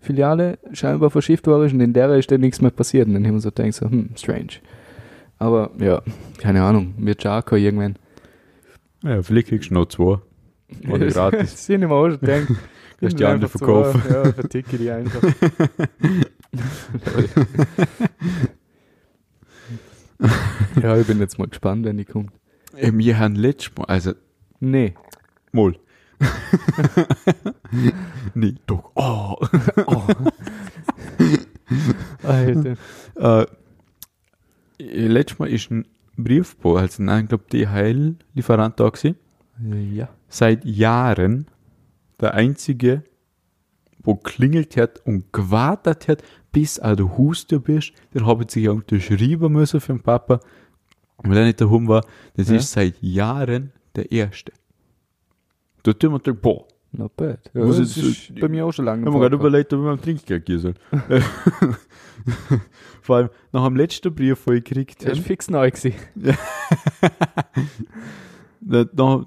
Filiale 0.00 0.58
scheinbar 0.72 1.10
verschifft 1.10 1.46
worden 1.46 1.66
ist 1.66 1.74
und 1.74 1.80
in 1.80 1.92
der 1.92 2.08
ist 2.16 2.30
dann 2.30 2.40
nichts 2.40 2.62
mehr 2.62 2.70
passiert. 2.70 3.08
Und 3.08 3.14
dann 3.14 3.26
haben 3.26 3.34
wir 3.34 3.40
so 3.40 3.50
gedacht, 3.50 3.74
so, 3.74 3.90
hm, 3.90 4.10
strange. 4.16 4.60
Aber 5.38 5.70
ja, 5.78 6.00
keine 6.38 6.62
Ahnung, 6.62 6.94
wird 6.96 7.22
schon 7.22 7.32
auch 7.32 7.52
irgendwann. 7.52 7.96
Ja, 9.02 9.22
vielleicht 9.22 9.48
kriegst 9.48 9.68
du 9.68 9.74
noch 9.74 9.84
zwei. 9.86 10.18
Oder 10.88 11.06
gratis. 11.08 11.50
das 11.50 11.66
sind 11.66 11.82
immer 11.82 11.96
auch 11.96 12.08
schon 12.08 12.20
gedacht. 12.20 12.46
Kannst 13.00 13.20
die 13.20 13.24
anderen 13.26 13.50
verkaufen. 13.50 14.02
Ja, 14.10 14.32
verticke 14.32 14.78
die 14.78 14.90
einfach. 14.90 15.22
ja, 20.82 20.96
ich 20.96 21.06
bin 21.06 21.20
jetzt 21.20 21.38
mal 21.38 21.48
gespannt, 21.48 21.84
wenn 21.84 21.98
die 21.98 22.06
kommt. 22.06 22.39
Wir 22.72 23.18
haben 23.18 23.34
letztes 23.34 23.76
Mal, 23.76 23.84
also, 23.84 24.12
Nee. 24.60 24.94
mal. 25.52 25.74
nee, 28.34 28.54
doch. 28.66 28.90
Oh. 28.94 29.36
Oh. 29.86 30.02
Alter. 32.24 32.76
äh, 33.16 33.42
äh, 34.78 35.06
letztes 35.06 35.38
Mal 35.38 35.48
ist 35.48 35.70
ein 35.70 35.86
Briefbote, 36.16 36.80
also 36.80 37.02
nein, 37.02 37.24
ich 37.24 37.28
glaube, 37.28 37.44
DHL-Lieferant 37.52 38.78
da 38.80 38.88
gewesen. 38.88 39.16
Ja. 39.94 40.08
Seit 40.28 40.64
Jahren 40.64 41.46
der 42.20 42.34
einzige, 42.34 43.04
wo 44.02 44.16
klingelt 44.16 44.76
hat 44.76 45.00
und 45.06 45.32
gewartet 45.32 46.08
hat, 46.08 46.22
bis 46.52 46.78
er 46.78 46.96
der 46.96 47.16
Haustür 47.16 47.60
bist. 47.60 47.92
Der 48.14 48.26
hat 48.26 48.50
sich 48.50 48.64
ja 48.64 48.72
unterschrieben 48.72 49.52
müssen 49.52 49.80
für 49.80 49.92
den 49.92 50.02
Papa. 50.02 50.40
Und 51.22 51.30
wenn 51.30 51.36
er 51.38 51.44
nicht 51.46 51.60
daheim 51.60 51.86
war, 51.88 52.04
das 52.36 52.48
Ja. 52.48 52.56
ist 52.56 52.72
seit 52.72 53.00
Jahren 53.02 53.72
der 53.96 54.10
erste. 54.12 54.52
Da 55.82 55.92
tun 55.92 56.12
wir 56.12 56.18
gedacht, 56.20 56.40
boah, 56.42 56.64
Not 56.92 57.16
bad. 57.16 57.38
Ja, 57.54 57.64
das 57.66 57.96
ich- 57.96 58.30
ist 58.32 58.40
bei 58.40 58.48
mir 58.48 58.66
auch 58.66 58.72
schon 58.72 58.84
lange 58.84 59.02
Ich 59.02 59.06
habe 59.06 59.16
mir 59.16 59.22
gerade 59.22 59.36
überlegt, 59.36 59.72
ob 59.72 59.78
ich 59.78 59.84
mal 59.84 59.96
Trinkgeld 59.96 60.44
geben 60.44 60.58
soll. 60.58 60.74
Vor 63.02 63.16
allem 63.16 63.28
nach 63.52 63.64
dem 63.64 63.76
letzten 63.76 64.12
Brief, 64.12 64.44
den 64.44 64.56
ich 64.56 64.64
gekriegt 64.64 65.02
Der 65.04 65.12
ist 65.12 65.18
habe, 65.18 65.26
fix 65.28 65.48
neu 65.48 65.70
gewesen. 65.70 65.94
nach, 68.60 68.86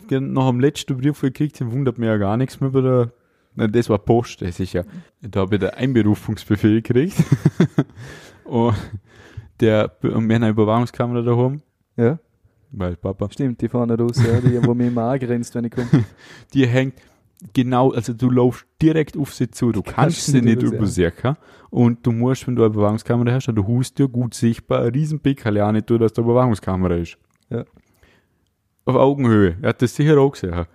nach 0.10 0.50
dem 0.50 0.60
letzten 0.60 0.98
Brief, 0.98 1.20
den 1.20 1.28
ich 1.28 1.34
gekriegt 1.34 1.62
habe, 1.62 1.72
wundert 1.72 1.98
mich 1.98 2.08
ja 2.08 2.18
gar 2.18 2.38
nichts 2.38 2.60
mehr 2.60 2.70
bei 2.70 2.82
der, 2.82 3.12
nein, 3.56 3.72
das 3.72 3.90
war 3.90 3.98
Post, 4.00 4.42
das 4.42 4.60
ist 4.60 4.74
ja, 4.74 4.84
da 5.22 5.42
habe 5.42 5.56
ich 5.56 5.62
den 5.62 5.70
Einberufungsbefehl 5.72 6.82
gekriegt. 6.82 7.16
und 8.44 8.76
der, 9.60 9.92
und 10.02 10.12
wir 10.12 10.16
haben 10.16 10.44
eine 10.44 10.50
Überwachungskamera 10.50 11.22
daheim, 11.22 11.62
Ja, 11.98 12.20
weil 12.72 12.96
Papa, 12.96 13.30
stimmt, 13.32 13.62
die 13.62 13.70
vorne 13.70 13.98
raus, 13.98 14.18
ja, 14.18 14.42
die, 14.42 14.66
wo 14.66 14.74
mir 14.74 14.88
immer 14.88 15.04
angrenzt, 15.12 15.54
wenn 15.56 15.66
ich 15.66 15.72
komme. 15.72 15.88
die 16.54 16.66
hängt 16.68 16.96
genau, 17.54 17.92
also 17.92 18.14
du 18.14 18.30
laufst 18.32 18.66
direkt 18.82 19.16
auf 19.18 19.34
sie 19.34 19.50
zu, 19.52 19.72
du 19.72 19.82
kannst 19.84 20.26
sie 20.26 20.42
nicht 20.42 20.64
übersehen. 20.64 21.12
Und 21.70 22.06
du 22.06 22.12
musst, 22.12 22.48
wenn 22.48 22.56
du 22.56 22.64
eine 22.64 22.74
Überwachungskamera 22.74 23.34
hast, 23.34 23.50
an 23.50 23.56
der 23.56 23.68
Haustür 23.68 24.08
gut 24.08 24.34
sichtbar, 24.34 24.82
ein 24.84 24.92
riesen 24.94 25.20
Pickerl 25.20 25.60
auch 25.62 25.72
nicht 25.72 25.90
durch, 25.90 26.00
dass 26.00 26.14
da 26.14 26.22
eine 26.22 26.32
Überwachungskamera 26.32 26.96
ist. 26.96 27.18
Ja. 27.50 27.64
auf 28.86 28.96
Augenhöhe. 28.96 29.58
Er 29.62 29.70
hat 29.70 29.82
das 29.82 29.96
sicher 29.96 30.18
auch 30.20 30.32
gesehen. 30.32 30.66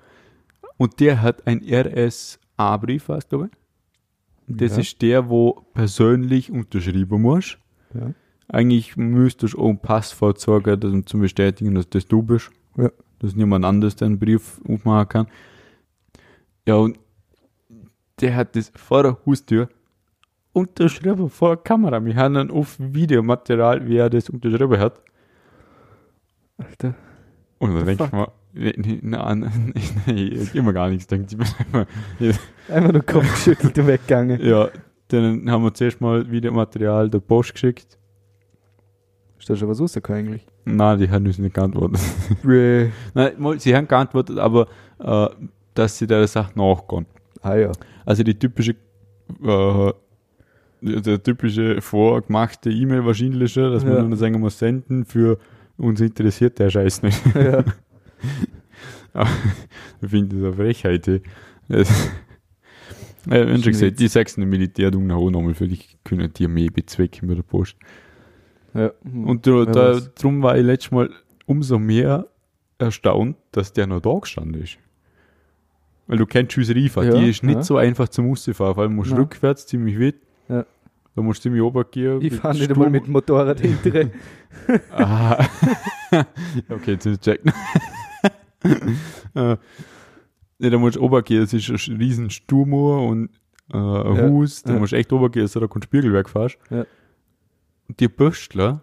Und 0.77 1.01
der 1.01 1.21
hat 1.21 1.47
ein 1.47 1.63
RSA-Brief, 1.65 3.09
weißt 3.09 3.33
du, 3.33 3.39
glaube 3.39 3.51
ich. 3.53 4.57
Das 4.57 4.73
Ja. 4.73 4.79
ist 4.81 5.03
der, 5.03 5.29
wo 5.29 5.65
persönlich 5.75 6.51
unterschreiben 6.51 7.21
musst. 7.21 7.59
Ja. 7.95 8.13
Eigentlich 8.49 8.97
müsstest 8.97 9.55
du 9.55 9.59
auch 9.59 9.69
ein 9.69 9.79
Pass 9.79 10.13
vorzeigen, 10.13 10.81
das, 10.81 10.91
um 10.91 11.07
zu 11.07 11.19
bestätigen, 11.19 11.75
dass 11.75 11.89
das 11.89 12.07
du 12.07 12.23
bist. 12.23 12.51
Ja. 12.77 12.91
Dass 13.19 13.35
niemand 13.35 13.65
anderes 13.65 13.97
den 13.97 14.19
Brief 14.19 14.61
aufmachen 14.67 15.09
kann. 15.09 15.27
Ja, 16.67 16.77
und 16.77 16.99
der 18.21 18.35
hat 18.37 18.57
das 18.57 18.73
vor 18.75 19.03
der 19.03 19.19
Haustür 19.27 19.69
unterschrieben 20.53 21.29
vor 21.31 21.57
der 21.57 21.65
Kamera. 21.65 22.05
Wir 22.05 22.17
haben 22.17 22.35
dann 22.35 22.51
auf 22.51 22.77
Videomaterial, 22.79 23.87
wie 23.87 23.97
er 23.97 24.11
das 24.11 24.29
unterschrieben 24.31 24.79
hat. 24.79 25.01
Alter. 26.59 26.95
Und 27.59 27.75
dann 27.75 27.87
denke 27.87 28.05
ich 28.05 28.13
mal, 28.13 28.29
nee, 28.53 28.75
nee, 28.77 28.99
nein, 29.03 29.73
nee, 30.07 30.49
immer 30.55 30.73
gar 30.73 30.89
nichts 30.89 31.07
gedacht. 31.07 31.33
Ich 31.33 31.39
bin 31.39 31.47
einfach, 31.59 31.87
Einfach 32.69 32.93
nur 32.93 33.03
Kopf 33.03 33.31
geschüttelt 33.31 33.79
und 33.79 33.87
weggegangen. 33.87 34.41
ja, 34.45 34.69
dann 35.09 35.51
haben 35.51 35.65
wir 35.65 35.75
zuerst 35.75 36.01
mal 36.01 36.31
Videomaterial 36.31 37.09
der 37.09 37.21
Post 37.21 37.55
geschickt. 37.55 37.99
Ist 39.39 39.49
da 39.49 39.57
schon 39.57 39.69
was 39.69 39.81
rausgekommen 39.81 40.21
eigentlich? 40.27 40.47
Nein, 40.65 40.99
die 40.99 41.09
haben 41.11 41.27
uns 41.27 41.39
nicht 41.39 41.55
geantwortet. 41.55 42.01
Nein, 43.15 43.59
sie 43.59 43.75
haben 43.77 43.87
geantwortet, 43.89 44.39
aber 44.39 44.67
äh, 44.99 45.29
dass 45.75 45.97
sie 45.99 46.07
der 46.07 46.27
Sache 46.27 46.59
nachgehen. 46.59 47.07
Ah 47.43 47.55
ja. 47.57 47.73
Also 48.05 48.23
die 48.25 48.37
typische, 48.39 48.73
äh, 49.45 49.93
der 50.81 51.23
typische 51.23 51.81
vorgemachte 51.81 52.71
E-Mail 52.71 53.05
wahrscheinlich, 53.05 53.53
schon, 53.53 53.73
dass 53.73 53.85
man 53.85 53.95
Ja. 53.95 54.01
nur 54.01 54.11
noch 54.11 54.17
sagen 54.17 54.41
muss, 54.41 54.59
senden 54.59 55.05
für 55.05 55.39
uns 55.77 56.01
interessiert 56.01 56.59
der 56.59 56.71
Scheiß 56.71 57.03
nicht. 57.03 57.21
ja. 57.35 57.65
Ich 60.01 60.11
finde 60.11 60.37
das 60.37 60.45
eine 60.45 60.53
Frechheit. 60.55 61.09
ey. 61.09 61.23
Das, 61.69 61.89
äh, 63.27 63.47
wenn 63.47 63.63
schon 63.63 63.73
gesagt, 63.73 63.99
die 63.99 64.09
sechs 64.09 64.37
Militär 64.37 64.93
tun 64.93 65.11
auch 65.11 65.31
nochmal 65.31 65.55
für 65.55 65.67
dich 65.67 65.97
können 66.05 66.33
die 66.33 66.47
mehr 66.47 66.71
bezwecken 66.71 67.29
mit 67.29 67.39
der 67.39 67.43
Post. 67.43 67.77
Ja. 68.75 68.91
Und 69.05 69.47
da, 69.47 69.65
da, 69.65 70.01
darum 70.15 70.43
war 70.43 70.57
ich 70.57 70.65
letztes 70.65 70.91
Mal 70.91 71.11
umso 71.47 71.79
mehr 71.79 72.27
erstaunt, 72.79 73.37
dass 73.53 73.73
der 73.73 73.87
noch 73.87 74.01
da 74.01 74.19
gestanden 74.19 74.63
ist. 74.63 74.79
Weil 76.07 76.19
du 76.19 76.27
kennst 76.27 76.53
Schüsse 76.53 76.75
Rifa, 76.75 77.03
Ja, 77.05 77.15
die 77.15 77.29
ist 77.29 77.43
nicht 77.43 77.57
ja. 77.57 77.63
so 77.63 77.77
einfach 77.77 78.09
zum 78.09 78.29
Rausfahren, 78.29 78.77
weil 78.77 78.89
du 78.89 78.95
musst 78.95 79.11
Nein. 79.11 79.21
rückwärts 79.21 79.67
ziemlich 79.67 79.99
weit. 80.01 80.15
Ja. 80.49 80.65
Da 81.15 81.23
musst 81.23 81.41
du 81.41 81.43
ziemlich 81.45 81.63
runtergehen. 81.63 82.23
Ich 82.23 82.35
fahre 82.35 82.57
nicht 82.57 82.71
einmal 82.71 82.91
mit 82.91 83.05
dem 83.07 83.13
Motorrad 83.13 83.61
hinterher. 83.61 84.11
Ah. 84.91 85.45
okay, 86.71 86.93
jetzt 86.93 87.07
ist 87.07 87.15
es 87.15 87.21
checkt. 87.21 87.45
äh, 89.35 89.57
ja, 90.61 90.71
da 90.71 90.79
musst 90.79 90.97
du 90.97 91.01
runtergehen, 91.01 91.43
es 91.43 91.53
ist 91.53 91.69
ein 91.89 91.97
riesen 91.97 92.31
Sturmohr 92.31 93.07
und 93.07 93.31
äh, 93.73 93.77
ein 93.77 94.17
Ja, 94.17 94.23
Haus, 94.31 94.63
da 94.63 94.73
ja. 94.75 94.79
musst 94.79 94.93
du 94.93 94.97
echt 94.97 95.13
runtergehen, 95.13 95.45
dass 95.45 95.53
du 95.53 95.61
da 95.61 95.67
kein 95.67 95.83
Spiegelwerk 95.83 96.29
fährst. 96.31 96.59
Ja. 96.71 96.87
Und 97.89 98.01
die 98.01 98.09
Böstler, 98.09 98.83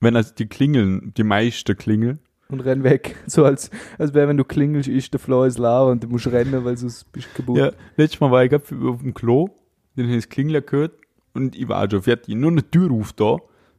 wenn 0.00 0.16
also 0.16 0.34
die 0.34 0.46
klingeln, 0.46 1.12
die 1.16 1.24
meisten 1.24 1.76
klingeln, 1.76 2.20
und 2.52 2.60
renn 2.60 2.84
weg. 2.84 3.16
So 3.26 3.44
als, 3.44 3.70
als 3.98 4.14
wäre, 4.14 4.28
wenn 4.28 4.36
du 4.36 4.44
klingelst, 4.44 4.88
ist 4.88 5.12
der 5.12 5.20
Floor 5.20 5.46
ist 5.46 5.58
Lava 5.58 5.90
und 5.90 6.04
du 6.04 6.08
musst 6.08 6.26
rennen, 6.26 6.64
weil 6.64 6.76
sonst 6.76 7.10
bist 7.10 7.28
du 7.32 7.38
kaputt. 7.38 7.56
Ja, 7.56 7.72
letztes 7.96 8.20
Mal 8.20 8.30
war 8.30 8.44
ich 8.44 8.54
auf 8.54 8.68
dem 8.68 9.14
Klo, 9.14 9.48
den 9.96 10.04
habe 10.04 10.16
ich 10.16 10.24
das 10.24 10.28
Klingeln 10.28 10.64
gehört 10.64 10.92
und 11.32 11.56
ich 11.56 11.66
war 11.68 11.90
schon 11.90 12.02
fertig. 12.02 12.34
Nur 12.34 12.50
eine 12.50 12.70
Tür 12.70 12.92
auf 12.92 13.14
da, 13.14 13.38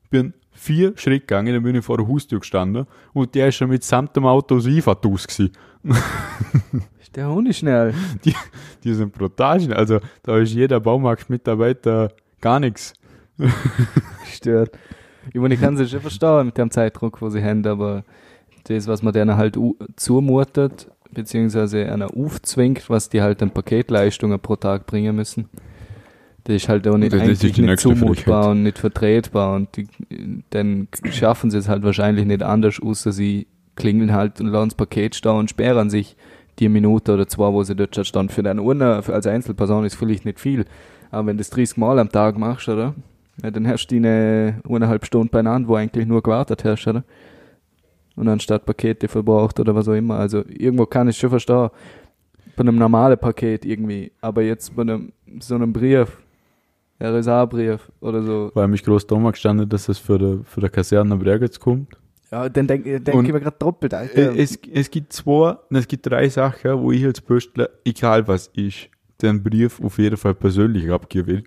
bin 0.09 0.33
vier 0.51 0.93
Schritte 0.97 1.21
gegangen, 1.21 1.53
dann 1.53 1.63
bin 1.63 1.75
ich 1.75 1.85
vor 1.85 1.97
der 1.97 2.07
Haustür 2.07 2.39
gestanden 2.39 2.87
und 3.13 3.35
der 3.35 3.49
ist 3.49 3.55
schon 3.55 3.69
mit 3.69 3.83
samt 3.83 4.15
dem 4.15 4.25
Auto 4.25 4.55
aus 4.55 4.65
Einfahrt 4.65 5.05
aus 5.05 5.27
gewesen. 5.27 5.51
Ist 7.01 7.15
der 7.17 7.29
Hund 7.29 7.53
schnell. 7.53 7.93
Die 8.83 8.93
sind 8.93 9.11
brutal 9.11 9.59
schnell. 9.59 9.75
Also 9.75 9.99
da 10.23 10.37
ist 10.37 10.53
jeder 10.53 10.79
Baumarktmitarbeiter 10.79 12.13
gar 12.39 12.61
nichts. 12.61 12.93
Gestört. 14.25 14.71
Ich 15.33 15.39
meine, 15.39 15.53
ich 15.53 15.61
kann 15.61 15.77
es 15.77 15.89
schon 15.89 16.01
verstehen 16.01 16.47
mit 16.47 16.57
dem 16.57 16.71
Zeitdruck, 16.71 17.21
wo 17.21 17.29
sie 17.29 17.43
haben, 17.43 17.65
aber 17.65 18.03
das, 18.65 18.87
was 18.87 19.01
man 19.01 19.13
denen 19.13 19.37
halt 19.37 19.57
zumutet, 19.95 20.89
beziehungsweise 21.11 21.91
einer 21.91 22.15
aufzwingt, 22.15 22.89
was 22.89 23.09
die 23.09 23.21
halt 23.21 23.41
an 23.41 23.51
Paketleistungen 23.51 24.39
pro 24.39 24.55
Tag 24.55 24.85
bringen 24.85 25.15
müssen, 25.15 25.49
das 26.45 26.57
ist 26.57 26.69
halt 26.69 26.87
auch 26.87 26.97
nicht, 26.97 27.13
eigentlich 27.13 27.57
nicht 27.57 27.79
zumutbar 27.79 28.49
und 28.49 28.63
nicht 28.63 28.77
vertretbar 28.77 29.55
und 29.55 29.77
die, 29.77 29.87
dann 30.49 30.89
schaffen 31.09 31.49
sie 31.49 31.57
es 31.57 31.69
halt 31.69 31.83
wahrscheinlich 31.83 32.25
nicht 32.25 32.43
anders, 32.43 32.81
außer 32.81 33.13
sie 33.13 33.47
klingeln 33.75 34.11
halt 34.11 34.41
und 34.41 34.47
lassen 34.47 34.69
das 34.69 34.75
Paket 34.75 35.15
stehen 35.15 35.31
und 35.31 35.49
sperren 35.49 35.89
sich 35.89 36.17
die 36.59 36.69
Minute 36.69 37.13
oder 37.13 37.27
zwei, 37.27 37.51
wo 37.51 37.63
sie 37.63 37.75
dort 37.75 37.95
standen. 38.05 38.31
Für 38.31 38.43
Urner, 38.61 39.01
für 39.03 39.13
als 39.13 39.25
Einzelperson 39.25 39.85
ist 39.85 39.95
vielleicht 39.95 40.25
nicht 40.25 40.39
viel, 40.39 40.65
aber 41.11 41.27
wenn 41.27 41.37
du 41.37 41.41
das 41.41 41.49
30 41.49 41.77
Mal 41.77 41.97
am 41.97 42.09
Tag 42.09 42.37
machst, 42.37 42.67
oder? 42.67 42.93
Ja, 43.41 43.49
dann 43.51 43.67
hast 43.67 43.87
du 43.87 43.95
eine 43.95 44.61
eineinhalb 44.67 45.05
Stunden 45.05 45.29
beieinander, 45.29 45.67
wo 45.67 45.75
eigentlich 45.75 46.05
nur 46.05 46.21
gewartet 46.21 46.63
hast, 46.63 46.85
oder? 46.87 47.03
Und 48.15 48.27
anstatt 48.27 48.65
Pakete 48.65 49.07
verbraucht 49.07 49.59
oder 49.59 49.73
was 49.73 49.87
auch 49.87 49.93
immer. 49.93 50.19
Also 50.19 50.43
irgendwo 50.47 50.85
kann 50.85 51.07
ich 51.07 51.17
schon 51.17 51.31
verstehen. 51.31 51.69
Bei 52.55 52.61
einem 52.61 52.75
normalen 52.77 53.17
Paket 53.17 53.65
irgendwie. 53.65 54.11
Aber 54.21 54.43
jetzt 54.43 54.75
bei 54.75 54.83
einem, 54.83 55.11
so 55.39 55.55
einem 55.55 55.73
Brief, 55.73 56.15
RSA-Brief 57.01 57.91
oder 58.01 58.21
so. 58.23 58.51
Weil 58.53 58.67
mich 58.67 58.83
groß 58.83 59.07
da 59.07 59.17
gestanden, 59.31 59.67
dass 59.67 59.89
es 59.89 59.97
für 59.97 60.19
der, 60.19 60.37
für 60.43 60.61
der 60.61 60.69
Kaserne 60.69 61.15
Bregenz 61.17 61.59
kommt. 61.59 61.93
Ja, 62.31 62.47
dann 62.49 62.67
denke 62.67 62.99
denk 63.01 63.17
Und- 63.17 63.25
ich 63.25 63.33
mir 63.33 63.39
gerade 63.41 63.57
doppelt, 63.59 63.93
Alter. 63.93 64.33
Äh, 64.33 64.41
Es, 64.41 64.57
es 64.71 64.89
gibt 64.91 65.11
zwei, 65.13 65.57
es 65.71 65.87
gibt 65.87 66.05
drei 66.07 66.29
Sachen, 66.29 66.79
wo 66.79 66.91
ich 66.91 67.03
als 67.05 67.21
Pöstler, 67.21 67.69
egal 67.83 68.27
was 68.27 68.47
ist, 68.47 68.89
den 69.21 69.41
Brief 69.43 69.81
auf 69.81 69.97
jeden 69.97 70.17
Fall 70.17 70.33
persönlich 70.35 70.89
abgeben 70.91 71.27
will. 71.27 71.43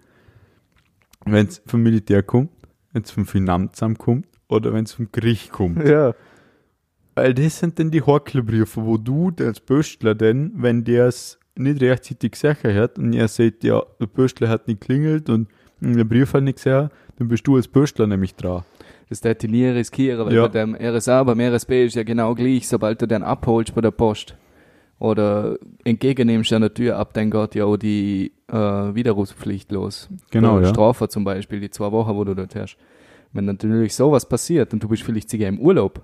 Wenn 1.25 1.47
es 1.47 1.63
vom 1.67 1.83
Militär 1.83 2.23
kommt, 2.23 2.51
wenn 2.93 3.03
es 3.03 3.11
vom 3.11 3.27
Finanzamt 3.27 3.99
kommt 3.99 4.27
oder 4.49 4.73
wenn 4.73 4.85
es 4.85 4.93
vom 4.93 5.09
Gericht 5.13 5.51
kommt. 5.53 5.87
ja. 5.87 6.15
Weil 7.15 7.33
das 7.33 7.59
sind 7.61 7.79
dann 7.79 7.91
die 7.91 8.03
Horkelbriefe, 8.03 8.85
wo 8.85 8.99
du 8.99 9.33
als 9.41 9.59
Pöstler 9.61 10.15
denn, 10.15 10.53
wenn 10.57 10.85
der 10.85 11.07
es 11.07 11.39
nicht 11.57 11.81
rechtzeitig 11.81 12.33
gesagt 12.33 12.65
hat 12.65 12.99
und 12.99 13.15
er 13.15 13.27
sagt, 13.29 13.65
ja, 13.65 13.83
der 13.99 14.07
Pöstler 14.07 14.51
hat 14.51 14.69
nicht 14.69 14.83
klingelt 14.83 15.31
und 15.31 15.49
der 15.81 16.05
Brief 16.05 16.35
hat 16.35 16.43
nicht 16.43 16.57
gesagt, 16.57 16.95
dann 17.19 17.29
bist 17.29 17.47
du 17.47 17.57
als 17.57 17.69
Pöstler 17.69 18.07
nämlich 18.07 18.35
dran. 18.35 18.65
Das 19.09 19.23
darf 19.23 19.43
ich 19.43 19.51
nie 19.51 19.65
riskieren, 19.65 20.27
weil 20.27 20.35
Ja. 20.35 20.47
bei 20.47 20.61
dem 20.61 20.75
RSA, 20.75 21.25
beim 21.25 21.41
RSB 21.41 21.87
ist 21.87 21.97
ja 21.97 22.03
genau 22.03 22.35
gleich, 22.35 22.69
sobald 22.69 23.01
du 23.01 23.07
den 23.07 23.23
abholst 23.23 23.75
bei 23.75 23.81
der 23.81 23.93
Post 23.93 24.37
oder 24.99 25.57
entgegennimmst 25.85 26.53
an 26.53 26.63
der 26.63 26.75
Tür 26.75 26.97
ab, 26.99 27.15
dann 27.15 27.31
geht 27.31 27.55
ja 27.55 27.65
auch 27.65 27.79
die 27.79 28.33
äh, 28.49 28.55
Widerrufspflicht 28.57 29.73
los. 29.73 30.09
Genau, 30.31 30.61
ja. 30.61 30.67
Strafe 30.67 31.09
zum 31.09 31.25
Beispiel, 31.25 31.61
die 31.61 31.71
zwei 31.71 31.91
Wochen, 31.93 32.15
wo 32.15 32.25
du 32.25 32.35
dort 32.35 32.55
hast. 32.55 32.77
Wenn 33.33 33.45
natürlich 33.45 33.95
sowas 33.95 34.29
passiert 34.29 34.73
und 34.73 34.83
du 34.83 34.89
bist 34.89 35.03
vielleicht 35.03 35.29
sogar 35.31 35.49
im 35.49 35.59
Urlaub, 35.59 36.03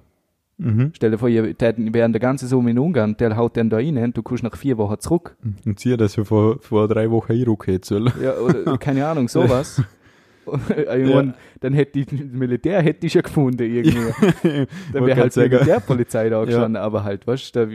Mhm. 0.59 0.93
stell 0.95 1.11
dir 1.11 1.18
vor, 1.18 1.28
ihr 1.28 1.57
täten 1.57 1.93
während 1.95 2.14
der 2.14 2.20
ganzen 2.20 2.47
Sommer 2.47 2.70
in 2.70 2.78
Ungarn, 2.78 3.16
der 3.16 3.36
haut 3.36 3.57
den 3.57 3.70
da 3.70 3.78
rein 3.78 3.97
und 3.97 4.16
du 4.16 4.22
kommst 4.22 4.45
nach 4.45 4.55
vier 4.57 4.76
Wochen 4.78 4.99
zurück. 5.01 5.34
Und 5.64 5.80
sie 5.80 5.97
das 5.97 6.14
ja 6.16 6.24
vor, 6.24 6.59
vor 6.61 6.86
drei 6.88 7.11
Wochen 7.11 7.32
einrücken 7.32 7.80
soll. 7.82 8.12
Ja, 8.22 8.34
oder 8.36 8.76
keine 8.78 9.07
Ahnung, 9.07 9.28
sowas. 9.28 9.82
Irgendwann, 10.68 11.34
Dann 11.61 11.72
hätte 11.72 11.93
die 11.93 12.05
das 12.05 12.26
Militär 12.32 12.82
hätte 12.82 13.07
ich 13.07 13.14
ja 13.14 13.22
gefunden 13.22 13.62
irgendwie. 13.62 14.66
Dann 14.93 15.07
wäre 15.07 15.20
halt 15.20 15.34
die 15.34 15.40
sagen. 15.40 15.53
Militärpolizei 15.55 16.28
da 16.28 16.40
Ja. 16.40 16.45
gestanden, 16.45 16.76
aber 16.82 17.05
halt, 17.05 17.26
weißt 17.26 17.55
du, 17.57 17.66
da- 17.66 17.72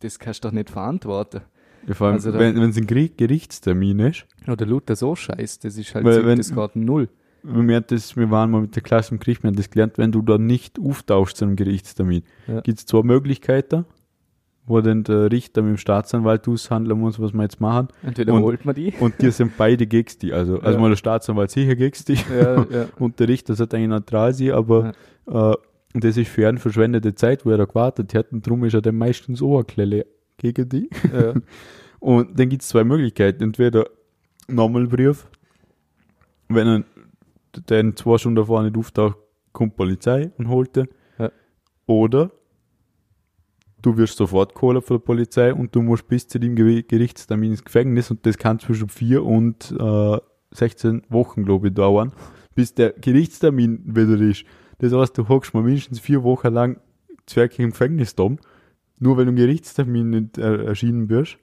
das 0.00 0.18
kannst 0.18 0.44
du 0.44 0.48
doch 0.48 0.52
nicht 0.54 0.70
verantworten. 0.70 1.40
Ja, 1.86 1.94
vor 1.94 2.06
allem, 2.08 2.14
Also 2.14 2.32
da- 2.32 2.38
wenn 2.38 2.56
es 2.56 2.76
ein 2.76 2.86
Geri- 2.86 3.12
Gerichtstermin 3.16 3.98
ist, 4.00 4.26
Oder 4.48 4.66
Luther 4.66 4.96
so 4.96 5.14
scheiß, 5.14 5.58
das 5.60 5.76
ist 5.76 5.94
halt 5.94 6.04
Weil 6.04 6.24
wenn- 6.26 6.38
das 6.38 6.54
geht 6.54 6.76
null. 6.76 7.08
wir, 7.42 7.80
das, 7.82 8.16
wir 8.16 8.30
waren 8.30 8.50
mal 8.50 8.62
mit 8.62 8.74
der 8.74 8.82
Klasse 8.82 9.12
im 9.14 9.20
Gericht, 9.20 9.42
wir 9.42 9.48
haben 9.48 9.56
das 9.56 9.68
gelernt, 9.70 9.98
wenn 9.98 10.12
du 10.12 10.22
da 10.22 10.38
nicht 10.38 10.78
auftauchst 10.78 11.36
zu 11.36 11.44
einem 11.44 11.56
Gerichtstermin, 11.56 12.22
Ja. 12.46 12.60
gibt 12.62 12.78
es 12.78 12.86
zwei 12.86 13.02
Möglichkeiten, 13.02 13.84
wo 14.66 14.80
dann 14.80 15.04
der 15.04 15.30
Richter 15.30 15.60
mit 15.60 15.72
dem 15.72 15.76
Staatsanwalt 15.76 16.48
aushandeln 16.48 16.98
muss, 16.98 17.20
was 17.20 17.34
wir 17.34 17.42
jetzt 17.42 17.60
machen. 17.60 17.88
Entweder 18.02 18.32
Und- 18.32 18.42
holt 18.44 18.64
man 18.64 18.74
die. 18.74 18.94
Und 18.98 19.20
die 19.20 19.30
sind 19.30 19.58
beide 19.58 19.86
gegen 19.86 20.08
die. 20.22 20.32
Also, 20.32 20.58
also 20.60 20.72
Ja. 20.72 20.80
mal 20.80 20.88
der 20.88 20.96
Staatsanwalt 20.96 21.50
sicher 21.50 21.76
gegen 21.76 21.98
die. 22.08 22.14
ja, 22.34 22.64
ja. 22.70 22.86
Und 22.98 23.20
der 23.20 23.28
Richter 23.28 23.54
sollte 23.54 23.76
eigentlich 23.76 23.90
neutral 23.90 24.32
sein, 24.32 24.52
aber 24.52 24.92
äh, 25.26 25.52
das 25.92 26.16
ist 26.16 26.28
für 26.30 26.48
einen 26.48 26.56
verschwendete 26.56 27.14
Zeit, 27.14 27.44
wo 27.44 27.50
er 27.50 27.58
da 27.58 27.66
gewartet 27.66 28.14
hat. 28.14 28.32
Und 28.32 28.46
darum 28.46 28.64
ist 28.64 28.72
er 28.72 28.80
dann 28.80 28.96
meistens 28.96 29.42
auch 29.42 29.56
eine 29.56 29.64
Klelle 29.64 30.06
gegen 30.52 30.68
die. 30.68 30.90
ja. 31.12 31.34
Und 32.00 32.38
dann 32.38 32.50
gibt 32.50 32.60
es 32.62 32.68
zwei 32.68 32.84
Möglichkeiten. 32.84 33.42
Entweder 33.42 33.86
Normalbrief, 34.46 35.26
wenn 36.48 36.66
er 36.68 36.84
den 37.70 37.96
zwei 37.96 38.18
Stunden 38.18 38.36
davor 38.36 38.62
nicht 38.62 38.76
auftaucht, 38.76 39.16
kommt 39.52 39.72
die 39.72 39.76
Polizei 39.76 40.30
und 40.36 40.48
holt 40.48 40.76
den. 40.76 40.88
Ja. 41.18 41.30
Oder 41.86 42.30
du 43.80 43.96
wirst 43.96 44.18
sofort 44.18 44.54
geholt 44.54 44.84
von 44.84 44.98
der 44.98 45.02
Polizei 45.04 45.54
und 45.54 45.74
du 45.74 45.80
musst 45.80 46.06
bis 46.08 46.28
zu 46.28 46.38
dem 46.38 46.56
Ge- 46.56 46.82
Gerichtstermin 46.82 47.52
ins 47.52 47.64
Gefängnis 47.64 48.10
und 48.10 48.26
das 48.26 48.36
kann 48.36 48.58
zwischen 48.58 48.90
vier 48.90 49.24
und 49.24 49.74
äh, 49.78 50.18
16 50.50 51.04
Wochen, 51.08 51.44
glaube 51.44 51.68
ich, 51.68 51.74
dauern, 51.74 52.12
bis 52.54 52.74
der 52.74 52.92
Gerichtstermin 52.92 53.82
wieder 53.96 54.20
ist. 54.20 54.44
Das 54.78 54.92
heißt, 54.92 55.16
du 55.16 55.26
hockst 55.28 55.54
mal 55.54 55.62
mindestens 55.62 56.00
vier 56.00 56.22
Wochen 56.22 56.52
lang 56.52 56.80
Zwerg 57.26 57.58
im 57.58 57.70
Gefängnis 57.70 58.14
da, 58.14 58.28
nur 58.98 59.16
weil 59.16 59.24
du 59.24 59.30
im 59.30 59.36
Gerichtstermin 59.36 60.10
nicht 60.10 60.38
äh, 60.38 60.64
erschienen 60.64 61.06
bist. 61.06 61.38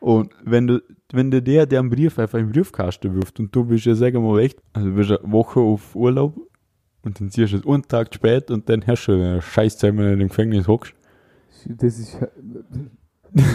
Und 0.00 0.32
wenn 0.44 0.66
du, 0.66 0.82
wenn 1.12 1.30
dir 1.30 1.40
der, 1.40 1.66
der 1.66 1.80
einen 1.80 1.90
Brief 1.90 2.18
einfach 2.18 2.38
im 2.38 2.50
Briefkasten 2.52 3.14
wirft 3.14 3.40
und 3.40 3.54
du 3.54 3.64
bist 3.64 3.86
ja, 3.86 3.94
sagen 3.94 4.22
wir 4.22 4.32
mal, 4.32 4.40
echt, 4.40 4.58
also 4.72 4.88
du 4.88 4.94
bist 4.94 5.10
eine 5.10 5.32
Woche 5.32 5.60
auf 5.60 5.94
Urlaub 5.96 6.36
und 7.02 7.20
dann 7.20 7.30
siehst 7.30 7.52
du 7.52 7.58
es 7.58 7.66
einen 7.66 7.82
Tag 7.82 8.14
spät 8.14 8.50
und 8.50 8.68
dann 8.68 8.86
hast 8.86 9.06
du 9.06 9.12
eine 9.12 9.40
Scheißzeit, 9.42 9.96
wenn 9.96 10.04
du 10.04 10.12
in 10.12 10.18
dem 10.18 10.28
Gefängnis 10.28 10.68
hockst. 10.68 10.94
Das 11.66 11.98
ist. 11.98 12.18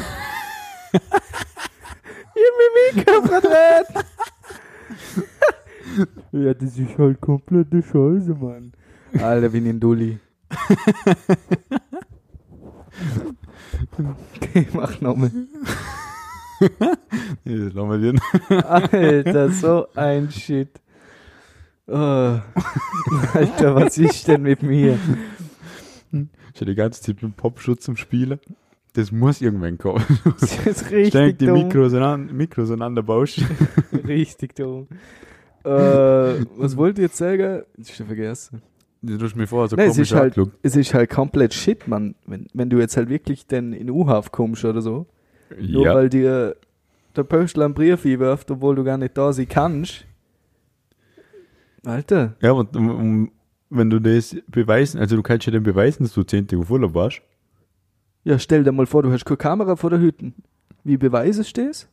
Mikro 2.96 3.22
verdreht! 3.24 4.06
ja, 6.32 6.54
das 6.54 6.78
ist 6.78 6.98
halt 6.98 7.22
komplette 7.22 7.82
Scheiße, 7.82 8.36
Mann. 8.36 8.72
Alter, 9.20 9.50
bin 9.50 9.68
ein 9.68 9.80
Dulli. 9.80 10.20
okay, 14.38 14.68
mach 14.74 15.00
nochmal. 15.02 15.32
Ja, 16.60 16.68
das 17.46 17.74
lassen 17.74 18.02
wir. 18.50 18.70
Alter, 18.70 19.50
so 19.50 19.88
ein 19.96 20.30
Shit. 20.32 20.70
Oh. 21.88 21.94
Alter, 23.34 23.76
was 23.76 23.98
ist 23.98 24.28
denn 24.28 24.44
mit 24.44 24.62
mir? 24.62 24.98
Ich 26.12 26.56
hatte 26.56 26.66
die 26.66 26.76
ganze 26.76 27.02
Zeit 27.02 27.22
mit 27.24 27.36
Popschutz 27.36 27.84
zum 27.86 27.98
Spielen. 27.98 28.40
Das 28.94 29.12
muss 29.12 29.42
irgendwann 29.42 29.78
kommen. 29.78 30.04
Das 30.40 30.66
ist 30.66 30.92
richtig 30.92 31.08
Ständig 31.10 31.40
die 31.40 31.46
dumm. 31.46 31.64
Mikros 31.64 31.94
aneinander, 31.94 32.34
Mikros 32.34 32.70
aneinander 32.70 33.04
baust. 33.04 33.42
Richtig 34.06 34.56
dumm. 34.56 34.88
Äh, 35.64 35.70
was 35.70 36.76
wollte 36.76 37.02
ich 37.02 37.08
jetzt 37.08 37.18
sagen? 37.18 37.64
Ich 37.78 37.96
schon 37.96 38.08
vergessen. 38.08 38.62
Du 39.04 39.20
hast 39.20 39.36
mir 39.36 39.48
vorher 39.48 39.68
so 39.68 39.76
Nein, 39.76 39.90
es 39.90 39.98
ist 39.98 40.14
halt- 40.14 40.38
angeschaut. 40.38 40.60
Es 40.62 40.76
ist 40.76 40.94
halt 40.94 41.10
komplett 41.10 41.54
Shit, 41.54 41.88
Mann. 41.88 42.16
Wenn, 42.26 42.48
wenn 42.54 42.70
du 42.70 42.78
jetzt 42.80 42.98
halt 42.98 43.10
wirklich 43.10 43.48
dann 43.48 43.74
in 43.74 43.90
U-Haft 43.90 44.32
kommst 44.32 44.64
oder 44.64 44.82
so. 44.82 45.08
Nur 45.60 45.86
Ja. 45.86 45.96
weil 45.96 46.10
dir 46.10 46.56
der 47.16 47.24
Pöstler 47.24 47.66
einen 47.66 47.74
Brief 47.74 48.06
einwirft, 48.06 48.52
obwohl 48.52 48.76
du 48.76 48.84
gar 48.84 48.98
nicht 48.98 49.18
da 49.18 49.34
sein 49.34 49.48
kannst. 49.50 50.06
Alter. 51.84 52.36
Ja, 52.42 52.52
und 52.52 52.76
um, 52.76 52.90
um, 52.90 53.32
wenn 53.70 53.90
du 53.90 54.00
das 54.00 54.36
beweisen, 54.48 55.00
also 55.00 55.16
du 55.16 55.24
kannst 55.24 55.46
ja 55.48 55.52
dann 55.54 55.64
beweisen, 55.64 56.04
dass 56.04 56.14
du 56.14 56.24
10 56.24 56.48
Tage 56.48 56.64
Urlaub 56.70 56.94
warst. 56.94 57.22
Ja, 58.24 58.38
stell 58.38 58.64
dir 58.64 58.72
mal 58.72 58.86
vor, 58.86 59.02
du 59.02 59.12
hast 59.12 59.26
keine 59.26 59.38
Kamera 59.38 59.76
vor 59.76 59.90
der 59.90 60.00
Hütte. 60.00 60.32
Wie 60.84 60.98
beweisest 60.98 61.58
du 61.58 61.66
das? 61.68 61.88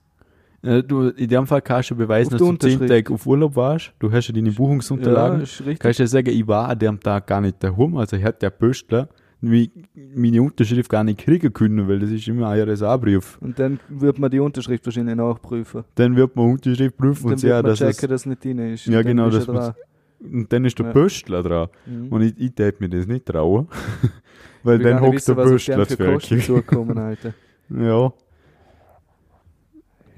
Äh, 0.62 0.82
Du, 0.82 1.08
in 1.08 1.28
dem 1.28 1.46
Fall 1.46 1.62
kannst 1.62 1.90
du 1.90 1.94
beweisen, 1.96 2.30
dass 2.30 2.38
du 2.38 2.46
10 2.46 2.50
Unterschrift. 2.50 2.88
Tage 2.88 3.14
auf 3.14 3.26
Urlaub 3.26 3.54
warst. 3.56 3.92
Du 3.98 4.10
hast 4.10 4.28
ja 4.28 4.34
deine 4.34 4.50
Buchungsunterlagen. 4.50 5.40
richtig. 5.40 5.78
kannst 5.78 5.98
du 5.98 6.02
ja 6.02 6.06
sagen, 6.08 6.30
ich 6.30 6.46
war 6.46 6.68
an 6.68 6.78
dem 6.78 6.98
Tag 7.00 7.26
gar 7.26 7.40
nicht 7.40 7.62
daheim, 7.62 7.96
also 7.96 8.16
hat 8.20 8.42
der 8.42 8.50
Pöstler 8.50 9.08
wie 9.40 9.70
meine 10.16 10.42
Unterschrift 10.42 10.90
gar 10.90 11.04
nicht 11.04 11.20
kriegen 11.20 11.52
können, 11.52 11.86
weil 11.86 12.00
das 12.00 12.10
ist 12.10 12.26
immer 12.26 12.48
ein 12.48 12.68
RSA-Brief. 12.68 13.38
Und 13.40 13.56
dann 13.56 13.78
wird 13.88 14.18
man 14.18 14.30
die 14.32 14.40
Unterschrift 14.40 14.84
wahrscheinlich 14.84 15.14
nachprüfen. 15.14 15.84
Dann 15.94 16.16
wird 16.16 16.34
man 16.34 16.50
Unterschrift 16.52 16.96
prüfen 16.96 17.24
und 17.26 17.30
wird 17.30 17.38
sehen, 17.40 17.62
dass 17.62 17.80
es, 17.80 17.96
checken, 17.96 18.10
dass 18.10 18.22
es 18.22 18.26
nicht 18.26 18.44
drin 18.44 18.58
ist. 18.58 18.86
Ja, 18.86 18.98
Und 18.98 19.06
genau, 19.06 19.28
ist 19.28 19.46
das 19.48 19.74
und 20.20 20.52
dann 20.52 20.64
ist 20.64 20.76
der 20.76 20.86
Ja. 20.86 20.92
Pöstler 20.92 21.42
dran. 21.44 21.68
Mhm. 21.86 22.08
Und 22.08 22.22
ich, 22.22 22.34
ich 22.36 22.52
tät 22.52 22.80
mir 22.80 22.88
das 22.88 23.06
nicht 23.06 23.26
trauen, 23.26 23.68
weil 24.64 24.78
Ich 24.80 24.86
dann 24.88 25.00
hockt 25.00 25.28
der 25.28 25.34
Pöstler 25.34 25.86
für 25.86 25.96
Kosten 25.96 26.40
zukommen, 26.40 26.98
Alter. 26.98 27.32
Ja, 27.70 28.12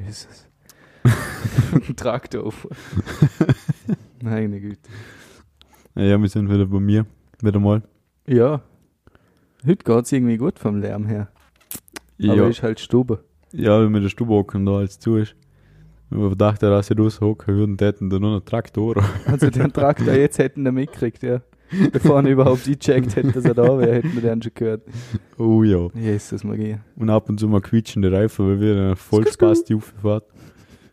Jesus. 0.05 0.47
Traktor 1.97 2.47
auf. 2.47 2.67
Meine 4.23 4.61
Güte. 4.61 4.89
ja, 5.95 6.21
wir 6.21 6.29
sind 6.29 6.51
wieder 6.51 6.67
bei 6.67 6.81
mir. 6.81 7.07
Wieder 7.41 7.59
mal. 7.61 7.83
Ja. 8.27 8.63
Heute 9.67 9.85
geht 9.85 10.05
es 10.05 10.13
irgendwie 10.13 10.37
gut 10.37 10.59
vom 10.59 10.81
Lärm 10.81 11.07
her. 11.07 11.29
Ja, 12.19 12.33
Aber 12.33 12.49
ist 12.49 12.63
halt 12.63 12.81
Stube. 12.81 13.25
ja 13.53 13.83
wenn 13.83 13.93
wir 13.93 14.01
der 14.01 14.09
Stube 14.09 14.33
hocken 14.35 14.67
da 14.67 14.79
als 14.79 14.99
zu 14.99 15.17
ist. 15.17 15.35
Wenn 16.11 16.21
man 16.21 16.37
dachte, 16.37 16.69
dass 16.69 16.91
ich 16.91 16.99
raushocken 16.99 17.55
würden, 17.55 17.79
täten 17.79 18.11
da 18.11 18.19
nur 18.19 18.33
noch 18.33 18.41
Traktoren. 18.41 19.05
Also 19.27 19.49
den 19.49 19.73
Traktor 19.73 20.13
jetzt 20.15 20.39
hätten 20.39 20.65
wir 20.65 20.73
mitgekriegt, 20.73 21.23
ja. 21.23 21.41
Bevor 21.93 22.23
er 22.23 22.31
überhaupt 22.31 22.65
gecheckt 22.65 23.17
hätte, 23.17 23.33
dass 23.33 23.45
er 23.45 23.55
da 23.55 23.79
wäre, 23.79 23.95
hätten 23.95 24.15
wir 24.15 24.23
den 24.23 24.43
schon 24.43 24.53
gehört. 24.55 24.83
Oh 25.39 25.63
ja. 25.63 25.89
Jesus 25.95 26.43
Magie. 26.45 26.79
Und 26.97 27.11
ab 27.11 27.29
und 27.29 27.39
zu 27.39 27.49
mal 27.49 27.61
quietschende 27.61 28.11
Reifen, 28.11 28.49
weil 28.49 28.61
wir 28.61 28.73
eine 28.73 28.97
Vollspaß 28.97 29.65
die 29.65 29.75
Auffahrt. 29.77 30.25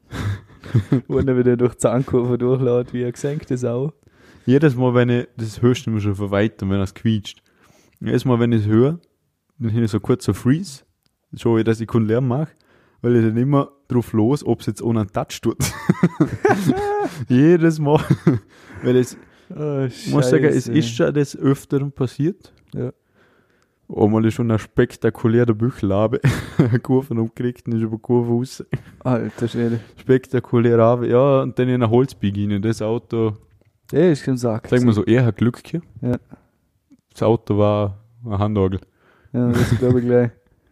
Und 1.07 1.27
er 1.27 1.37
wieder 1.37 1.55
durch 1.55 1.73
die 1.73 1.79
Zahnkurve 1.79 2.37
durchlädt, 2.37 2.93
wie 2.93 3.03
eine 3.03 3.13
gesenkte 3.13 3.57
Sau. 3.57 3.93
Jedes 4.45 4.75
Mal, 4.75 4.93
wenn 4.93 5.09
ich, 5.09 5.27
das 5.37 5.61
hörst 5.61 5.85
du 5.85 5.91
mir 5.91 6.01
schon 6.01 6.15
von 6.15 6.31
weitem, 6.31 6.69
wenn 6.69 6.81
es 6.81 6.93
quietscht. 6.93 7.41
Jedes 7.99 8.25
Mal, 8.25 8.39
wenn 8.39 8.51
ich 8.51 8.61
es 8.61 8.67
höre, 8.67 8.99
dann 9.59 9.73
habe 9.73 9.85
ich 9.85 9.91
so 9.91 9.99
kurz 9.99 10.25
so 10.25 10.33
Freeze. 10.33 10.83
Schon, 11.35 11.63
dass 11.63 11.81
ich 11.81 11.87
keinen 11.87 12.05
Lärm 12.05 12.27
mache, 12.27 12.51
weil 13.01 13.15
ich 13.15 13.23
dann 13.23 13.37
immer 13.37 13.71
drauf 13.87 14.13
los, 14.13 14.45
ob 14.45 14.61
es 14.61 14.67
jetzt 14.67 14.81
ohne 14.81 15.01
einen 15.01 15.11
Touch 15.11 15.41
tut. 15.41 15.57
Jedes 17.27 17.79
Mal. 17.79 18.01
weil 18.83 18.95
es, 18.97 19.17
Oh, 19.55 19.85
ich 19.87 20.07
muss 20.11 20.29
sagen, 20.29 20.45
es 20.45 20.67
ist 20.67 20.89
schon 20.89 21.13
des 21.13 21.37
Öfteren 21.37 21.91
passiert. 21.91 22.51
Ja. 22.73 22.91
Einmal 23.89 24.25
ist 24.25 24.33
schon 24.33 24.51
ein 24.51 24.59
spektakulärer 24.59 25.53
Büchelabe. 25.53 26.19
Kurven 26.83 27.19
umgekriegt 27.19 27.65
und 27.67 27.73
ist 27.75 27.81
über 27.81 27.95
die 27.95 28.01
Kurve 28.01 28.31
raus. 28.33 28.63
Alter 28.99 29.47
Schwede. 29.47 29.79
Spektakulär 29.95 30.77
Abe. 30.79 31.07
Ja, 31.07 31.41
und 31.43 31.57
dann 31.57 31.69
in 31.69 31.81
ein 31.81 31.89
Holzbeginn. 31.89 32.61
Das 32.61 32.81
Auto, 32.81 33.33
Der 33.91 34.11
ist 34.11 34.25
schon 34.25 34.35
Sack. 34.37 34.67
sagen 34.67 34.85
wir 34.85 34.91
so, 34.93 35.05
er 35.05 35.25
hat 35.25 35.37
Glück 35.37 35.63
gehabt. 35.63 35.87
Ja. 36.01 36.17
Das 37.13 37.23
Auto 37.23 37.57
war 37.57 37.97
ein 38.25 38.37
Handnagel. 38.37 38.81
Ja, 39.31 39.49
das 39.51 39.77
glaube 39.79 39.99
ich 40.01 40.05
gleich. 40.05 40.31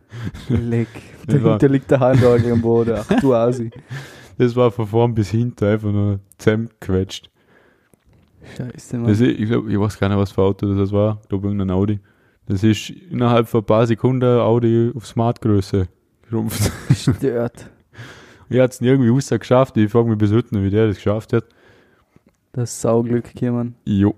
Leck. 0.49 0.87
Dahinter 1.25 1.69
liegt 1.69 1.89
der 1.91 1.99
Handhagel 2.01 2.51
am 2.51 2.61
Boden. 2.61 2.95
Ach 2.97 3.19
du 3.21 3.33
Asi. 3.33 3.71
Das 4.37 4.53
war 4.53 4.69
von 4.69 4.85
vorn 4.85 5.15
bis 5.15 5.29
hinten 5.29 5.63
einfach 5.63 5.93
nur 5.93 6.19
zusammengequetscht. 6.37 7.29
Scheiße, 8.57 8.97
Mann. 8.97 9.07
Das 9.07 9.19
ist, 9.19 9.39
ich 9.39 9.49
glaube, 9.49 9.71
ich 9.71 9.79
weiß 9.79 9.99
gar 9.99 10.09
nicht, 10.09 10.17
was 10.17 10.31
für 10.31 10.41
ein 10.41 10.47
Auto 10.47 10.75
das 10.75 10.91
war. 10.91 11.19
Ich 11.21 11.29
glaube, 11.29 11.47
irgendein 11.47 11.71
Audi. 11.71 11.99
Das 12.47 12.63
ist 12.63 12.89
innerhalb 12.89 13.47
von 13.47 13.61
ein 13.61 13.65
paar 13.65 13.87
Sekunden 13.87 14.39
Audi 14.39 14.91
auf 14.95 15.07
Smartgröße 15.07 15.87
geschrumpft. 16.21 16.71
Stört. 16.95 17.69
er 18.49 18.63
hat 18.63 18.73
es 18.73 18.81
irgendwie 18.81 19.09
rausgeschafft. 19.09 19.77
Ich 19.77 19.91
frage 19.91 20.09
mich 20.09 20.17
bis 20.17 20.31
heute 20.31 20.53
noch, 20.55 20.61
wie 20.61 20.69
der 20.69 20.87
das 20.87 20.97
geschafft 20.97 21.33
hat. 21.33 21.45
Das 22.51 22.81
Sauglück 22.81 23.41
Mann. 23.41 23.75
Jo. 23.85 24.15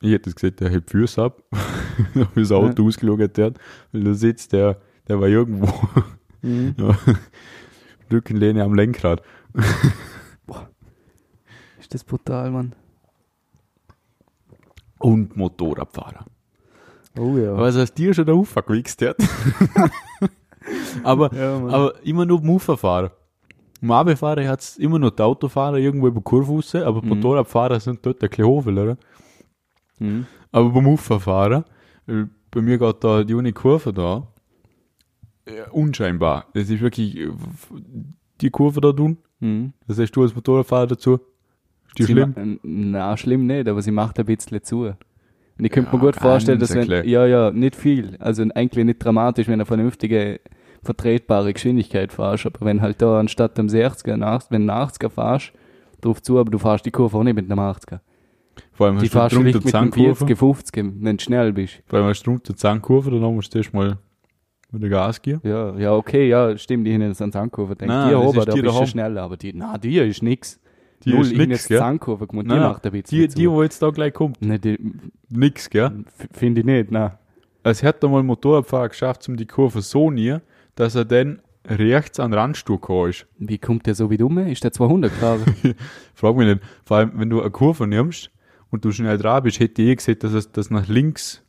Ich 0.00 0.12
hätte 0.12 0.32
gesagt, 0.32 0.60
der 0.60 0.70
hebt 0.70 0.90
Füße 0.90 1.22
ab, 1.22 1.42
wie 2.34 2.40
das 2.40 2.52
Auto 2.52 2.86
ausgeschaut 2.86 3.38
hat. 3.38 3.58
Weil 3.92 4.04
da 4.04 4.14
sitzt 4.14 4.52
der, 4.52 4.80
der 5.08 5.20
war 5.20 5.28
irgendwo. 5.28 5.72
Mhm. 6.42 6.74
ja. 6.78 6.96
Rückenlehne 8.10 8.62
am 8.62 8.74
Lenkrad. 8.74 9.22
Ist 11.80 11.94
das 11.94 12.04
brutal, 12.04 12.50
Mann. 12.50 12.74
Und 14.98 15.36
Motorradfahrer. 15.36 16.24
Oh 17.18 17.36
ja. 17.36 17.52
Aber 17.52 17.74
was 17.74 17.94
dir 17.94 18.14
schon 18.14 18.26
der 18.26 18.36
Ufer 18.36 18.62
gewichst 18.62 19.02
hat. 19.02 19.16
aber, 21.02 21.32
ja, 21.34 21.56
aber 21.56 21.94
immer 22.04 22.24
nur 22.26 22.40
beim 22.40 22.50
Uferfahrer. 22.50 23.12
Im 23.80 23.90
AB-Fahrer 23.92 24.48
hat 24.48 24.60
es 24.60 24.76
immer 24.76 24.98
nur 24.98 25.12
die 25.12 25.22
Autofahrer 25.22 25.76
irgendwo 25.76 26.08
über 26.08 26.20
Kurve 26.20 26.52
raus, 26.52 26.74
aber 26.74 27.00
Mhm. 27.02 27.08
Motorradfahrer 27.10 27.78
sind 27.78 28.04
dort 28.04 28.18
bisschen 28.18 28.44
Hovel, 28.44 28.78
oder? 28.78 28.96
Mhm. 30.00 30.26
Aber 30.50 30.70
beim 30.70 30.86
Uferfahrer, 30.88 31.64
bei 32.06 32.60
mir 32.60 32.78
geht 32.78 33.04
da 33.04 33.22
die 33.22 33.34
Uni 33.34 33.52
Kurve 33.52 33.92
da, 33.92 34.26
unscheinbar. 35.70 36.46
Das 36.54 36.68
ist 36.68 36.80
wirklich 36.80 37.16
äh, 37.16 37.30
die 38.40 38.50
Kurve 38.50 38.80
da 38.80 38.92
tun. 38.92 39.18
Mhm. 39.40 39.72
Das 39.86 39.98
heißt, 39.98 40.14
du 40.14 40.22
als 40.22 40.34
Motorradfahrer 40.34 40.88
dazu. 40.88 41.20
Ist 41.88 41.98
die 41.98 42.02
Sie 42.04 42.12
schlimm? 42.12 42.34
n- 42.36 42.60
Na, 42.92 43.16
schlimm 43.16 43.46
nicht, 43.46 43.68
aber 43.68 43.82
sie 43.82 43.90
macht 43.90 44.18
ein 44.18 44.26
bisschen 44.26 44.62
zu. 44.62 44.82
Und 44.84 45.64
ich 45.64 45.70
könnte 45.72 45.90
Ja, 45.90 45.96
mir 45.98 46.04
gut 46.04 46.16
vorstellen, 46.16 46.60
dass 46.60 46.74
wenn, 46.74 46.88
ja, 47.08 47.26
ja, 47.26 47.50
nicht 47.50 47.74
viel. 47.74 48.16
Also 48.20 48.44
eigentlich 48.54 48.84
nicht 48.84 48.98
dramatisch, 49.04 49.48
wenn 49.48 49.58
er 49.58 49.66
vernünftige, 49.66 50.40
vertretbare 50.84 51.52
Geschwindigkeit 51.52 52.12
fährst. 52.12 52.46
Aber 52.46 52.64
wenn 52.64 52.80
halt 52.80 53.02
da 53.02 53.18
anstatt 53.18 53.58
dem 53.58 53.66
60er, 53.66 54.16
nach, 54.16 54.42
wenn 54.50 54.66
du 54.66 54.72
einen 54.72 54.88
80er 54.88 55.10
fährst, 55.10 55.52
drauf 56.00 56.22
zu, 56.22 56.38
aber 56.38 56.50
du 56.50 56.58
fährst 56.58 56.86
die 56.86 56.92
Kurve 56.92 57.16
auch 57.18 57.24
nicht 57.24 57.34
mit 57.34 57.50
einem 57.50 57.58
80er. 57.58 57.98
Vor 58.72 58.86
allem 58.86 58.98
Die 58.98 59.08
hast 59.08 59.32
du 59.34 59.40
nicht 59.42 59.54
mit 59.64 59.74
einem 59.74 59.92
Zahnkurve. 59.92 60.24
40er, 60.26 60.36
50er, 60.36 60.92
wenn 61.00 61.16
du 61.16 61.22
schnell 61.24 61.52
bist. 61.52 61.82
Vor 61.86 61.98
allem 61.98 62.08
hast 62.08 62.22
du 62.22 62.30
drunter 62.30 62.54
Zahnkurve, 62.56 63.10
dann 63.10 63.20
musst 63.34 63.52
du 63.52 63.58
erstmal 63.58 63.98
mit 64.70 64.82
der 64.82 64.90
Gas 64.90 65.20
gehen. 65.20 65.40
Ja, 65.42 65.76
ja, 65.76 65.92
okay, 65.94 66.28
ja, 66.28 66.56
stimmt, 66.56 66.86
die 66.86 66.92
hinten 66.92 67.20
an 67.20 67.32
Zahnkurve. 67.32 67.74
Denk, 67.74 67.88
Nein, 67.90 68.10
die 68.10 68.14
oben, 68.14 68.44
da 68.44 68.54
bist 68.54 68.78
du 68.80 68.86
schneller, 68.86 69.22
aber 69.22 69.36
die, 69.36 69.52
na, 69.52 69.76
die 69.78 69.98
ist 69.98 70.22
nix. 70.22 70.60
Die 71.04 71.10
Null, 71.12 71.22
ist 71.22 71.36
nix, 71.36 71.68
gell? 71.68 71.78
Zahnkurve 71.78 72.26
gemacht, 72.26 72.46
die 72.46 72.48
Nein, 72.50 72.60
macht 72.60 72.84
ein 72.86 72.92
bisschen 72.92 73.20
Die, 73.20 73.28
zu. 73.28 73.36
die, 73.36 73.50
wo 73.50 73.62
jetzt 73.62 73.80
da 73.82 73.90
gleich 73.90 74.12
kommt. 74.12 74.40
Nein, 74.40 74.60
die, 74.60 74.78
Nix, 75.28 75.70
gell? 75.70 76.04
finde 76.32 76.60
ich 76.60 76.66
nicht, 76.66 76.90
nein. 76.90 77.12
Es 77.62 77.82
hat 77.82 78.02
einmal 78.04 78.20
ein 78.20 78.26
Motorradfahrer 78.26 78.88
geschafft, 78.88 79.28
um 79.28 79.36
die 79.36 79.46
Kurve 79.46 79.80
so 79.82 80.10
näher, 80.10 80.42
dass 80.74 80.94
er 80.94 81.04
dann 81.04 81.40
rechts 81.66 82.18
an 82.18 82.30
den 82.30 82.38
Randstuhl 82.38 82.76
gekommen 82.76 83.10
ist. 83.10 83.26
Wie 83.38 83.58
kommt 83.58 83.86
der 83.86 83.94
so 83.94 84.10
weit 84.10 84.22
um? 84.22 84.38
Ist 84.38 84.64
der 84.64 84.72
200 84.72 85.12
gefahren? 85.12 85.42
Frag 86.14 86.36
mich 86.36 86.46
nicht. 86.46 86.62
Vor 86.84 86.96
allem, 86.96 87.12
wenn 87.14 87.30
du 87.30 87.40
eine 87.40 87.50
Kurve 87.50 87.86
nimmst 87.86 88.30
und 88.70 88.84
du 88.84 88.90
schnell 88.90 89.18
dran 89.18 89.42
bist, 89.42 89.60
hätte 89.60 89.82
ich 89.82 89.88
eh 89.88 89.94
gesehen, 89.96 90.18
dass 90.20 90.32
es 90.32 90.50
das 90.52 90.70
nach 90.70 90.88
links 90.88 91.42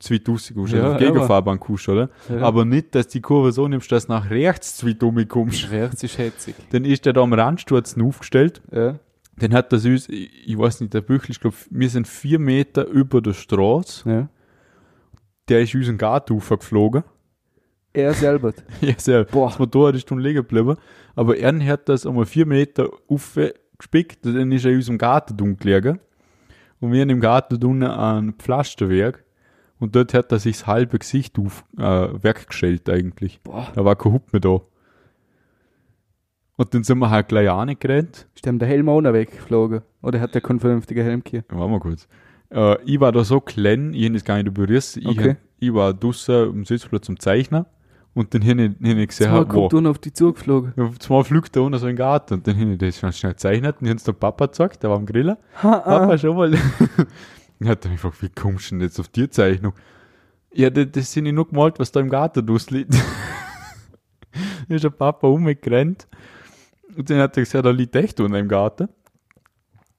zwei 0.00 0.18
Dussig 0.18 0.56
kommst, 0.56 0.72
Ja, 0.72 0.82
also 0.82 0.94
auf 0.94 0.98
Gegenfahrbahn 0.98 1.60
kommst, 1.60 1.88
oder? 1.88 2.10
Ja. 2.28 2.40
Aber 2.42 2.64
nicht, 2.64 2.94
dass 2.94 3.08
die 3.08 3.20
Kurve 3.20 3.52
so 3.52 3.68
nimmst, 3.68 3.92
dass 3.92 4.06
du 4.06 4.12
nach 4.12 4.28
rechts 4.30 4.76
zwei 4.76 4.92
dumme 4.94 5.26
kommst. 5.26 5.70
Rechts 5.70 6.02
ist 6.02 6.18
hetzig. 6.18 6.54
Dann 6.70 6.84
ist 6.84 7.06
der 7.06 7.12
da 7.12 7.20
am 7.22 7.32
Randsturz 7.32 7.96
aufgestellt. 7.98 8.60
Ja. 8.72 8.98
Dann 9.36 9.54
hat 9.54 9.72
das 9.72 9.84
uns, 9.84 10.08
ich, 10.08 10.30
ich 10.48 10.58
weiß 10.58 10.80
nicht, 10.80 10.92
der 10.92 11.00
Büchel, 11.02 11.30
ich 11.30 11.40
glaube, 11.40 11.56
wir 11.70 11.88
sind 11.88 12.08
vier 12.08 12.38
Meter 12.38 12.86
über 12.86 13.20
der 13.22 13.34
Straße. 13.34 14.08
ja. 14.10 14.28
Der 15.48 15.62
ist 15.62 15.74
uns 15.74 15.86
in 15.86 15.94
den 15.94 15.98
Garten 15.98 16.38
geflogen. 16.38 17.02
Er 17.92 18.14
selber. 18.14 18.52
Ja, 18.80 18.94
sehr. 18.96 19.24
Boah. 19.24 19.48
Das 19.48 19.58
Motorrad 19.58 19.96
ist 19.96 20.08
dann 20.10 20.20
liegen 20.20 20.36
geblieben. 20.36 20.76
Aber 21.16 21.36
er 21.36 21.66
hat 21.66 21.88
das 21.88 22.06
einmal 22.06 22.24
vier 22.24 22.46
Meter 22.46 22.88
aufgespickt, 23.08 24.24
dann 24.24 24.52
ist 24.52 24.64
er 24.64 24.70
in 24.70 24.76
unserem 24.76 24.98
Garten 24.98 25.36
dunkel 25.36 25.80
gelegen. 25.80 25.98
Und 26.78 26.92
wir 26.92 27.02
haben 27.02 27.10
im 27.10 27.20
Garten 27.20 27.62
unten 27.64 27.82
ein 27.82 28.34
Pflasterwerk. 28.34 29.24
Und 29.80 29.96
dort 29.96 30.14
hat 30.14 30.30
er 30.30 30.38
sich 30.38 30.58
das 30.58 30.66
halbe 30.68 30.98
Gesicht 30.98 31.38
auf, 31.38 31.64
äh, 31.78 31.82
weggestellt 32.22 32.88
eigentlich. 32.88 33.40
Boah. 33.42 33.66
Da 33.74 33.84
war 33.84 33.96
kein 33.96 34.12
Hub 34.12 34.32
mehr 34.32 34.40
da. 34.40 34.60
Und 36.56 36.74
dann 36.74 36.84
sind 36.84 36.98
wir 36.98 37.08
halt 37.10 37.28
gleich 37.28 37.48
angerannt. 37.50 38.26
Ist 38.34 38.44
dem 38.44 38.58
der 38.58 38.68
Helm 38.68 38.88
auch 38.90 39.00
noch 39.00 39.14
weggeflogen? 39.14 39.80
Oder 40.02 40.20
hat 40.20 40.34
der 40.34 40.42
keinen 40.42 40.60
vernünftigen 40.60 41.02
Helm 41.02 41.22
hier? 41.26 41.44
Warte 41.48 41.70
mal 41.70 41.80
kurz. 41.80 42.06
Äh, 42.50 42.76
ich 42.84 43.00
war 43.00 43.12
da 43.12 43.24
so 43.24 43.40
klein, 43.40 43.94
ich 43.94 44.04
habe 44.04 44.14
das 44.14 44.24
gar 44.24 44.42
nicht 44.42 44.52
berührt. 44.52 44.96
Ich, 44.96 45.06
Okay. 45.06 45.30
hab- 45.30 45.36
ich 45.58 45.72
war 45.72 45.94
draussen 45.94 46.34
am 46.50 46.64
Sitzplatz 46.66 47.06
zum 47.06 47.18
Zeichnen. 47.18 47.64
Und 48.12 48.34
dann 48.34 48.42
habe 48.42 48.62
ich, 48.64 48.70
hab 48.90 48.96
ich 48.98 49.08
gesehen, 49.08 49.32
wow, 49.32 49.48
kommt 49.48 49.72
unten 49.72 49.86
auf 49.86 49.98
die 49.98 50.12
zugeflogen. 50.12 50.72
Ja, 50.76 50.90
Zwei 50.98 51.22
flügt 51.22 51.54
da 51.56 51.60
unten 51.60 51.78
so 51.78 51.86
in 51.86 51.92
den 51.92 51.96
Garten 51.98 52.34
und 52.34 52.46
dann 52.46 52.58
habe 52.60 52.72
ich 52.72 52.78
das 52.78 52.98
schon 52.98 53.12
schnell 53.12 53.32
gezeichnet 53.32 53.76
und 53.80 53.86
ich 53.86 53.90
habe 53.90 53.98
es 53.98 54.04
dem 54.04 54.16
Papa 54.16 54.46
gesagt, 54.46 54.82
der 54.82 54.90
war 54.90 54.96
am 54.98 55.06
Grillen. 55.06 55.36
Papa, 55.62 56.18
schau 56.18 56.34
mal. 56.34 56.52
Er 57.60 57.68
hat 57.70 57.84
dann 57.84 57.92
gefragt, 57.92 58.22
wie 58.22 58.28
kommst 58.28 58.70
du 58.70 58.76
denn 58.76 58.82
jetzt 58.82 58.98
auf 59.00 59.08
die 59.08 59.28
Zeichnung? 59.28 59.74
Ja, 60.52 60.70
das, 60.70 60.86
das 60.90 61.12
sind 61.12 61.26
ich 61.26 61.32
nur 61.32 61.48
gemalt, 61.48 61.78
was 61.78 61.92
da 61.92 62.00
im 62.00 62.08
Garten 62.08 62.46
liegt. 62.70 62.94
dann 64.68 64.76
ist 64.76 64.84
der 64.84 64.90
Papa 64.90 65.26
umgerannt 65.26 66.08
und 66.96 67.08
dann 67.08 67.18
hat 67.18 67.36
er 67.36 67.42
gesagt, 67.44 67.64
da 67.64 67.70
liegt 67.70 67.94
echt 67.96 68.20
unten 68.20 68.34
im 68.34 68.48
Garten. 68.48 68.88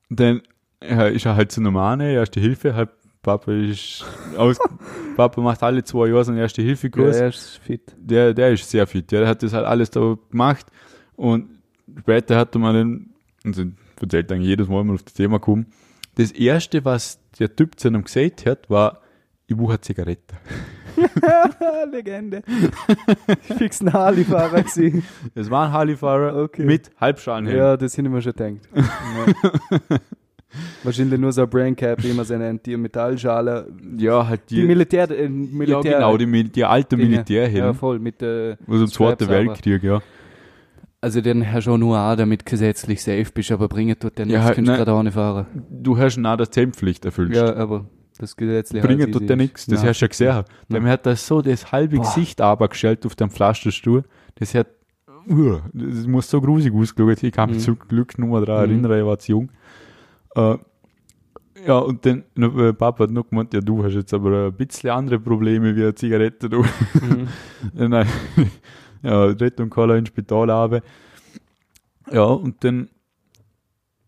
Und 0.10 0.20
dann 0.20 0.42
ja, 0.84 1.08
ist 1.08 1.26
er 1.26 1.36
halt 1.36 1.58
einer 1.58 1.72
Mane, 1.72 2.14
erste 2.14 2.40
Hilfe, 2.40 2.74
halt 2.76 2.90
Papa 3.22 3.52
ist 3.52 4.04
aus, 4.36 4.58
Papa 5.16 5.42
macht 5.42 5.62
alle 5.64 5.84
zwei 5.84 6.08
Jahre 6.08 6.24
so 6.26 6.32
einen 6.32 6.42
erste 6.42 6.62
Hilfe 6.62 6.88
Ja, 6.88 6.92
Kurs 6.92 7.18
er 7.18 7.28
ist 7.30 7.58
fit. 7.60 7.96
der, 7.98 8.34
der 8.34 8.52
ist 8.52 8.70
sehr 8.70 8.88
fit, 8.88 9.12
der 9.12 9.28
hat 9.28 9.44
das 9.44 9.54
halt 9.54 9.66
alles 9.66 9.92
da 9.92 10.18
gemacht 10.32 10.66
und 11.16 11.50
später 12.00 12.38
hat 12.38 12.56
er 12.56 12.60
mal 12.60 12.74
den, 12.74 13.14
also 13.46 13.64
erzählt 14.00 14.32
dann 14.32 14.42
jedes 14.42 14.68
Mal, 14.68 14.80
wenn 14.80 14.88
wir 14.88 14.94
auf 14.96 15.04
das 15.04 15.14
Thema 15.14 15.40
kommen, 15.40 15.68
das 16.16 16.32
erste, 16.32 16.84
was 16.86 17.20
der 17.40 17.56
Typ 17.56 17.80
zu 17.80 17.88
einem 17.88 18.04
gesagt 18.04 18.46
hat, 18.46 18.70
war, 18.70 19.02
ich 19.48 19.56
buche 19.56 19.74
eine 19.74 19.82
Zigarette. 19.82 20.36
Legende. 21.92 22.42
Fix 23.58 23.82
ein 23.82 23.92
Harley-Fahrer 23.94 24.62
gewesen. 24.64 25.04
Es 25.36 25.50
war 25.50 25.68
ein 25.68 25.72
Harley-Fahrer 25.74 26.36
Okay. 26.44 26.66
mit 26.66 26.92
Halbschalenhelm. 27.00 27.58
Ja, 27.58 27.78
das 27.78 27.98
hätte 27.98 28.08
ich 28.08 28.14
mir 28.14 28.22
schon 28.22 28.34
gedacht. 28.34 28.70
Ja. 29.90 29.98
Wahrscheinlich 30.84 31.18
nur 31.18 31.32
so 31.32 31.44
ein 31.44 31.50
Braincap, 31.50 32.04
wie 32.04 32.12
man 32.12 32.26
sie 32.26 32.38
nennt, 32.38 32.66
die 32.66 32.76
Metallschale. 32.76 33.72
Ja, 33.98 34.28
halt 34.28 34.42
die, 34.50 34.56
Die 34.56 34.64
Militär, 34.66 35.10
äh, 35.10 35.30
Militär 35.30 35.92
ja 35.92 35.98
genau, 36.00 36.18
die, 36.18 36.44
die 36.50 36.66
alte 36.66 36.98
Dinge. 36.98 37.08
Militärhelm, 37.10 37.66
Ja, 37.68 37.74
voll, 37.74 38.00
mit 38.00 38.20
der, 38.20 38.58
also 38.68 38.84
im 38.84 38.92
Zweiten 38.92 39.24
Straps 39.24 39.24
aber. 39.24 39.48
Weltkrieg, 39.48 39.82
ja. 39.84 40.02
Also 41.02 41.20
den 41.22 41.42
Herr 41.42 41.62
schon 41.62 41.80
nur 41.80 42.00
auch, 42.00 42.16
damit 42.16 42.46
gesetzlich 42.46 43.02
safe 43.02 43.26
bist, 43.34 43.52
aber 43.52 43.68
bringen 43.68 43.98
tut 44.00 44.18
der 44.18 44.28
Ja, 44.28 44.40
nichts, 44.40 44.56
kannst 44.56 44.70
du 44.72 44.76
gerade 44.76 44.94
auch 44.94 45.04
nicht 45.04 45.14
fahren. 45.14 45.48
Du 45.70 45.98
hast 45.98 46.18
auch 46.24 46.38
das 46.38 46.50
Helmpflicht 46.56 47.04
erfüllt. 47.06 47.36
Ja, 47.36 47.56
aber 47.56 47.86
das 48.20 48.36
gesetzlich 48.36 48.84
Bringen 48.84 49.02
halt 49.02 49.14
tut 49.14 49.28
der 49.28 49.36
nichts, 49.36 49.66
das 49.66 49.84
hast 49.84 50.00
du 50.00 50.06
ja 50.06 50.08
gesehen. 50.10 50.44
Dem 50.70 50.86
hat 50.86 51.06
das 51.08 51.26
so 51.26 51.42
das 51.42 51.72
halbe 51.72 51.96
Boah. 51.98 52.04
Gesicht 52.04 52.40
abergestellt 52.40 53.06
auf 53.06 53.16
dem 53.16 53.32
Pflasterstuhl. 53.32 54.04
Das 54.36 54.54
hat, 54.54 54.68
uh, 55.28 55.58
das 55.74 56.06
muss 56.06 56.30
so 56.30 56.40
grusig 56.40 56.74
ausgeschaut. 56.74 57.24
Ich 57.24 57.32
kann 57.34 57.50
mich 57.50 57.60
Mhm. 57.60 57.64
zum 57.64 57.80
Glück 57.80 58.18
nur 58.20 58.46
daran 58.46 58.66
Mhm. 58.70 58.84
erinnern, 58.86 59.00
ich 59.00 59.06
war 59.06 59.18
zu 59.18 59.32
jung. 59.32 59.50
Äh, 60.36 60.56
ja, 61.68 61.78
und 61.80 62.06
dann, 62.06 62.24
äh, 62.38 62.74
Papa 62.74 63.04
hat 63.04 63.12
noch 63.12 63.28
gemeint, 63.30 63.54
ja, 63.54 63.60
du 63.62 63.84
hast 63.84 63.94
jetzt 63.94 64.14
aber 64.14 64.48
ein 64.48 64.54
bisschen 64.54 64.90
andere 64.92 65.20
Probleme 65.20 65.76
wie 65.76 65.82
eine 65.84 65.96
Zigarette, 65.96 66.48
du. 66.50 66.62
Mhm. 66.62 67.28
Ja, 67.76 67.88
Nein, 67.88 68.08
ja, 69.04 69.24
Rettung 69.26 69.70
Cola 69.70 69.96
ins 69.98 70.10
Spital 70.10 70.52
habe. 70.52 70.82
Ja, 72.12 72.24
und 72.24 72.64
dann, 72.64 72.90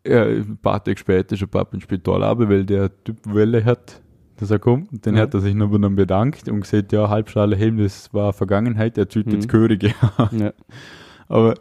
ja, 0.05 0.23
ein 0.23 0.57
paar 0.61 0.83
Tage 0.83 0.97
später 0.97 1.33
ist 1.33 1.39
der 1.41 1.47
Papa 1.47 1.73
ins 1.75 1.83
Spital 1.83 2.23
habe, 2.23 2.49
weil 2.49 2.65
der 2.65 2.89
Typ 3.03 3.17
Welle 3.25 3.63
hat, 3.63 4.01
dass 4.37 4.51
er 4.51 4.59
kommt. 4.59 4.91
Und 4.91 5.05
dann 5.05 5.15
Ja. 5.15 5.21
hat 5.21 5.33
er 5.33 5.39
sich 5.39 5.53
noch 5.53 5.71
ihm 5.71 5.95
bedankt 5.95 6.49
und 6.49 6.61
gesagt, 6.61 6.91
ja, 6.91 7.07
Halbschale 7.09 7.55
Helm, 7.55 7.77
das 7.77 8.13
war 8.13 8.33
Vergangenheit, 8.33 8.97
er 8.97 9.07
tut 9.07 9.27
Mhm. 9.27 9.33
jetzt 9.33 9.47
Gehörige. 9.49 9.93
Ja. 10.31 10.53
Aber 11.29 11.53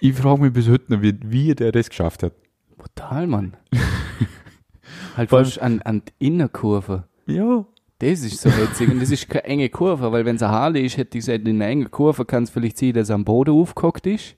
ich 0.00 0.14
frage 0.14 0.42
mich 0.42 0.52
bis 0.52 0.68
heute 0.68 0.92
noch, 0.94 1.02
wie, 1.02 1.16
wie 1.22 1.54
der 1.54 1.72
das 1.72 1.88
geschafft 1.88 2.22
hat. 2.22 2.32
Brutal, 2.76 3.26
Mann. 3.26 3.56
halt 5.16 5.28
Vor 5.30 5.38
allem- 5.40 5.50
an, 5.60 5.82
an 5.82 6.02
die 6.06 6.26
Innerkurve. 6.26 7.04
Ja, 7.26 7.66
Das 8.00 8.20
ist 8.22 8.40
so 8.40 8.50
hetzig. 8.50 8.90
Und 8.90 9.02
das 9.02 9.10
ist 9.10 9.28
keine 9.28 9.44
enge 9.44 9.68
Kurve, 9.68 10.12
weil 10.12 10.24
wenn 10.24 10.36
es 10.36 10.42
eine 10.42 10.52
Harley 10.52 10.86
ist, 10.86 10.96
hätte 10.96 11.18
ich 11.18 11.24
gesagt, 11.24 11.48
in 11.48 11.56
einer 11.56 11.70
engen 11.70 11.90
Kurve 11.90 12.24
kann 12.24 12.44
es 12.44 12.50
vielleicht 12.50 12.78
sein, 12.78 12.92
dass 12.92 13.08
er 13.08 13.16
am 13.16 13.24
Boden 13.24 13.50
aufgehockt 13.50 14.06
ist 14.06 14.36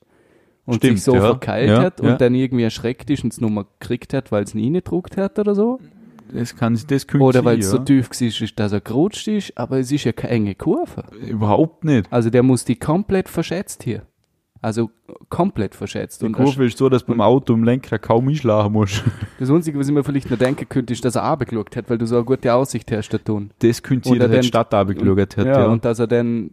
und 0.64 0.76
Stimmt, 0.76 0.96
sich 0.98 1.04
so 1.04 1.14
ja. 1.14 1.20
verkeilt 1.20 1.68
Ja, 1.68 1.82
hat 1.82 2.00
und 2.00 2.08
ja. 2.08 2.16
dann 2.16 2.34
irgendwie 2.34 2.64
erschreckt 2.64 3.10
ist 3.10 3.22
und 3.22 3.32
es 3.32 3.40
nochmal 3.40 3.66
gekriegt 3.78 4.14
hat, 4.14 4.32
weil 4.32 4.44
es 4.44 4.54
ihn 4.54 4.62
reingedruckt 4.62 5.16
hat 5.18 5.38
oder 5.38 5.54
so. 5.54 5.78
das 6.32 6.56
kann 6.56 6.78
das 6.88 7.06
könnte 7.06 7.24
Oder 7.24 7.44
weil 7.44 7.58
es 7.58 7.70
so 7.70 7.78
tief 7.78 8.08
war, 8.08 8.26
ist, 8.26 8.58
dass 8.58 8.72
er 8.72 8.80
gerutscht 8.80 9.28
ist, 9.28 9.58
aber 9.58 9.78
es 9.78 9.92
ist 9.92 10.04
ja 10.04 10.12
keine 10.12 10.32
enge 10.32 10.54
Kurve. 10.54 11.04
Überhaupt 11.28 11.84
nicht. 11.84 12.10
Also 12.10 12.30
der 12.30 12.42
muss 12.42 12.64
die 12.64 12.76
komplett 12.76 13.28
verschätzt 13.28 13.82
hier. 13.82 14.06
Also 14.62 14.90
komplett 15.30 15.74
verschätzt. 15.74 16.20
Die 16.20 16.26
Und 16.26 16.32
Kurve 16.32 16.66
ist 16.66 16.76
so, 16.76 16.90
dass 16.90 17.04
du 17.04 17.12
beim 17.12 17.22
Auto 17.22 17.54
im 17.54 17.64
Lenker 17.64 17.98
kaum 17.98 18.28
einschlagen 18.28 18.72
musst. 18.72 19.02
das 19.38 19.50
Einzige, 19.50 19.78
was 19.78 19.88
ich 19.88 19.94
mir 19.94 20.04
vielleicht 20.04 20.30
noch 20.30 20.36
denken 20.36 20.68
könnte, 20.68 20.92
ist, 20.92 21.02
dass 21.04 21.16
er 21.16 21.28
runtergeschaut 21.30 21.74
hat, 21.76 21.88
weil 21.88 21.96
du 21.96 22.06
so 22.06 22.16
eine 22.16 22.24
gute 22.26 22.52
Aussicht 22.52 22.92
hast 22.92 23.08
da 23.08 23.18
tun. 23.18 23.50
Das 23.60 23.82
könnte 23.82 24.10
er 24.10 24.20
er 24.20 24.28
die 24.28 24.34
dann- 24.34 24.42
Stadt 24.42 24.74
runtergeschaut 24.74 25.36
hat. 25.38 25.46
Ja, 25.46 25.60
Ja, 25.60 25.66
und 25.68 25.84
dass 25.86 25.98
er 25.98 26.06
dann 26.06 26.50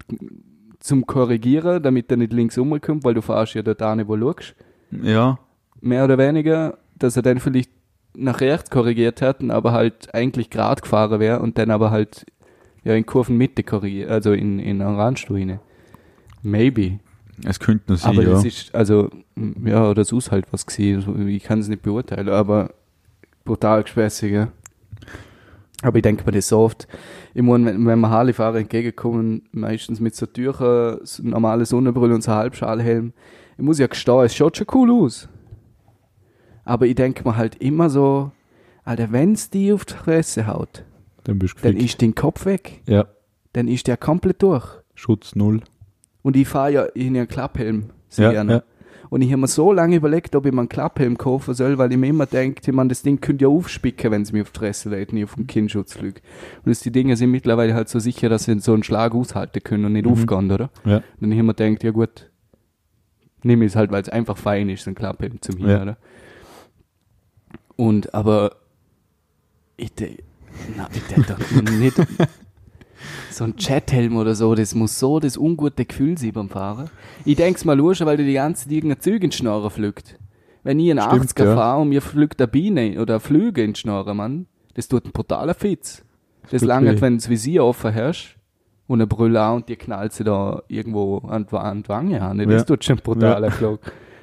zum 0.80 1.06
Korrigieren, 1.06 1.84
damit 1.84 2.10
er 2.10 2.18
nicht 2.18 2.32
links 2.32 2.58
umkommt, 2.58 3.04
weil 3.04 3.14
du 3.14 3.22
fährst 3.22 3.56
ja 3.56 3.62
dort 3.62 3.82
nicht, 3.98 4.08
wo 4.08 4.16
du 4.16 4.32
schaust, 4.32 4.56
ja. 4.92 5.38
mehr 5.82 6.06
oder 6.06 6.18
weniger, 6.18 6.78
dass 6.96 7.18
er 7.18 7.24
dann 7.24 7.40
vielleicht 7.40 7.72
nach 8.16 8.40
rechts 8.40 8.70
korrigiert 8.70 9.22
hat, 9.22 9.44
aber 9.50 9.74
halt 9.74 10.14
eigentlich 10.14 10.50
gerade 10.50 10.82
gefahren 10.82 11.20
wäre 11.20 11.40
und 11.40 11.58
dann 11.58 11.72
aber 11.72 11.92
halt 11.92 12.26
ja 12.84 12.94
in 12.94 13.06
Kurvenmitte 13.06 13.64
korrigiert, 13.64 14.10
also 14.10 14.32
in, 14.32 14.60
in 14.60 14.82
rein. 14.82 15.60
Maybe. 16.42 17.00
Es 17.44 17.60
könnte 17.60 17.92
noch 17.92 18.00
sein, 18.00 18.14
aber 18.14 18.24
ja. 18.24 18.30
das 18.32 18.46
ist, 18.46 18.74
also, 18.74 19.10
ja, 19.64 19.90
oder 19.90 20.04
so 20.06 20.18
ist 20.18 20.32
halt 20.32 20.46
was 20.52 20.66
gewesen. 20.66 21.02
So, 21.02 21.16
Ich 21.28 21.44
kann 21.44 21.60
es 21.60 21.68
nicht 21.68 21.84
beurteilen, 21.84 22.30
aber 22.30 22.74
brutal 23.46 23.84
gespässig, 23.84 24.34
ja. 24.34 24.48
Aber 25.84 25.98
ich 25.98 26.02
denke 26.02 26.24
mir 26.26 26.32
das 26.32 26.48
so 26.48 26.60
oft. 26.60 26.88
Ich 27.36 27.44
meine, 27.44 27.68
wenn, 27.68 27.86
wenn 27.86 28.00
wir 28.00 28.10
Harley-Fahrer 28.10 28.58
entgegenkommen, 28.58 29.44
meistens 29.52 30.00
mit 30.00 30.16
so 30.16 30.26
Tücher, 30.26 31.00
so 31.04 31.22
normale 31.22 31.66
Sonnenbrille 31.66 32.16
und 32.16 32.24
so 32.24 32.32
Halbschalhelm, 32.32 33.14
ich 33.58 33.64
muss 33.64 33.78
ja 33.78 33.88
gestehen, 33.88 34.26
es 34.26 34.36
schaut 34.36 34.58
schon 34.58 34.68
cool 34.74 34.92
aus. 34.92 35.30
Aber 36.66 36.88
ich 36.88 36.96
denke 36.96 37.28
mir 37.28 37.38
halt 37.38 37.56
immer 37.56 37.90
so, 37.90 38.32
Alter, 38.84 39.12
wenn's 39.12 39.50
die 39.50 39.72
auf 39.72 39.86
die 39.86 39.94
Fresse 39.94 40.48
haut, 40.48 40.84
Dann 41.26 41.38
bist 41.40 41.58
du 41.58 41.62
dann 41.62 41.78
ist 41.78 42.02
dein 42.02 42.16
Kopf 42.16 42.46
weg. 42.46 42.82
Ja, 42.88 43.06
Dann 43.54 43.68
ist 43.68 43.88
der 43.88 43.98
komplett 43.98 44.42
durch. 44.42 44.66
Schutz 44.96 45.36
null. 45.36 45.62
Und 46.28 46.36
ich 46.36 46.46
fahre 46.46 46.72
ja 46.74 46.84
in 46.84 47.16
einen 47.16 47.30
Klapphelm 47.30 47.86
sehr 48.10 48.26
Ja, 48.26 48.32
gerne. 48.34 48.52
ja. 48.52 48.64
Und 49.10 49.22
ich 49.22 49.30
habe 49.32 49.40
mir 49.40 49.48
so 49.48 49.72
lange 49.72 49.96
überlegt, 49.96 50.36
ob 50.36 50.46
ich 50.46 50.52
mir 50.52 50.60
einen 50.60 50.68
Klapphelm 50.68 51.18
kaufen 51.18 51.54
soll, 51.54 51.78
weil 51.78 51.90
ich 51.94 51.98
mir 51.98 52.08
immer 52.08 52.26
denke, 52.26 52.60
ich 52.66 52.74
meine, 52.74 52.90
das 52.90 53.02
Ding 53.02 53.22
könnte 53.22 53.44
ja 53.44 53.48
aufspicken, 53.48 54.12
wenn 54.12 54.24
es 54.24 54.34
mir 54.34 54.42
auf 54.42 54.52
die 54.52 54.60
Fresse 54.60 54.90
lädt, 54.90 55.14
nicht 55.14 55.24
auf 55.24 55.36
den 55.36 55.48
Kinnschutz 55.48 55.98
liegt. 56.02 56.22
Und 56.66 56.70
dass 56.70 56.82
die 56.82 56.92
Dinge 56.92 57.16
sind 57.16 57.32
mittlerweile 57.32 57.74
halt 57.74 57.88
so 57.88 58.00
sicher, 58.00 58.28
dass 58.28 58.44
sie 58.44 58.60
so 58.60 58.74
einen 58.74 58.84
Schlag 58.84 59.16
aushalten 59.16 59.64
können 59.64 59.86
und 59.86 59.94
nicht 59.94 60.06
Mhm. 60.06 60.12
aufgehen, 60.12 60.52
oder? 60.52 60.70
Ja. 60.84 60.98
Und 60.98 61.04
dann 61.22 61.30
habe 61.32 61.40
ich 61.40 61.44
mir 61.44 61.54
gedacht, 61.54 61.84
ja 61.86 61.92
gut, 61.92 62.30
nehme 63.44 63.64
ich 63.64 63.72
es 63.72 63.76
halt, 63.78 63.92
weil 63.94 64.02
es 64.02 64.10
einfach 64.10 64.36
fein 64.38 64.68
ist, 64.68 64.84
so 64.84 64.92
ein 64.92 64.96
Klapphelm 64.96 65.42
zum 65.42 65.56
hier, 65.60 65.70
Ja. 65.70 65.82
oder? 65.84 65.98
Und, 67.78 68.14
aber, 68.14 68.58
ich, 69.78 69.92
na, 70.76 70.90
ich 70.94 71.04
denke 71.04 71.34
doch 71.34 71.62
nicht, 71.72 71.96
so 73.32 73.44
ein 73.44 73.56
Chathelm 73.56 74.18
oder 74.18 74.36
so, 74.36 74.56
das 74.56 74.76
muss 74.76 75.00
so 75.00 75.20
das 75.20 75.38
ungute 75.38 75.86
Gefühl 75.86 76.18
sein 76.18 76.32
beim 76.34 76.50
Fahren. 76.50 76.90
Ich 77.26 77.36
denk's 77.36 77.66
mal 77.66 77.78
schon, 77.96 78.08
weil 78.08 78.18
du 78.18 78.26
die 78.26 78.34
ganze 78.34 78.64
Zeit 78.64 78.74
irgendein 78.74 79.02
Zeug 79.02 79.24
in 79.24 79.32
Schnorren 79.32 79.70
fliegt. 79.70 80.18
Wenn 80.64 80.80
ich 80.80 80.92
einen 80.92 81.02
Stimmt, 81.02 81.32
80er 81.32 81.46
ja. 81.46 81.56
fahre 81.56 81.82
und 81.82 81.90
mir 81.90 82.02
fliegt 82.02 82.42
eine 82.42 82.48
Biene 82.48 83.02
oder 83.02 83.20
Flüge 83.20 83.64
in 83.64 83.76
Schnorren, 83.76 84.18
Mann, 84.18 84.48
das 84.74 84.88
tut 84.88 85.06
einen 85.06 85.14
brutaler 85.14 85.54
Fitz. 85.54 86.04
Das 86.52 86.62
weh. 86.98 87.02
wenn 87.02 87.14
du 87.14 87.18
das 87.18 87.30
Visier 87.30 87.64
offen 87.64 87.94
hast 87.94 88.36
und 88.88 89.00
eine 89.00 89.08
Brille 89.08 89.42
auch 89.44 89.56
und 89.56 89.70
die 89.70 89.76
knallt 89.76 90.14
sie 90.14 90.24
da 90.24 90.62
irgendwo 90.68 91.20
an 91.20 91.46
die, 91.50 91.56
an 91.56 91.84
die 91.84 91.90
Wange 91.90 92.22
an. 92.22 92.38
Das 92.38 92.48
Ja. 92.48 92.64
tut 92.64 92.84
schon 92.84 92.98
brutaler 92.98 93.52
Schlag. 93.52 93.80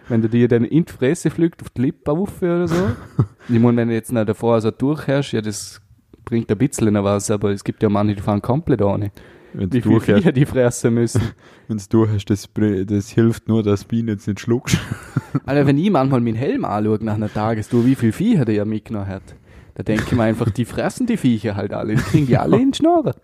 Wenn 0.09 0.21
du 0.21 0.29
dir 0.29 0.49
dann 0.49 0.65
in 0.65 0.85
die 0.85 0.93
Fresse 0.93 1.31
fliegt, 1.31 1.63
auf 1.63 1.71
die 1.71 1.83
Lippe 1.83 2.13
auf 2.13 2.43
oder 2.43 2.69
so. 2.69 2.75
ich 3.49 3.59
meine, 3.59 3.79
wenn 3.79 3.89
du 3.89 3.95
jetzt 3.95 4.13
noch 4.13 4.25
davor 4.25 4.61
so 4.61 4.71
durchherrschst, 4.71 5.33
ja, 5.33 5.41
das 5.41 5.81
bringt 6.25 6.51
ein 6.51 6.59
bisschen 6.59 6.93
noch 6.95 7.05
was, 7.05 7.31
aber 7.31 7.51
es 7.51 7.65
gibt 7.65 7.83
ja 7.83 7.89
manche, 7.89 8.15
die 8.17 8.23
fahren 8.23 8.43
komplett 8.43 8.83
ohne. 8.83 9.11
Wenn 9.53 9.73
Wie 9.73 9.81
du 9.81 10.01
viel 10.01 10.17
Viecher 10.17 10.33
die 10.33 10.47
fressen 10.47 10.95
müssen. 10.95 11.23
wenn's 11.69 11.89
durchhast, 11.89 12.29
das, 12.29 12.53
bre- 12.53 12.85
das 12.85 13.11
hilft 13.11 13.47
nur, 13.47 13.63
dass 13.63 13.87
du 13.87 13.97
ihn 13.97 14.09
jetzt 14.09 14.27
nicht 14.27 14.41
schluckst. 14.41 14.79
Alter, 15.47 15.67
wenn 15.67 15.79
ich 15.79 15.91
manchmal 15.91 16.21
meinen 16.21 16.35
Helm 16.35 16.65
anschaue 16.65 16.99
nach 17.05 17.15
einer 17.15 17.33
Tagestour, 17.33 17.87
wie 17.87 17.95
viel 17.95 18.11
Viecher 18.13 18.45
der 18.45 18.55
ja 18.57 18.65
mitgenommen 18.65 19.07
hat, 19.07 19.23
da 19.75 19.83
denke 19.85 20.05
ich 20.07 20.13
mir 20.13 20.25
einfach, 20.25 20.51
die 20.51 20.65
fressen 20.65 21.07
die 21.07 21.17
Viecher 21.17 21.55
halt 21.57 21.73
alle. 21.73 21.95
Die 21.95 22.03
kriegen 22.03 22.27
die 22.27 22.37
alle 22.37 22.57
in 22.61 22.73
die 22.73 22.79
Schnorre. 22.79 23.15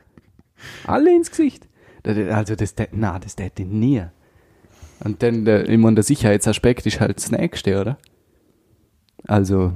Alle 0.86 1.14
ins 1.14 1.30
Gesicht. 1.30 1.66
Also 2.04 2.54
das, 2.54 2.74
na, 2.92 3.18
das 3.18 3.36
hätte 3.38 3.62
ich 3.62 3.68
nie. 3.68 4.02
Und 5.02 5.22
dann, 5.22 5.44
der, 5.44 5.68
ich 5.68 5.78
meine, 5.78 5.96
der 5.96 6.04
Sicherheitsaspekt 6.04 6.86
ist 6.86 7.00
halt 7.00 7.16
das 7.16 7.30
Nächste, 7.30 7.80
oder? 7.80 7.98
Also, 9.26 9.72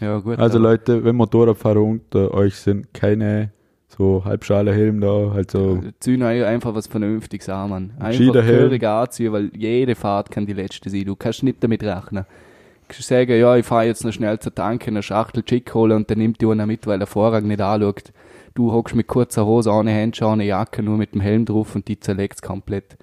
ja 0.00 0.18
gut. 0.18 0.38
Also 0.38 0.58
Leute, 0.58 1.04
wenn 1.04 1.16
Motorradfahrer 1.16 1.82
unter 1.82 2.32
euch 2.32 2.56
sind, 2.56 2.92
keine 2.92 3.50
so 3.88 4.22
halbschale 4.24 4.72
Helm 4.72 5.00
da, 5.00 5.30
halt 5.32 5.50
so. 5.50 5.80
Euch 6.06 6.44
einfach 6.44 6.74
was 6.74 6.86
Vernünftiges 6.86 7.48
an, 7.48 7.70
Mann. 7.70 7.94
Einfach 7.98 8.32
gehörig 8.32 8.84
anziehen, 8.84 9.32
weil 9.32 9.50
jede 9.56 9.94
Fahrt 9.94 10.30
kann 10.30 10.46
die 10.46 10.52
letzte 10.52 10.90
sein. 10.90 11.04
Du 11.04 11.16
kannst 11.16 11.42
nicht 11.42 11.62
damit 11.62 11.82
rechnen. 11.82 12.24
Du 12.24 12.94
kannst 12.94 13.08
sagen, 13.08 13.38
ja, 13.38 13.56
ich 13.56 13.66
fahre 13.66 13.86
jetzt 13.86 14.04
noch 14.04 14.12
schnell 14.12 14.38
zur 14.38 14.54
Tanke, 14.54 14.88
eine 14.88 15.02
Schachtel 15.02 15.42
Chick 15.42 15.74
holen 15.74 15.92
und 15.92 16.10
dann 16.10 16.18
nimmt 16.18 16.40
die 16.40 16.46
einer 16.46 16.66
mit, 16.66 16.86
weil 16.86 16.98
der 16.98 17.06
Fahrer 17.06 17.40
nicht 17.40 17.60
anschaut. 17.60 18.12
Du 18.54 18.72
hockst 18.72 18.94
mit 18.94 19.06
kurzer 19.06 19.44
Hose, 19.44 19.70
ohne 19.70 19.92
Handschuhe, 19.92 20.28
ohne 20.28 20.44
Jacke, 20.44 20.82
nur 20.82 20.96
mit 20.96 21.14
dem 21.14 21.20
Helm 21.20 21.44
drauf 21.44 21.74
und 21.74 21.88
die 21.88 21.98
zerlegt's 22.00 22.42
komplett. 22.42 22.96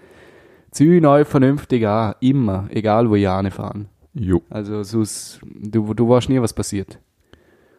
Ziehen 0.72 1.06
euch 1.06 1.28
vernünftig 1.28 1.86
an, 1.86 2.16
immer, 2.22 2.68
egal 2.72 3.10
wo 3.10 3.16
ihr 3.16 3.52
fahren. 3.52 3.90
Jo, 4.14 4.42
Also, 4.50 4.84
sonst, 4.84 5.42
du, 5.44 5.94
du 5.94 6.08
weißt 6.08 6.30
nie, 6.30 6.40
was 6.40 6.54
passiert. 6.54 7.00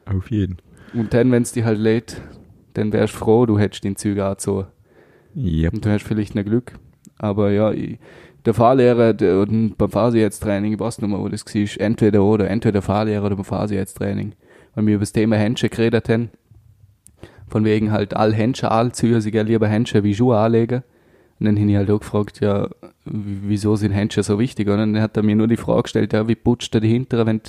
auf 0.06 0.30
jeden. 0.30 0.58
Und 0.92 1.14
dann, 1.14 1.30
wenn's 1.32 1.52
dich 1.52 1.64
halt 1.64 1.78
lädt, 1.78 2.20
dann 2.74 2.92
wärst 2.92 3.14
du 3.14 3.18
froh, 3.18 3.46
du 3.46 3.58
hättest 3.58 3.84
den 3.84 3.96
Züge 3.96 4.24
angezogen. 4.24 4.66
Yep. 5.36 5.74
Und 5.74 5.84
du 5.84 5.90
hast 5.90 6.02
vielleicht 6.04 6.34
noch 6.34 6.44
Glück. 6.44 6.74
Aber 7.18 7.50
ja, 7.50 7.72
ich, 7.72 7.98
der 8.44 8.54
Fahrlehrer 8.54 9.14
der, 9.14 9.40
und 9.40 9.76
beim 9.78 9.90
Fahrsicherheitstraining, 9.90 10.74
ich 10.74 10.80
weiß 10.80 11.00
nicht 11.00 11.10
mehr, 11.10 11.18
wo 11.18 11.28
das 11.28 11.44
war, 11.46 11.80
entweder 11.80 12.22
oder, 12.22 12.50
entweder 12.50 12.82
Fahrlehrer 12.82 13.26
oder 13.26 13.36
beim 13.36 13.44
Fahrsicherheitstraining, 13.44 14.34
weil 14.74 14.86
wir 14.86 14.94
über 14.94 15.02
das 15.02 15.12
Thema 15.12 15.36
Händchen 15.36 15.70
geredet 15.70 16.08
haben. 16.08 16.30
Von 17.48 17.64
wegen 17.64 17.92
halt 17.92 18.14
all 18.14 18.32
Händchen 18.34 18.68
anziehen, 18.68 19.20
sie 19.20 19.30
gell 19.30 19.46
lieber 19.46 19.68
Händchen 19.68 20.02
wie 20.02 20.14
Schuhe 20.14 20.38
anlegen. 20.38 20.82
Und 21.40 21.46
dann 21.46 21.58
habe 21.58 21.70
ich 21.70 21.76
halt 21.76 21.90
auch 21.90 22.00
gefragt, 22.00 22.40
ja, 22.40 22.68
wieso 23.04 23.76
sind 23.76 23.92
Händchen 23.92 24.22
so 24.22 24.38
wichtig? 24.38 24.68
Und 24.68 24.78
dann 24.78 25.00
hat 25.00 25.16
er 25.16 25.22
mir 25.22 25.36
nur 25.36 25.48
die 25.48 25.56
Frage 25.56 25.82
gestellt, 25.82 26.12
ja, 26.12 26.28
wie 26.28 26.36
putzt 26.36 26.74
du 26.74 26.80
die 26.80 26.88
hinteren, 26.88 27.26
wenn 27.26 27.40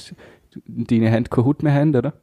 deine 0.65 1.09
Hände 1.09 1.29
keine 1.29 1.45
Haut 1.45 1.63
mehr 1.63 1.73
haben, 1.73 1.95
oder? 1.95 2.13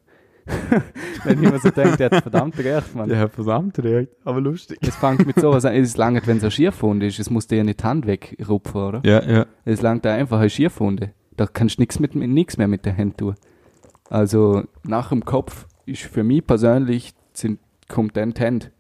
wenn 1.25 1.43
ich 1.43 1.51
mir 1.51 1.59
so 1.61 1.71
denke, 1.71 1.97
der 1.97 2.11
hat 2.11 2.23
verdammt 2.23 2.59
recht, 2.59 2.95
Mann. 2.95 3.09
Der 3.09 3.19
Herr 3.19 3.29
verdammt 3.29 3.79
recht, 3.79 4.11
aber 4.25 4.41
lustig. 4.41 4.79
Es 4.81 4.97
fängt 4.97 5.25
mit 5.25 5.39
sowas 5.39 5.65
an. 5.65 5.75
Es 5.75 5.91
ist 5.91 5.97
lange, 5.97 6.21
wenn 6.27 6.39
es 6.39 6.45
ein 6.45 6.51
Schierfund 6.51 7.03
ist. 7.03 7.21
Es 7.21 7.31
muss 7.31 7.47
dir 7.47 7.59
ja 7.59 7.65
nicht 7.65 7.81
die 7.81 7.85
Hand 7.85 8.07
wegrupfen, 8.07 8.81
oder? 8.81 9.01
Ja, 9.05 9.23
ja. 9.23 9.47
Es 9.65 9.83
langt 9.83 10.05
einfach 10.07 10.41
ein 10.41 10.51
Schierfunde. 10.51 11.13
Da 11.37 11.47
kannst 11.47 11.79
du 11.79 11.83
nichts 11.83 12.01
mit, 12.01 12.15
nichts 12.15 12.57
mehr 12.57 12.69
mit 12.69 12.85
der 12.85 12.97
Hand 12.97 13.19
tun. 13.19 13.35
Also, 14.11 14.65
nach 14.83 15.11
dem 15.11 15.25
Kopf 15.25 15.67
ist 15.87 16.03
für 16.03 16.25
mich 16.25 16.47
persönlich, 16.47 17.15
sind, 17.33 17.61
kommt 17.89 18.17
dann 18.17 18.35
die 18.35 18.43
Hand. 18.43 18.71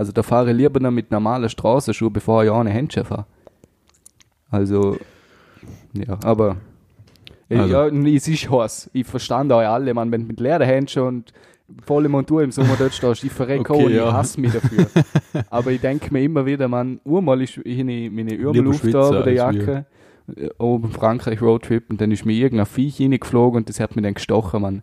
Also, 0.00 0.12
da 0.12 0.22
fahre 0.22 0.50
ich 0.50 0.56
lieber 0.56 0.80
noch 0.80 0.90
mit 0.90 1.10
normaler 1.10 1.50
Straßenschuhe, 1.50 2.10
bevor 2.10 2.42
ich 2.42 2.50
ohne 2.50 2.70
Händchen 2.70 3.04
fahre. 3.04 3.26
Also, 4.50 4.96
ja, 5.92 6.18
aber, 6.24 6.56
Also. 7.50 7.68
ja, 7.70 7.86
es 7.86 8.26
ist 8.26 8.50
heiß. 8.50 8.88
Ich 8.94 9.06
verstand 9.06 9.52
euch 9.52 9.68
alle, 9.68 9.92
man, 9.92 10.10
wenn 10.10 10.26
mit 10.26 10.40
leeren 10.40 10.62
Händchen 10.62 11.02
und 11.02 11.34
volle 11.84 12.08
Montur 12.08 12.42
im 12.42 12.50
Sommer 12.50 12.76
dort 12.78 12.94
stehst, 12.94 13.24
ich 13.24 13.30
verrecke 13.30 13.60
Okay, 13.60 13.72
auch 13.74 13.86
und 13.86 13.92
ja. 13.92 14.08
ich 14.08 14.12
hasse 14.14 14.40
mich 14.40 14.52
dafür. 14.54 14.86
Aber 15.50 15.70
ich 15.70 15.82
denke 15.82 16.10
mir 16.14 16.22
immer 16.22 16.46
wieder, 16.46 16.66
man, 16.66 16.98
einmal 17.04 17.42
ist 17.42 17.58
ich 17.58 17.84
meine, 17.84 18.10
meine 18.10 18.38
schwitzen 18.72 18.92
da 18.92 19.10
über 19.10 19.22
der. 19.24 19.34
Jacke, 19.34 19.84
äh, 20.34 20.48
oben 20.56 20.86
in 20.86 20.92
Frankreich 20.92 21.42
Roadtrip 21.42 21.90
und 21.90 22.00
dann 22.00 22.10
ist 22.10 22.24
mir 22.24 22.32
irgendein 22.32 22.64
Viech 22.64 23.02
reingeflogen 23.02 23.58
und 23.58 23.68
das 23.68 23.80
hat 23.80 23.96
mir 23.96 24.00
dann 24.00 24.14
gestochen, 24.14 24.62
man. 24.62 24.82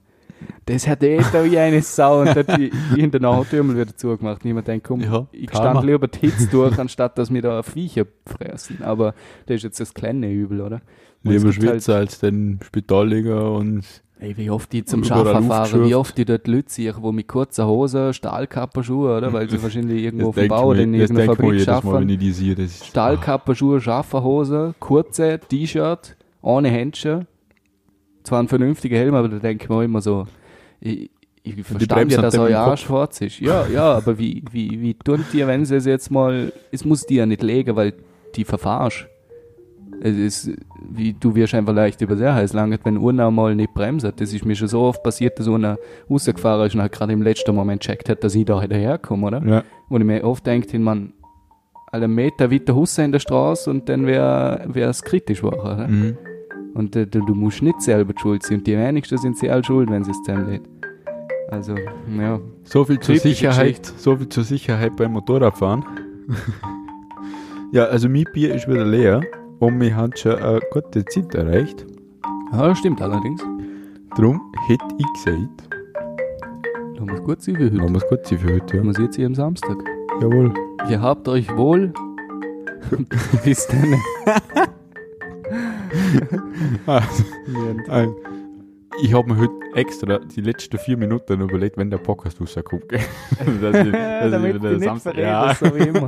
Das 0.66 0.88
hat 0.88 1.02
eh 1.04 1.20
da 1.32 1.44
wie 1.46 1.58
eine 1.58 1.82
Sau 1.82 2.22
und 2.22 2.30
hat 2.30 2.58
die 2.58 2.72
in 2.98 3.10
der 3.12 3.22
Nachtürmel 3.22 3.78
wieder 3.78 3.96
zugemacht. 3.96 4.44
Mir 4.44 4.62
denke, 4.62 4.88
komm, 4.88 5.02
Ja, 5.02 5.28
ich 5.32 5.50
stand 5.50 5.84
lieber 5.84 6.08
die 6.08 6.20
Hitze 6.20 6.48
durch, 6.48 6.78
anstatt 6.78 7.18
dass 7.18 7.30
mir 7.30 7.42
da 7.42 7.64
Viecher 7.64 8.06
fressen. 8.26 8.84
Aber 8.84 9.14
das 9.46 9.58
ist 9.58 9.64
jetzt 9.64 9.80
das 9.80 9.94
kleine 9.94 10.32
Übel, 10.32 10.62
oder? 10.62 10.82
Und 11.24 11.32
Lieber 11.32 11.50
gibt 11.52 11.64
halt- 11.64 11.74
Schwitzer 11.76 11.96
als 11.96 12.20
den 12.20 12.60
Spitalliger 12.64 13.52
und 13.54 13.84
Ey, 14.20 14.36
wie 14.36 14.50
oft 14.50 14.74
die 14.74 14.84
zum 14.84 15.04
Schaffen 15.04 15.44
fahren, 15.48 15.86
wie 15.86 15.94
oft 15.94 16.18
die 16.18 16.26
dort 16.26 16.48
Leute 16.48 16.72
sehen, 16.72 16.96
wo 17.02 17.12
mit 17.12 17.28
kurzer 17.28 17.68
Hose, 17.68 18.14
Stahlkapperschuhe, 18.16 19.16
oder? 19.16 19.32
Weil 19.32 19.48
sie 19.48 19.62
wahrscheinlich 19.62 20.04
irgendwo 20.04 20.30
auf 20.30 20.36
dem 20.36 20.48
Bau 20.48 20.70
oder 20.70 20.80
in 20.80 20.96
irgendeiner 20.96 21.36
Fabrik 21.36 21.62
schaffen. 21.62 22.08
die 22.08 22.68
Stahlkapperschuhe, 22.84 23.80
Schafferhose, 23.80 24.74
kurze 24.80 25.40
T-Shirt, 25.48 26.16
ohne 26.42 26.70
Händchen. 26.70 27.28
Zwar 28.28 28.40
ein 28.40 28.50
vernünftiger 28.50 28.98
Helm, 28.98 29.16
aber 29.16 29.30
da 29.30 29.40
denke 29.40 29.64
ich 29.64 29.70
mir 29.70 29.86
immer 29.86 30.02
so, 30.02 30.28
ich, 30.82 31.10
ich 31.44 31.64
verstand 31.64 32.12
ja, 32.12 32.22
dass 32.22 32.38
euer. 32.38 32.60
Arsch 32.60 32.82
schwarz 32.82 33.22
ist. 33.22 33.40
Ja, 33.40 33.66
ja, 33.68 33.94
aber 33.94 34.20
wie, 34.20 34.44
wie, 34.52 34.82
wie 34.82 34.96
tun 34.96 35.24
die, 35.32 35.48
wenn 35.48 35.64
sie 35.64 35.78
es 35.78 35.86
jetzt 35.86 36.12
mal, 36.12 36.52
es 36.70 36.84
muss 36.84 37.06
dir 37.06 37.20
ja 37.20 37.26
nicht 37.26 37.42
legen, 37.42 37.78
weil 37.78 37.94
die 38.36 38.44
verfahrst. 38.44 39.08
Es 40.02 40.18
ist, 40.18 40.52
wie, 40.90 41.14
du 41.14 41.36
wirst 41.36 41.54
einfach 41.54 41.74
leicht 41.74 42.02
übersehen. 42.02 42.36
Es 42.36 42.52
langt, 42.52 42.84
wenn 42.84 42.98
einer 42.98 43.32
mal 43.32 43.56
nicht 43.56 43.74
bremst. 43.74 44.06
Das 44.18 44.34
ist 44.34 44.44
mir 44.44 44.58
schon 44.58 44.68
so 44.68 44.82
oft 44.82 45.02
passiert, 45.04 45.40
dass 45.40 45.48
einer 45.48 45.78
rausgefahren 46.10 46.68
ist 46.68 46.76
und 46.76 46.82
halt 46.82 46.92
gerade 46.92 47.14
im 47.14 47.22
letzten 47.22 47.56
Moment 47.56 47.82
checkt 47.82 48.10
hat, 48.10 48.26
dass 48.26 48.36
ich 48.36 48.44
da 48.44 48.60
hinterherkomme, 48.60 49.28
oder? 49.28 49.42
ja. 49.46 49.64
Wo 49.88 49.98
ich 49.98 50.04
mir 50.04 50.22
oft 50.26 50.46
denke, 50.46 50.78
man, 50.80 51.14
einen 51.94 52.14
Meter 52.14 52.52
weiter 52.52 52.76
Husse 52.76 53.04
in 53.04 53.14
der 53.14 53.20
Straße 53.20 53.70
und 53.70 53.88
dann 53.88 54.06
wäre 54.06 54.68
es 54.76 55.02
kritisch 55.02 55.42
geworden. 55.42 55.88
Mhm. 55.90 56.18
Und 56.78 56.96
äh, 56.96 57.08
du, 57.08 57.26
du 57.26 57.34
musst 57.34 57.64
nicht 57.64 57.82
selber 57.82 58.14
schuld 58.20 58.44
sein. 58.44 58.60
Und 58.60 58.68
die 58.68 58.78
wenigsten 58.78 59.18
sind 59.18 59.38
selber 59.38 59.64
schuld, 59.64 59.90
wenn 59.90 60.04
sie 60.04 60.12
es 60.12 60.22
zusammenlegt. 60.22 60.68
Also, 61.50 61.76
ja. 62.20 62.40
So 62.64 62.86
viel 62.86 63.00
zur 63.00 63.16
Sicherheit, 63.16 63.86
so 63.86 64.16
viel 64.16 64.30
zur 64.30 64.44
Sicherheit 64.44 64.96
beim 64.96 65.14
Motorradfahren. 65.14 65.84
ja, 67.72 67.86
also 67.86 68.08
mein 68.10 68.26
Bier 68.32 68.54
ist 68.54 68.68
wieder 68.68 68.86
leer 68.86 69.22
und 69.60 69.80
wir 69.80 69.96
haben 69.96 70.12
schon 70.16 70.36
eine 70.36 70.60
gute 70.72 71.04
Zeit 71.06 71.34
erreicht. 71.34 71.86
Ja, 72.52 72.68
das 72.68 72.78
stimmt 72.78 73.02
allerdings. 73.02 73.42
Darum 74.16 74.42
hätte 74.68 74.86
ich 75.00 75.06
gesagt, 75.14 75.70
Da 76.98 77.06
muss 77.06 77.24
gut 77.24 77.42
sein 77.42 77.56
für 77.56 77.72
heute. 77.72 77.78
wir 77.78 77.96
es 77.96 78.08
gut 78.08 78.28
sein 78.28 78.40
für 78.40 78.54
heute. 78.54 78.78
Ja. 78.78 78.84
muss 78.84 78.98
jetzt 79.00 79.16
hier 79.16 79.26
am 79.26 79.36
Samstag. 79.36 79.78
Jawohl. 80.22 80.54
Ihr 80.90 81.02
habt 81.02 81.28
euch 81.28 81.56
wohl. 81.56 81.94
Bis 83.44 83.68
dann. 83.68 83.96
Also, 86.86 87.24
äh, 87.90 88.08
ich 89.04 89.14
habe 89.14 89.32
mir 89.32 89.40
heute 89.40 89.54
extra 89.76 90.18
die 90.20 90.42
letzten 90.42 90.78
vier 90.80 90.98
Minuten 90.98 91.40
überlegt, 91.42 91.78
wenn 91.78 91.90
der 91.90 91.98
Podcast 91.98 92.42
rauskommt. 92.42 92.86
dass 92.92 93.76
ich, 93.86 93.92
dass 93.92 94.32
Damit 94.32 94.56
ich 94.56 94.62
wieder 94.62 94.80
Samstag, 94.80 95.16
verrätst, 95.16 95.62
ja, 95.62 95.70
so 95.70 95.76
wie 95.76 95.84
immer. 95.88 96.08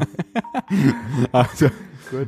also, 1.31 1.67
Gut, 2.09 2.27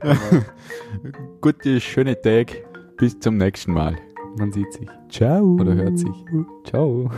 gute, 1.41 1.80
schöne 1.82 2.20
Tag. 2.22 2.52
Bis 2.97 3.20
zum 3.20 3.38
nächsten 3.38 3.74
Mal. 3.74 3.95
man 4.38 4.52
sieht 4.52 4.72
sich 4.74 4.88
Ciao. 5.10 5.43
oder 5.60 5.74
hört 5.74 5.97
sich. 5.97 6.26
Ciao. 6.66 7.10